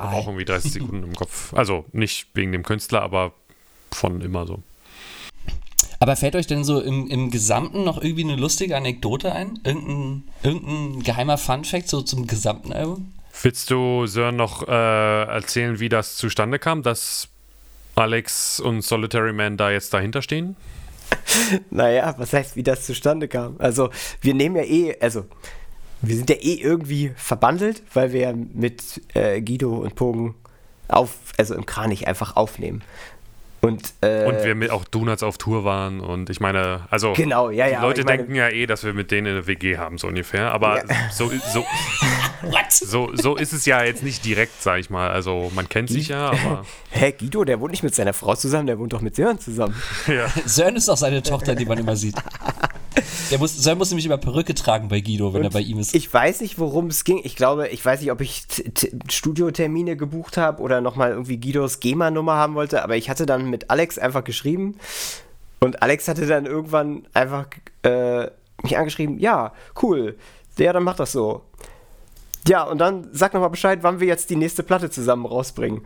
auch 0.00 0.26
irgendwie 0.26 0.44
30 0.44 0.72
Sekunden 0.72 1.02
im 1.02 1.14
Kopf. 1.14 1.52
Also 1.54 1.84
nicht 1.92 2.28
wegen 2.34 2.52
dem 2.52 2.62
Künstler, 2.62 3.02
aber 3.02 3.32
von 3.90 4.20
immer 4.20 4.46
so. 4.46 4.62
Aber 5.98 6.16
fällt 6.16 6.36
euch 6.36 6.46
denn 6.46 6.64
so 6.64 6.80
im, 6.80 7.08
im 7.08 7.30
Gesamten 7.30 7.84
noch 7.84 8.02
irgendwie 8.02 8.24
eine 8.24 8.36
lustige 8.36 8.76
Anekdote 8.76 9.32
ein? 9.32 9.58
Irgendein, 9.64 10.24
irgendein 10.42 11.02
geheimer 11.02 11.38
Fun-Fact 11.38 11.88
so 11.88 12.02
zum 12.02 12.26
gesamten 12.26 12.72
Album? 12.72 13.14
Willst 13.42 13.70
du 13.70 14.06
Sören 14.06 14.36
noch 14.36 14.66
äh, 14.66 15.24
erzählen, 15.24 15.80
wie 15.80 15.88
das 15.88 16.16
zustande 16.16 16.58
kam, 16.58 16.82
dass 16.82 17.28
Alex 17.94 18.60
und 18.60 18.82
Solitary 18.82 19.32
Man 19.32 19.56
da 19.56 19.70
jetzt 19.70 19.92
dahinter 19.94 20.22
stehen? 20.22 20.56
naja, 21.70 22.14
was 22.18 22.32
heißt, 22.32 22.56
wie 22.56 22.62
das 22.62 22.84
zustande 22.84 23.28
kam? 23.28 23.56
Also, 23.58 23.90
wir 24.20 24.34
nehmen 24.34 24.56
ja 24.56 24.62
eh, 24.62 24.96
also 25.00 25.26
wir 26.02 26.16
sind 26.16 26.30
ja 26.30 26.36
eh 26.36 26.54
irgendwie 26.54 27.12
verbandelt, 27.16 27.82
weil 27.94 28.12
wir 28.12 28.34
mit 28.34 29.00
äh, 29.14 29.40
Guido 29.40 29.76
und 29.76 29.94
Pogen 29.94 30.34
auf, 30.88 31.10
also 31.38 31.54
im 31.54 31.66
Kranich 31.66 32.06
einfach 32.06 32.36
aufnehmen. 32.36 32.82
Und, 33.62 33.94
äh, 34.00 34.26
und 34.26 34.44
wir 34.44 34.54
mit 34.54 34.70
auch 34.70 34.84
Donuts 34.84 35.24
auf 35.24 35.38
Tour 35.38 35.64
waren 35.64 36.00
und 36.00 36.30
ich 36.30 36.38
meine, 36.38 36.86
also 36.90 37.14
genau, 37.14 37.50
ja, 37.50 37.66
ja, 37.66 37.80
die 37.80 37.86
Leute 37.86 38.04
meine, 38.04 38.18
denken 38.18 38.34
ja 38.36 38.48
eh, 38.48 38.66
dass 38.66 38.84
wir 38.84 38.94
mit 38.94 39.10
denen 39.10 39.26
eine 39.26 39.46
WG 39.48 39.76
haben, 39.76 39.98
so 39.98 40.06
ungefähr. 40.06 40.52
Aber 40.52 40.78
ja. 40.78 41.10
so, 41.10 41.28
so, 41.52 41.64
so, 42.70 43.10
so 43.14 43.36
ist 43.36 43.52
es 43.52 43.66
ja 43.66 43.82
jetzt 43.82 44.04
nicht 44.04 44.24
direkt, 44.24 44.62
sag 44.62 44.78
ich 44.78 44.88
mal. 44.88 45.10
Also 45.10 45.50
man 45.54 45.68
kennt 45.68 45.88
sich 45.88 46.08
ja, 46.08 46.28
aber. 46.28 46.64
Hä, 46.90 47.12
Guido, 47.18 47.44
der 47.44 47.58
wohnt 47.58 47.72
nicht 47.72 47.82
mit 47.82 47.94
seiner 47.94 48.12
Frau 48.12 48.36
zusammen, 48.36 48.68
der 48.68 48.78
wohnt 48.78 48.92
doch 48.92 49.00
mit 49.00 49.16
Sören 49.16 49.40
zusammen. 49.40 49.74
Ja. 50.06 50.28
Sören 50.44 50.76
ist 50.76 50.86
doch 50.86 50.96
seine 50.96 51.22
Tochter, 51.22 51.56
die 51.56 51.66
man 51.66 51.78
immer 51.78 51.96
sieht. 51.96 52.16
Der 53.30 53.38
muss, 53.38 53.56
Sören 53.56 53.78
muss 53.78 53.90
nämlich 53.90 54.06
immer 54.06 54.18
Perücke 54.18 54.54
tragen 54.54 54.88
bei 54.88 55.00
Guido, 55.00 55.32
wenn 55.32 55.40
Und 55.40 55.46
er 55.46 55.50
bei 55.50 55.60
ihm 55.60 55.78
ist. 55.78 55.94
Ich 55.94 56.12
weiß 56.12 56.40
nicht, 56.40 56.58
worum 56.58 56.86
es 56.86 57.04
ging. 57.04 57.20
Ich 57.24 57.36
glaube, 57.36 57.68
ich 57.68 57.84
weiß 57.84 58.00
nicht, 58.00 58.10
ob 58.10 58.20
ich 58.20 58.44
Studiotermine 59.10 59.96
gebucht 59.96 60.36
habe 60.36 60.62
oder 60.62 60.80
nochmal 60.80 61.10
irgendwie 61.10 61.38
Guidos 61.38 61.80
GEMA-Nummer 61.80 62.34
haben 62.34 62.54
wollte, 62.54 62.82
aber 62.82 62.96
ich 62.96 63.10
hatte 63.10 63.26
dann 63.26 63.50
mit 63.50 63.70
Alex 63.70 63.98
einfach 63.98 64.24
geschrieben 64.24 64.76
und 65.60 65.82
Alex 65.82 66.08
hatte 66.08 66.26
dann 66.26 66.46
irgendwann 66.46 67.06
einfach 67.12 67.46
äh, 67.82 68.28
mich 68.62 68.78
angeschrieben, 68.78 69.18
ja, 69.18 69.52
cool, 69.82 70.16
ja, 70.58 70.72
dann 70.72 70.84
mach 70.84 70.96
das 70.96 71.12
so. 71.12 71.42
Ja, 72.48 72.62
und 72.62 72.78
dann 72.78 73.08
sag 73.12 73.34
nochmal 73.34 73.50
Bescheid, 73.50 73.80
wann 73.82 74.00
wir 74.00 74.06
jetzt 74.06 74.30
die 74.30 74.36
nächste 74.36 74.62
Platte 74.62 74.90
zusammen 74.90 75.26
rausbringen. 75.26 75.84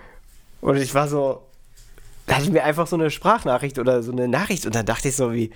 Und 0.60 0.76
ich 0.76 0.94
war 0.94 1.08
so, 1.08 1.42
hatte 2.36 2.44
ich 2.44 2.52
mir 2.52 2.64
einfach 2.64 2.86
so 2.86 2.96
eine 2.96 3.10
Sprachnachricht 3.10 3.78
oder 3.78 4.02
so 4.02 4.12
eine 4.12 4.28
Nachricht 4.28 4.66
und 4.66 4.74
dann 4.74 4.86
dachte 4.86 5.08
ich 5.08 5.16
so 5.16 5.32
wie, 5.32 5.50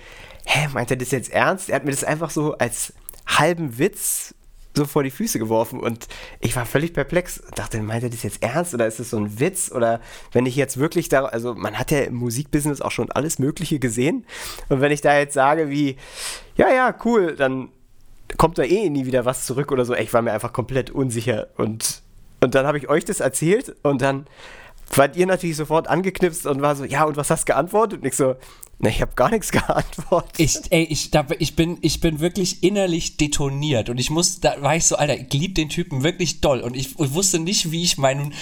hä, 0.45 0.67
meint 0.73 0.91
er 0.91 0.97
das 0.97 1.11
jetzt 1.11 1.31
ernst? 1.31 1.69
Er 1.69 1.77
hat 1.77 1.85
mir 1.85 1.91
das 1.91 2.03
einfach 2.03 2.29
so 2.29 2.57
als 2.57 2.93
halben 3.25 3.77
Witz 3.77 4.35
so 4.75 4.85
vor 4.85 5.03
die 5.03 5.11
Füße 5.11 5.39
geworfen 5.39 5.79
und 5.79 6.07
ich 6.39 6.55
war 6.55 6.65
völlig 6.65 6.93
perplex 6.93 7.39
und 7.39 7.57
dachte, 7.57 7.81
meint 7.81 8.03
er 8.03 8.09
das 8.09 8.23
jetzt 8.23 8.43
ernst 8.43 8.73
oder 8.73 8.87
ist 8.87 8.99
das 8.99 9.09
so 9.09 9.17
ein 9.17 9.39
Witz 9.39 9.71
oder 9.71 10.01
wenn 10.33 10.45
ich 10.45 10.55
jetzt 10.55 10.77
wirklich 10.77 11.09
da, 11.09 11.25
also 11.25 11.55
man 11.55 11.79
hat 11.79 11.91
ja 11.91 11.99
im 12.01 12.15
Musikbusiness 12.15 12.81
auch 12.81 12.91
schon 12.91 13.11
alles 13.11 13.39
Mögliche 13.39 13.79
gesehen 13.79 14.25
und 14.69 14.81
wenn 14.81 14.91
ich 14.91 15.01
da 15.01 15.17
jetzt 15.17 15.33
sage 15.33 15.69
wie, 15.69 15.95
ja, 16.57 16.71
ja, 16.71 16.93
cool, 17.05 17.35
dann 17.35 17.69
kommt 18.37 18.57
da 18.57 18.63
eh 18.63 18.89
nie 18.89 19.05
wieder 19.05 19.25
was 19.25 19.45
zurück 19.45 19.71
oder 19.71 19.85
so, 19.85 19.95
ich 19.95 20.13
war 20.13 20.21
mir 20.21 20.33
einfach 20.33 20.51
komplett 20.51 20.89
unsicher 20.89 21.47
und, 21.57 22.01
und 22.41 22.53
dann 22.53 22.67
habe 22.67 22.77
ich 22.77 22.89
euch 22.89 23.05
das 23.05 23.21
erzählt 23.21 23.75
und 23.83 24.01
dann 24.01 24.25
wart 24.93 25.15
ihr 25.15 25.25
natürlich 25.25 25.57
sofort 25.57 25.87
angeknipst 25.87 26.45
und 26.45 26.61
war 26.61 26.75
so, 26.75 26.85
ja, 26.85 27.03
und 27.03 27.17
was 27.17 27.29
hast 27.29 27.47
du 27.47 27.53
geantwortet? 27.53 28.01
Und 28.01 28.07
ich 28.07 28.15
so, 28.15 28.35
ne, 28.79 28.89
ich 28.89 29.01
habe 29.01 29.13
gar 29.15 29.29
nichts 29.29 29.51
geantwortet. 29.51 30.33
Ich, 30.37 30.71
ey, 30.71 30.83
ich, 30.83 31.11
da, 31.11 31.25
ich, 31.39 31.55
bin, 31.55 31.77
ich 31.81 31.99
bin 31.99 32.19
wirklich 32.19 32.63
innerlich 32.63 33.17
detoniert 33.17 33.89
und 33.89 33.99
ich 33.99 34.09
muss, 34.09 34.39
da 34.39 34.61
war 34.61 34.75
ich 34.75 34.85
so, 34.85 34.95
Alter, 34.95 35.17
ich 35.17 35.31
lieb 35.33 35.55
den 35.55 35.69
Typen 35.69 36.03
wirklich 36.03 36.41
doll 36.41 36.61
und 36.61 36.75
ich, 36.75 36.99
ich 36.99 37.13
wusste 37.13 37.39
nicht, 37.39 37.71
wie 37.71 37.83
ich 37.83 37.97
mein, 37.97 38.33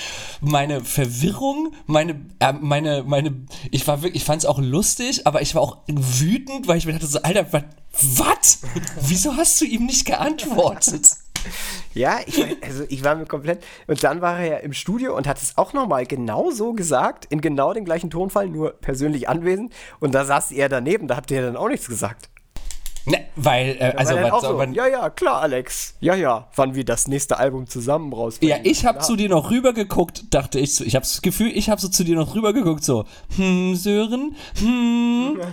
meine 0.41 0.84
Verwirrung, 0.84 1.73
meine, 1.86 2.25
äh, 2.39 2.53
meine, 2.53 3.03
meine, 3.03 3.45
ich 3.71 3.88
war 3.88 4.01
wirklich, 4.01 4.21
ich 4.21 4.25
fand 4.25 4.43
es 4.43 4.45
auch 4.45 4.60
lustig, 4.60 5.25
aber 5.27 5.41
ich 5.41 5.56
war 5.56 5.62
auch 5.62 5.77
wütend, 5.88 6.67
weil 6.67 6.77
ich 6.77 6.86
mir 6.86 6.93
dachte 6.93 7.08
so, 7.08 7.21
Alter, 7.21 7.51
was, 7.51 7.63
was? 8.01 8.62
Wieso 9.01 9.36
hast 9.36 9.62
du 9.62 9.65
ihm 9.65 9.86
nicht 9.86 10.06
geantwortet? 10.06 11.10
Ja, 11.93 12.19
ich, 12.25 12.43
also 12.63 12.86
ich 12.89 13.03
war 13.03 13.15
mir 13.15 13.25
komplett. 13.25 13.63
Und 13.88 14.03
dann 14.03 14.21
war 14.21 14.39
er 14.39 14.45
ja 14.45 14.58
im 14.58 14.73
Studio 14.73 15.15
und 15.15 15.27
hat 15.27 15.41
es 15.41 15.58
auch 15.58 15.73
nochmal 15.73 16.06
genau 16.06 16.51
so 16.51 16.73
gesagt, 16.73 17.25
in 17.25 17.41
genau 17.41 17.73
dem 17.73 17.86
gleichen 17.86 18.10
Tonfall, 18.10 18.47
nur 18.47 18.73
persönlich 18.73 19.29
anwesend. 19.29 19.73
Und 19.99 20.15
da 20.15 20.25
saß 20.25 20.51
er 20.51 20.69
daneben, 20.69 21.08
da 21.08 21.15
habt 21.15 21.32
ihr 21.32 21.41
dann 21.41 21.56
auch 21.56 21.69
nichts 21.69 21.88
gesagt. 21.88 22.29
Ne, 23.05 23.25
weil, 23.35 23.75
äh, 23.79 23.93
also, 23.97 24.11
Weil 24.11 24.17
er 24.17 24.23
dann 24.23 24.23
was 24.23 24.31
auch 24.31 24.57
soll 24.57 24.67
so, 24.67 24.73
ja, 24.73 24.87
ja, 24.87 25.09
klar, 25.09 25.41
Alex. 25.41 25.95
Ja, 25.99 26.15
ja, 26.15 26.47
wann 26.55 26.73
wir 26.73 26.85
das 26.85 27.07
nächste 27.07 27.37
Album 27.37 27.67
zusammen 27.67 28.13
rausbringen. 28.13 28.63
Ja, 28.63 28.69
ich 28.69 28.85
habe 28.85 28.99
Klar. 28.99 29.07
zu 29.07 29.15
dir 29.17 29.27
noch 29.27 29.51
rübergeguckt, 29.51 30.33
dachte 30.33 30.59
ich. 30.59 30.79
Ich 30.79 30.95
habe 30.95 31.03
das 31.03 31.21
Gefühl, 31.21 31.51
ich 31.53 31.69
habe 31.69 31.81
so 31.81 31.89
zu 31.89 32.05
dir 32.05 32.15
noch 32.15 32.33
rübergeguckt, 32.33 32.83
so, 32.83 33.05
hm, 33.35 33.75
Sören, 33.75 34.35
hm. 34.59 35.37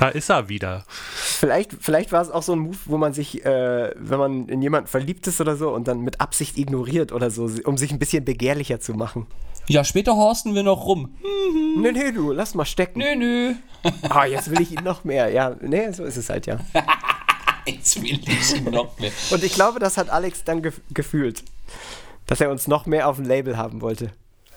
Da 0.00 0.08
ist 0.08 0.30
er 0.30 0.48
wieder. 0.48 0.84
Vielleicht, 0.88 1.74
vielleicht 1.78 2.10
war 2.10 2.22
es 2.22 2.30
auch 2.30 2.42
so 2.42 2.52
ein 2.52 2.60
Move, 2.60 2.78
wo 2.86 2.96
man 2.96 3.12
sich, 3.12 3.44
äh, 3.44 3.92
wenn 3.96 4.18
man 4.18 4.48
in 4.48 4.62
jemanden 4.62 4.86
verliebt 4.86 5.26
ist 5.26 5.42
oder 5.42 5.56
so 5.56 5.70
und 5.74 5.88
dann 5.88 6.00
mit 6.00 6.22
Absicht 6.22 6.56
ignoriert 6.56 7.12
oder 7.12 7.30
so, 7.30 7.50
um 7.64 7.76
sich 7.76 7.92
ein 7.92 7.98
bisschen 7.98 8.24
begehrlicher 8.24 8.80
zu 8.80 8.94
machen. 8.94 9.26
Ja, 9.70 9.84
später 9.84 10.16
horsten 10.16 10.54
wir 10.54 10.62
noch 10.64 10.84
rum. 10.84 11.14
Hm, 11.22 11.82
Nee, 11.82 11.92
nee, 11.92 12.12
du, 12.12 12.32
lass 12.32 12.54
mal 12.54 12.64
stecken. 12.64 12.98
nö, 12.98 13.14
nö. 13.16 13.54
Ah, 14.10 14.24
jetzt 14.26 14.50
will 14.50 14.60
ich 14.60 14.72
ihn 14.72 14.84
noch 14.84 15.04
mehr. 15.04 15.30
Ja, 15.30 15.56
nee, 15.60 15.90
so 15.92 16.04
ist 16.04 16.16
es 16.16 16.28
halt, 16.28 16.46
ja. 16.46 16.58
Jetzt 17.66 18.02
will 18.02 18.18
ich 18.26 18.56
ihn 18.56 18.64
noch 18.64 18.98
mehr. 18.98 19.12
Und 19.30 19.44
ich 19.44 19.52
glaube, 19.54 19.78
das 19.78 19.96
hat 19.96 20.10
Alex 20.10 20.44
dann 20.44 20.60
gef 20.62 20.80
gefühlt, 20.92 21.44
dass 22.26 22.40
er 22.40 22.50
uns 22.50 22.66
noch 22.68 22.86
mehr 22.86 23.06
auf 23.08 23.16
dem 23.16 23.26
Label 23.26 23.56
haben 23.56 23.80
wollte. 23.80 24.10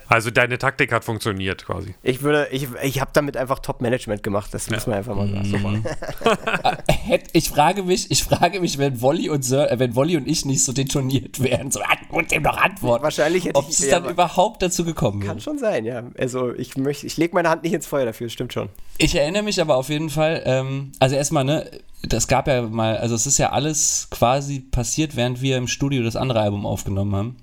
Also 0.08 0.32
deine 0.32 0.58
Taktik 0.58 0.92
hat 0.92 1.04
funktioniert 1.06 1.66
quasi. 1.66 1.96
Ich 2.02 2.22
würde, 2.22 2.48
ich, 2.52 2.68
ich 2.82 3.00
habe 3.02 3.12
damit 3.14 3.38
einfach 3.38 3.60
Top-Management 3.60 4.24
gemacht, 4.24 4.54
das 4.54 4.70
muss 4.70 4.88
man 4.88 4.98
einfach 4.98 5.16
mal 5.16 5.28
sagen. 5.30 5.46
So 5.46 5.58
machen. 7.14 7.22
Hätt- 7.24 7.30
Ich 7.34 7.50
frage 7.50 7.84
mich, 7.84 8.10
ich 8.12 8.24
frage 8.24 8.60
mich, 8.60 8.78
wenn 8.78 9.02
Wolli 9.02 9.30
und 9.30 9.44
Sir, 9.44 9.72
äh, 9.72 9.80
wenn 9.80 9.96
Wolli 9.96 10.18
und 10.18 10.28
ich 10.28 10.46
nicht 10.46 10.64
so 10.64 10.74
detoniert 10.74 11.42
wären, 11.42 11.72
so, 11.72 11.80
ah, 11.82 11.98
und 12.10 12.32
dem 12.32 12.44
noch 12.44 12.58
antworten. 12.58 13.04
Wahrscheinlich 13.04 13.46
hätte 13.46 13.56
Ob 13.56 13.70
ich- 13.70 13.80
es 13.80 13.90
dann 13.90 14.06
überhaupt 14.10 14.62
dazu 14.62 14.84
gekommen 14.84 15.20
Kann 15.22 15.30
wäre. 15.38 15.42
schon 15.42 15.58
sein, 15.60 15.86
ja. 15.86 16.04
Also 16.18 16.54
ich 16.54 16.78
möchte, 16.78 17.08
ich 17.08 17.18
lege 17.18 17.34
meine 17.34 17.50
Hand 17.50 17.64
nicht 17.64 17.74
ins 17.74 17.88
Feuer 17.88 18.06
dafür, 18.06 18.30
stimmt 18.30 18.54
schon. 18.54 18.70
Ich 18.98 19.16
erinnere 19.16 19.44
mich 19.44 19.60
aber 19.62 19.76
auf 19.78 19.90
jeden 19.90 20.10
Fall, 20.10 20.44
ähm, 20.46 20.92
also 21.00 21.16
erstmal, 21.16 21.44
ne, 21.44 21.70
das 22.04 22.28
gab 22.28 22.48
ja 22.48 22.64
mal, 22.64 22.98
also 22.98 23.16
es 23.16 23.26
ist 23.26 23.38
ja 23.38 23.52
alles 23.52 24.08
quasi 24.12 24.60
passiert, 24.60 25.16
während 25.16 25.42
wir 25.42 25.58
im 25.58 25.68
Studio 25.68 26.04
das 26.04 26.16
andere 26.16 26.42
Album 26.42 26.66
aufgenommen 26.66 27.16
haben. 27.16 27.36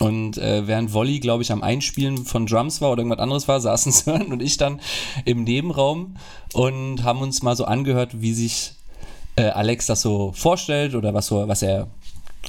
Und 0.00 0.38
äh, 0.38 0.66
während 0.66 0.92
Wolli, 0.92 1.20
glaube 1.20 1.42
ich, 1.42 1.52
am 1.52 1.62
Einspielen 1.62 2.24
von 2.24 2.46
Drums 2.46 2.80
war 2.80 2.92
oder 2.92 3.00
irgendwas 3.00 3.20
anderes 3.20 3.48
war, 3.48 3.60
saßen 3.60 3.92
Sören 3.92 4.32
und 4.32 4.42
ich 4.42 4.56
dann 4.56 4.80
im 5.24 5.44
Nebenraum 5.44 6.16
und 6.52 7.02
haben 7.02 7.20
uns 7.20 7.42
mal 7.42 7.56
so 7.56 7.64
angehört, 7.64 8.20
wie 8.20 8.32
sich 8.32 8.72
äh, 9.36 9.44
Alex 9.44 9.86
das 9.86 10.02
so 10.02 10.32
vorstellt 10.32 10.94
oder 10.94 11.14
was 11.14 11.26
so, 11.26 11.48
was 11.48 11.62
er, 11.62 11.88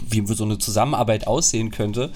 wie 0.07 0.25
so 0.25 0.43
eine 0.43 0.57
Zusammenarbeit 0.57 1.27
aussehen 1.27 1.71
könnte. 1.71 2.11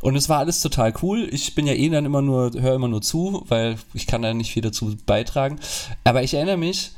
Und 0.00 0.16
es 0.16 0.28
war 0.28 0.38
alles 0.38 0.60
total 0.60 0.92
cool. 1.02 1.28
Ich 1.30 1.54
bin 1.54 1.66
ja 1.66 1.74
eh 1.74 1.88
dann 1.88 2.04
immer 2.04 2.22
nur, 2.22 2.50
höre 2.52 2.74
immer 2.74 2.88
nur 2.88 3.02
zu, 3.02 3.44
weil 3.48 3.76
ich 3.94 4.06
kann 4.06 4.22
da 4.22 4.34
nicht 4.34 4.52
viel 4.52 4.62
dazu 4.62 4.96
beitragen. 5.06 5.60
Aber 6.02 6.24
ich 6.24 6.34
erinnere 6.34 6.56
mich, 6.56 6.90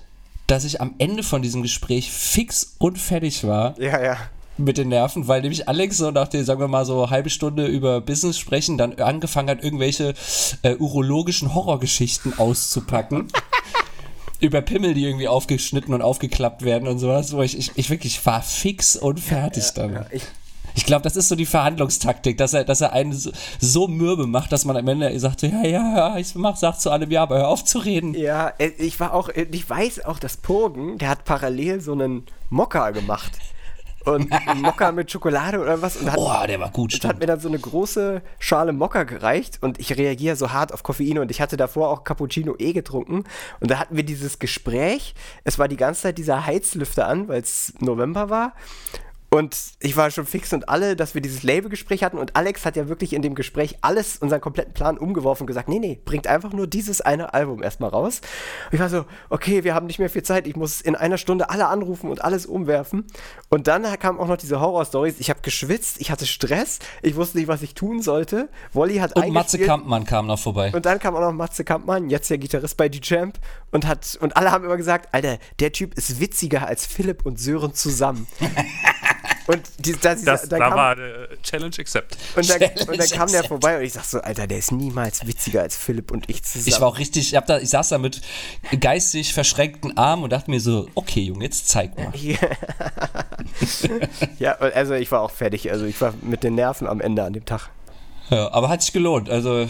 dass 0.46 0.64
ich 0.64 0.80
am 0.80 0.94
Ende 0.98 1.22
von 1.22 1.42
diesem 1.42 1.62
Gespräch 1.62 2.10
fix 2.10 2.76
und 2.78 2.98
fertig 2.98 3.44
war 3.44 3.78
Ja, 3.78 4.02
ja. 4.02 4.16
Mit 4.56 4.78
den 4.78 4.88
Nerven, 4.88 5.28
weil 5.28 5.42
nämlich 5.42 5.68
Alex 5.68 5.96
so 5.98 6.10
nach 6.10 6.28
der, 6.28 6.44
sagen 6.44 6.60
wir 6.60 6.68
mal, 6.68 6.84
so 6.84 7.10
halbe 7.10 7.30
Stunde 7.30 7.66
über 7.66 8.00
Business 8.00 8.38
sprechen, 8.38 8.78
dann 8.78 8.94
angefangen 9.00 9.50
hat, 9.50 9.62
irgendwelche 9.62 10.14
äh, 10.62 10.76
urologischen 10.76 11.54
Horrorgeschichten 11.54 12.38
auszupacken. 12.38 13.28
über 14.40 14.60
Pimmel, 14.60 14.94
die 14.94 15.04
irgendwie 15.04 15.28
aufgeschnitten 15.28 15.94
und 15.94 16.02
aufgeklappt 16.02 16.62
werden 16.62 16.88
und 16.88 16.98
sowas, 16.98 17.32
wo 17.32 17.42
ich, 17.42 17.56
ich, 17.56 17.72
ich 17.76 17.90
wirklich 17.90 18.24
war 18.26 18.42
fix 18.42 18.96
und 18.96 19.18
fertig 19.18 19.70
dann. 19.74 20.06
Ich, 20.10 20.22
Ich 20.76 20.84
glaube, 20.84 21.02
das 21.02 21.14
ist 21.16 21.28
so 21.28 21.36
die 21.36 21.46
Verhandlungstaktik, 21.46 22.36
dass 22.36 22.52
er, 22.52 22.64
dass 22.64 22.80
er 22.80 22.92
einen 22.92 23.12
so, 23.12 23.30
so 23.60 23.86
mürbe 23.86 24.26
macht, 24.26 24.50
dass 24.50 24.64
man 24.64 24.76
am 24.76 24.88
Ende 24.88 25.18
sagt, 25.20 25.42
ja, 25.42 25.62
ja, 25.62 25.96
ja, 25.96 26.16
ich 26.18 26.34
mach, 26.34 26.56
sag 26.56 26.80
zu 26.80 26.90
allem 26.90 27.10
ja, 27.10 27.22
aber 27.22 27.38
hör 27.38 27.48
auf 27.48 27.64
zu 27.64 27.78
reden. 27.78 28.14
ja, 28.14 28.52
äh, 28.58 28.70
ich 28.78 28.98
war 28.98 29.14
auch, 29.14 29.28
äh, 29.28 29.46
ich 29.52 29.68
weiß 29.70 30.04
auch, 30.04 30.18
dass 30.18 30.36
Purgen, 30.36 30.98
der 30.98 31.10
hat 31.10 31.24
parallel 31.24 31.80
so 31.80 31.92
einen 31.92 32.26
Mokka 32.50 32.90
gemacht. 32.90 33.32
Und 34.04 34.32
einen 34.32 34.62
Mokka 34.62 34.92
mit 34.92 35.10
Schokolade 35.10 35.58
oder 35.60 35.80
was. 35.80 35.96
Und 35.96 36.10
hat, 36.10 36.18
Oh, 36.18 36.46
der 36.46 36.60
war 36.60 36.70
gut, 36.70 36.94
und 36.94 37.04
hat 37.04 37.18
mir 37.18 37.26
dann 37.26 37.40
so 37.40 37.48
eine 37.48 37.58
große 37.58 38.22
Schale 38.38 38.72
Mokka 38.72 39.04
gereicht 39.04 39.58
und 39.62 39.78
ich 39.80 39.96
reagiere 39.96 40.36
so 40.36 40.52
hart 40.52 40.72
auf 40.72 40.82
Koffein 40.82 41.18
und 41.18 41.30
ich 41.30 41.40
hatte 41.40 41.56
davor 41.56 41.88
auch 41.88 42.04
Cappuccino 42.04 42.54
eh 42.58 42.72
getrunken 42.72 43.24
und 43.60 43.70
da 43.70 43.78
hatten 43.78 43.96
wir 43.96 44.04
dieses 44.04 44.38
Gespräch. 44.38 45.14
Es 45.44 45.58
war 45.58 45.68
die 45.68 45.76
ganze 45.76 46.02
Zeit 46.02 46.18
dieser 46.18 46.46
Heizlüfter 46.46 47.06
an, 47.08 47.28
weil 47.28 47.40
es 47.40 47.72
November 47.80 48.30
war 48.30 48.54
und 49.34 49.56
ich 49.80 49.96
war 49.96 50.12
schon 50.12 50.26
fix 50.26 50.52
und 50.52 50.68
alle, 50.68 50.94
dass 50.94 51.16
wir 51.16 51.20
dieses 51.20 51.42
Labelgespräch 51.42 52.04
hatten 52.04 52.18
und 52.18 52.36
Alex 52.36 52.64
hat 52.64 52.76
ja 52.76 52.88
wirklich 52.88 53.12
in 53.12 53.20
dem 53.20 53.34
Gespräch 53.34 53.78
alles, 53.80 54.18
unseren 54.18 54.40
kompletten 54.40 54.74
Plan 54.74 54.96
umgeworfen 54.96 55.42
und 55.42 55.46
gesagt, 55.48 55.68
nee, 55.68 55.80
nee, 55.80 56.00
bringt 56.04 56.28
einfach 56.28 56.52
nur 56.52 56.68
dieses 56.68 57.00
eine 57.00 57.34
Album 57.34 57.60
erstmal 57.60 57.90
raus. 57.90 58.20
Und 58.70 58.74
ich 58.74 58.80
war 58.80 58.88
so, 58.88 59.06
okay, 59.30 59.64
wir 59.64 59.74
haben 59.74 59.86
nicht 59.86 59.98
mehr 59.98 60.08
viel 60.08 60.22
Zeit, 60.22 60.46
ich 60.46 60.54
muss 60.54 60.80
in 60.80 60.94
einer 60.94 61.18
Stunde 61.18 61.50
alle 61.50 61.66
anrufen 61.66 62.10
und 62.10 62.22
alles 62.22 62.46
umwerfen. 62.46 63.08
Und 63.48 63.66
dann 63.66 63.82
kamen 63.98 64.20
auch 64.20 64.28
noch 64.28 64.36
diese 64.36 64.60
Horror-Stories. 64.60 65.16
Ich 65.18 65.30
habe 65.30 65.40
geschwitzt, 65.42 66.00
ich 66.00 66.12
hatte 66.12 66.26
Stress, 66.26 66.78
ich 67.02 67.16
wusste 67.16 67.38
nicht, 67.38 67.48
was 67.48 67.60
ich 67.62 67.74
tun 67.74 68.02
sollte. 68.02 68.48
Wolli 68.72 68.98
hat 68.98 69.16
Und 69.16 69.32
Matze. 69.32 69.58
Kampmann 69.58 70.04
kam 70.04 70.28
noch 70.28 70.38
vorbei. 70.38 70.70
Und 70.72 70.86
dann 70.86 71.00
kam 71.00 71.16
auch 71.16 71.20
noch 71.20 71.32
Matze 71.32 71.64
Kampmann, 71.64 72.08
jetzt 72.08 72.30
der 72.30 72.38
Gitarrist 72.38 72.76
bei 72.76 72.88
D-Champ 72.88 73.40
und 73.72 73.84
hat, 73.84 74.16
und 74.20 74.36
alle 74.36 74.52
haben 74.52 74.64
immer 74.64 74.76
gesagt, 74.76 75.12
Alter, 75.12 75.38
der 75.58 75.72
Typ 75.72 75.94
ist 75.94 76.20
witziger 76.20 76.68
als 76.68 76.86
Philipp 76.86 77.26
und 77.26 77.40
Sören 77.40 77.74
zusammen. 77.74 78.28
und 79.46 79.60
die, 79.78 79.92
da, 79.92 80.14
Das, 80.14 80.48
dann 80.48 80.60
da 80.60 80.68
kam, 80.68 80.78
war 80.78 80.98
äh, 80.98 81.28
Challenge 81.42 81.74
Accept. 81.78 82.16
und 82.36 82.48
dann, 82.48 82.58
Challenge 82.60 82.90
und 82.90 82.98
dann 82.98 83.08
kam 83.08 83.28
der 83.28 83.40
accept. 83.40 83.48
vorbei 83.48 83.78
und 83.78 83.84
ich 83.84 83.92
sag 83.92 84.04
so, 84.04 84.20
Alter, 84.20 84.46
der 84.46 84.58
ist 84.58 84.72
niemals 84.72 85.26
witziger 85.26 85.62
als 85.62 85.76
Philipp 85.76 86.10
und 86.10 86.28
ich 86.30 86.42
zusammen. 86.42 86.68
Ich 86.68 86.80
war 86.80 86.88
auch 86.88 86.98
richtig, 86.98 87.28
ich, 87.30 87.36
hab 87.36 87.46
da, 87.46 87.58
ich 87.58 87.70
saß 87.70 87.90
da 87.90 87.98
mit 87.98 88.20
geistig 88.80 89.34
verschränkten 89.34 89.96
Armen 89.96 90.24
und 90.24 90.30
dachte 90.30 90.50
mir 90.50 90.60
so, 90.60 90.88
okay, 90.94 91.20
Junge, 91.20 91.44
jetzt 91.44 91.68
zeig 91.68 91.96
mal. 91.96 92.12
ja, 94.38 94.52
also 94.52 94.94
ich 94.94 95.10
war 95.10 95.20
auch 95.20 95.30
fertig. 95.30 95.70
Also 95.70 95.84
ich 95.84 96.00
war 96.00 96.14
mit 96.22 96.42
den 96.42 96.54
Nerven 96.54 96.86
am 96.86 97.00
Ende 97.00 97.24
an 97.24 97.32
dem 97.32 97.44
Tag. 97.44 97.70
Ja, 98.30 98.50
aber 98.52 98.68
hat 98.68 98.82
sich 98.82 98.92
gelohnt. 98.92 99.28
Also, 99.28 99.68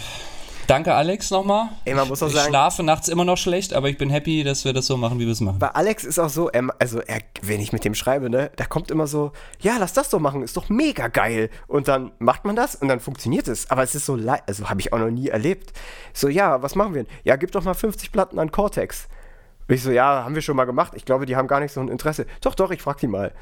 danke 0.66 0.94
Alex 0.94 1.30
nochmal. 1.30 1.68
Ey, 1.84 1.94
man 1.94 2.08
muss 2.08 2.22
auch 2.22 2.28
ich 2.28 2.34
sagen- 2.34 2.48
schlafe 2.48 2.82
nachts 2.82 3.08
immer 3.08 3.24
noch 3.24 3.36
schlecht, 3.36 3.74
aber 3.74 3.88
ich 3.88 3.98
bin 3.98 4.10
happy, 4.10 4.44
dass 4.44 4.64
wir 4.64 4.72
das 4.72 4.86
so 4.86 4.96
machen, 4.96 5.18
wie 5.18 5.24
wir 5.26 5.32
es 5.32 5.40
machen. 5.40 5.58
Bei 5.58 5.68
Alex 5.68 6.04
ist 6.04 6.18
auch 6.18 6.28
so, 6.28 6.48
er, 6.50 6.64
also 6.78 7.00
er, 7.00 7.20
wenn 7.42 7.60
ich 7.60 7.72
mit 7.72 7.84
dem 7.84 7.94
schreibe, 7.94 8.30
ne, 8.30 8.50
da 8.56 8.64
kommt 8.64 8.90
immer 8.90 9.06
so, 9.06 9.32
ja, 9.60 9.76
lass 9.78 9.92
das 9.92 10.10
doch 10.10 10.20
machen, 10.20 10.42
ist 10.42 10.56
doch 10.56 10.68
mega 10.68 11.08
geil. 11.08 11.50
Und 11.66 11.88
dann 11.88 12.12
macht 12.18 12.44
man 12.44 12.56
das 12.56 12.74
und 12.74 12.88
dann 12.88 13.00
funktioniert 13.00 13.48
es. 13.48 13.70
Aber 13.70 13.82
es 13.82 13.94
ist 13.94 14.06
so 14.06 14.16
leid, 14.16 14.42
also 14.46 14.68
habe 14.70 14.80
ich 14.80 14.92
auch 14.92 14.98
noch 14.98 15.10
nie 15.10 15.28
erlebt. 15.28 15.72
So, 16.12 16.28
ja, 16.28 16.62
was 16.62 16.74
machen 16.74 16.94
wir 16.94 17.04
denn? 17.04 17.12
Ja, 17.24 17.36
gib 17.36 17.52
doch 17.52 17.64
mal 17.64 17.74
50 17.74 18.12
Platten 18.12 18.38
an 18.38 18.50
Cortex. 18.52 19.08
Und 19.66 19.74
ich 19.76 19.82
so, 19.82 19.90
ja, 19.90 20.24
haben 20.24 20.34
wir 20.34 20.42
schon 20.42 20.56
mal 20.56 20.66
gemacht. 20.66 20.92
Ich 20.94 21.06
glaube, 21.06 21.24
die 21.24 21.36
haben 21.36 21.48
gar 21.48 21.60
nicht 21.60 21.72
so 21.72 21.80
ein 21.80 21.88
Interesse. 21.88 22.26
Doch, 22.42 22.54
doch, 22.54 22.70
ich 22.70 22.82
frag 22.82 22.98
die 22.98 23.06
mal. 23.06 23.32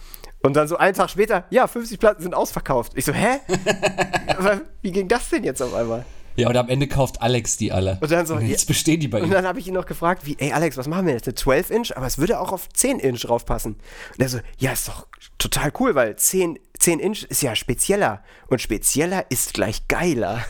Und 0.45 0.55
dann 0.55 0.69
so 0.69 0.77
einen 0.77 0.95
Tag 0.95 1.11
später, 1.11 1.45
ja, 1.51 1.67
50 1.67 1.99
Platten 1.99 2.23
sind 2.23 2.35
ausverkauft. 2.35 2.93
Ich 2.95 3.05
so, 3.05 3.13
hä? 3.13 3.41
Wie 4.83 4.93
ging 4.93 5.09
das 5.09 5.29
denn 5.31 5.43
jetzt 5.45 5.61
auf 5.61 5.75
einmal? 5.75 6.05
Ja, 6.37 6.49
und 6.49 6.57
am 6.57 6.69
Ende 6.69 6.87
kauft 6.87 7.21
Alex 7.21 7.57
die 7.57 7.73
alle. 7.73 7.99
Und 8.01 8.11
dann 8.11 8.27
so, 8.27 8.39
jetzt 8.39 8.67
bestehen 8.67 9.01
die 9.01 9.09
bei 9.09 9.19
ihm. 9.19 9.25
Und 9.25 9.31
dann 9.31 9.47
habe 9.47 9.59
ich 9.59 9.67
ihn 9.67 9.75
noch 9.75 9.87
gefragt, 9.87 10.25
wie, 10.25 10.37
ey 10.39 10.53
Alex, 10.53 10.77
was 10.77 10.89
machen 10.89 11.07
wir 11.07 11.15
jetzt? 11.15 11.29
Eine 11.29 11.37
12-Inch? 11.37 11.97
Aber 11.97 12.07
es 12.07 12.19
würde 12.19 12.41
auch 12.41 12.53
auf 12.53 12.69
10-Inch 12.75 13.21
draufpassen. 13.27 13.75
Und 13.75 14.21
er 14.21 14.29
so, 14.29 14.41
ja, 14.59 14.73
ist 14.73 14.89
doch 14.89 15.07
total 15.39 15.73
cool, 15.81 15.95
weil 15.95 16.17
10, 16.17 16.59
10 16.79 17.01
Inch 17.01 17.25
ist 17.25 17.43
ja 17.43 17.55
spezieller. 17.55 18.23
Und 18.49 18.61
spezieller 18.61 19.27
ist 19.31 19.55
gleich 19.55 19.87
geiler. 19.89 20.45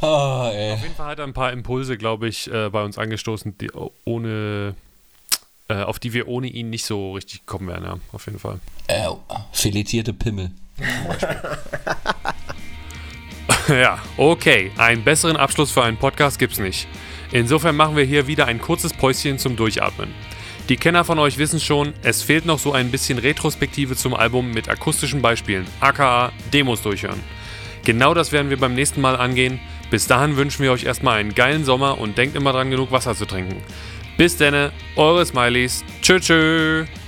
oh, 0.00 0.50
ey. 0.52 0.72
Auf 0.74 0.82
jeden 0.82 0.94
Fall 0.94 1.06
hat 1.06 1.18
er 1.18 1.26
ein 1.26 1.34
paar 1.34 1.52
Impulse, 1.52 1.96
glaube 1.96 2.28
ich, 2.28 2.52
äh, 2.52 2.68
bei 2.70 2.82
uns 2.84 2.98
angestoßen, 2.98 3.56
die 3.58 3.70
ohne, 4.04 4.74
äh, 5.72 5.84
auf 5.84 5.98
die 5.98 6.12
wir 6.12 6.28
ohne 6.28 6.48
ihn 6.48 6.70
nicht 6.70 6.84
so 6.84 7.14
richtig 7.14 7.40
gekommen 7.40 7.68
wären, 7.68 7.84
ja, 7.84 7.96
auf 8.12 8.26
jeden 8.26 8.38
Fall. 8.38 8.60
Äh, 8.88 9.08
filetierte 9.52 10.12
Pimmel. 10.12 10.50
ja, 13.68 13.98
okay. 14.16 14.72
Einen 14.76 15.04
besseren 15.04 15.36
Abschluss 15.36 15.70
für 15.70 15.82
einen 15.82 15.96
Podcast 15.96 16.38
gibt's 16.38 16.58
nicht. 16.58 16.88
Insofern 17.30 17.76
machen 17.76 17.96
wir 17.96 18.04
hier 18.04 18.26
wieder 18.26 18.46
ein 18.46 18.60
kurzes 18.60 18.92
Päuschen 18.92 19.38
zum 19.38 19.56
Durchatmen. 19.56 20.12
Die 20.68 20.76
Kenner 20.76 21.04
von 21.04 21.18
euch 21.18 21.38
wissen 21.38 21.60
schon, 21.60 21.92
es 22.02 22.22
fehlt 22.22 22.46
noch 22.46 22.58
so 22.58 22.72
ein 22.72 22.90
bisschen 22.90 23.18
Retrospektive 23.18 23.96
zum 23.96 24.14
Album 24.14 24.52
mit 24.52 24.68
akustischen 24.68 25.22
Beispielen, 25.22 25.66
aka 25.80 26.32
Demos 26.52 26.82
durchhören. 26.82 27.20
Genau 27.84 28.14
das 28.14 28.30
werden 28.30 28.50
wir 28.50 28.58
beim 28.58 28.74
nächsten 28.74 29.00
Mal 29.00 29.16
angehen. 29.16 29.58
Bis 29.90 30.06
dahin 30.06 30.36
wünschen 30.36 30.62
wir 30.62 30.72
euch 30.72 30.84
erstmal 30.84 31.18
einen 31.18 31.34
geilen 31.34 31.64
Sommer 31.64 31.98
und 31.98 32.16
denkt 32.16 32.36
immer 32.36 32.52
dran, 32.52 32.70
genug 32.70 32.92
Wasser 32.92 33.16
zu 33.16 33.26
trinken. 33.26 33.56
Bis 34.22 34.36
denne, 34.36 34.70
eure 34.94 35.26
Smileys. 35.26 35.82
Tschö, 36.00 36.20
tschö. 36.20 37.01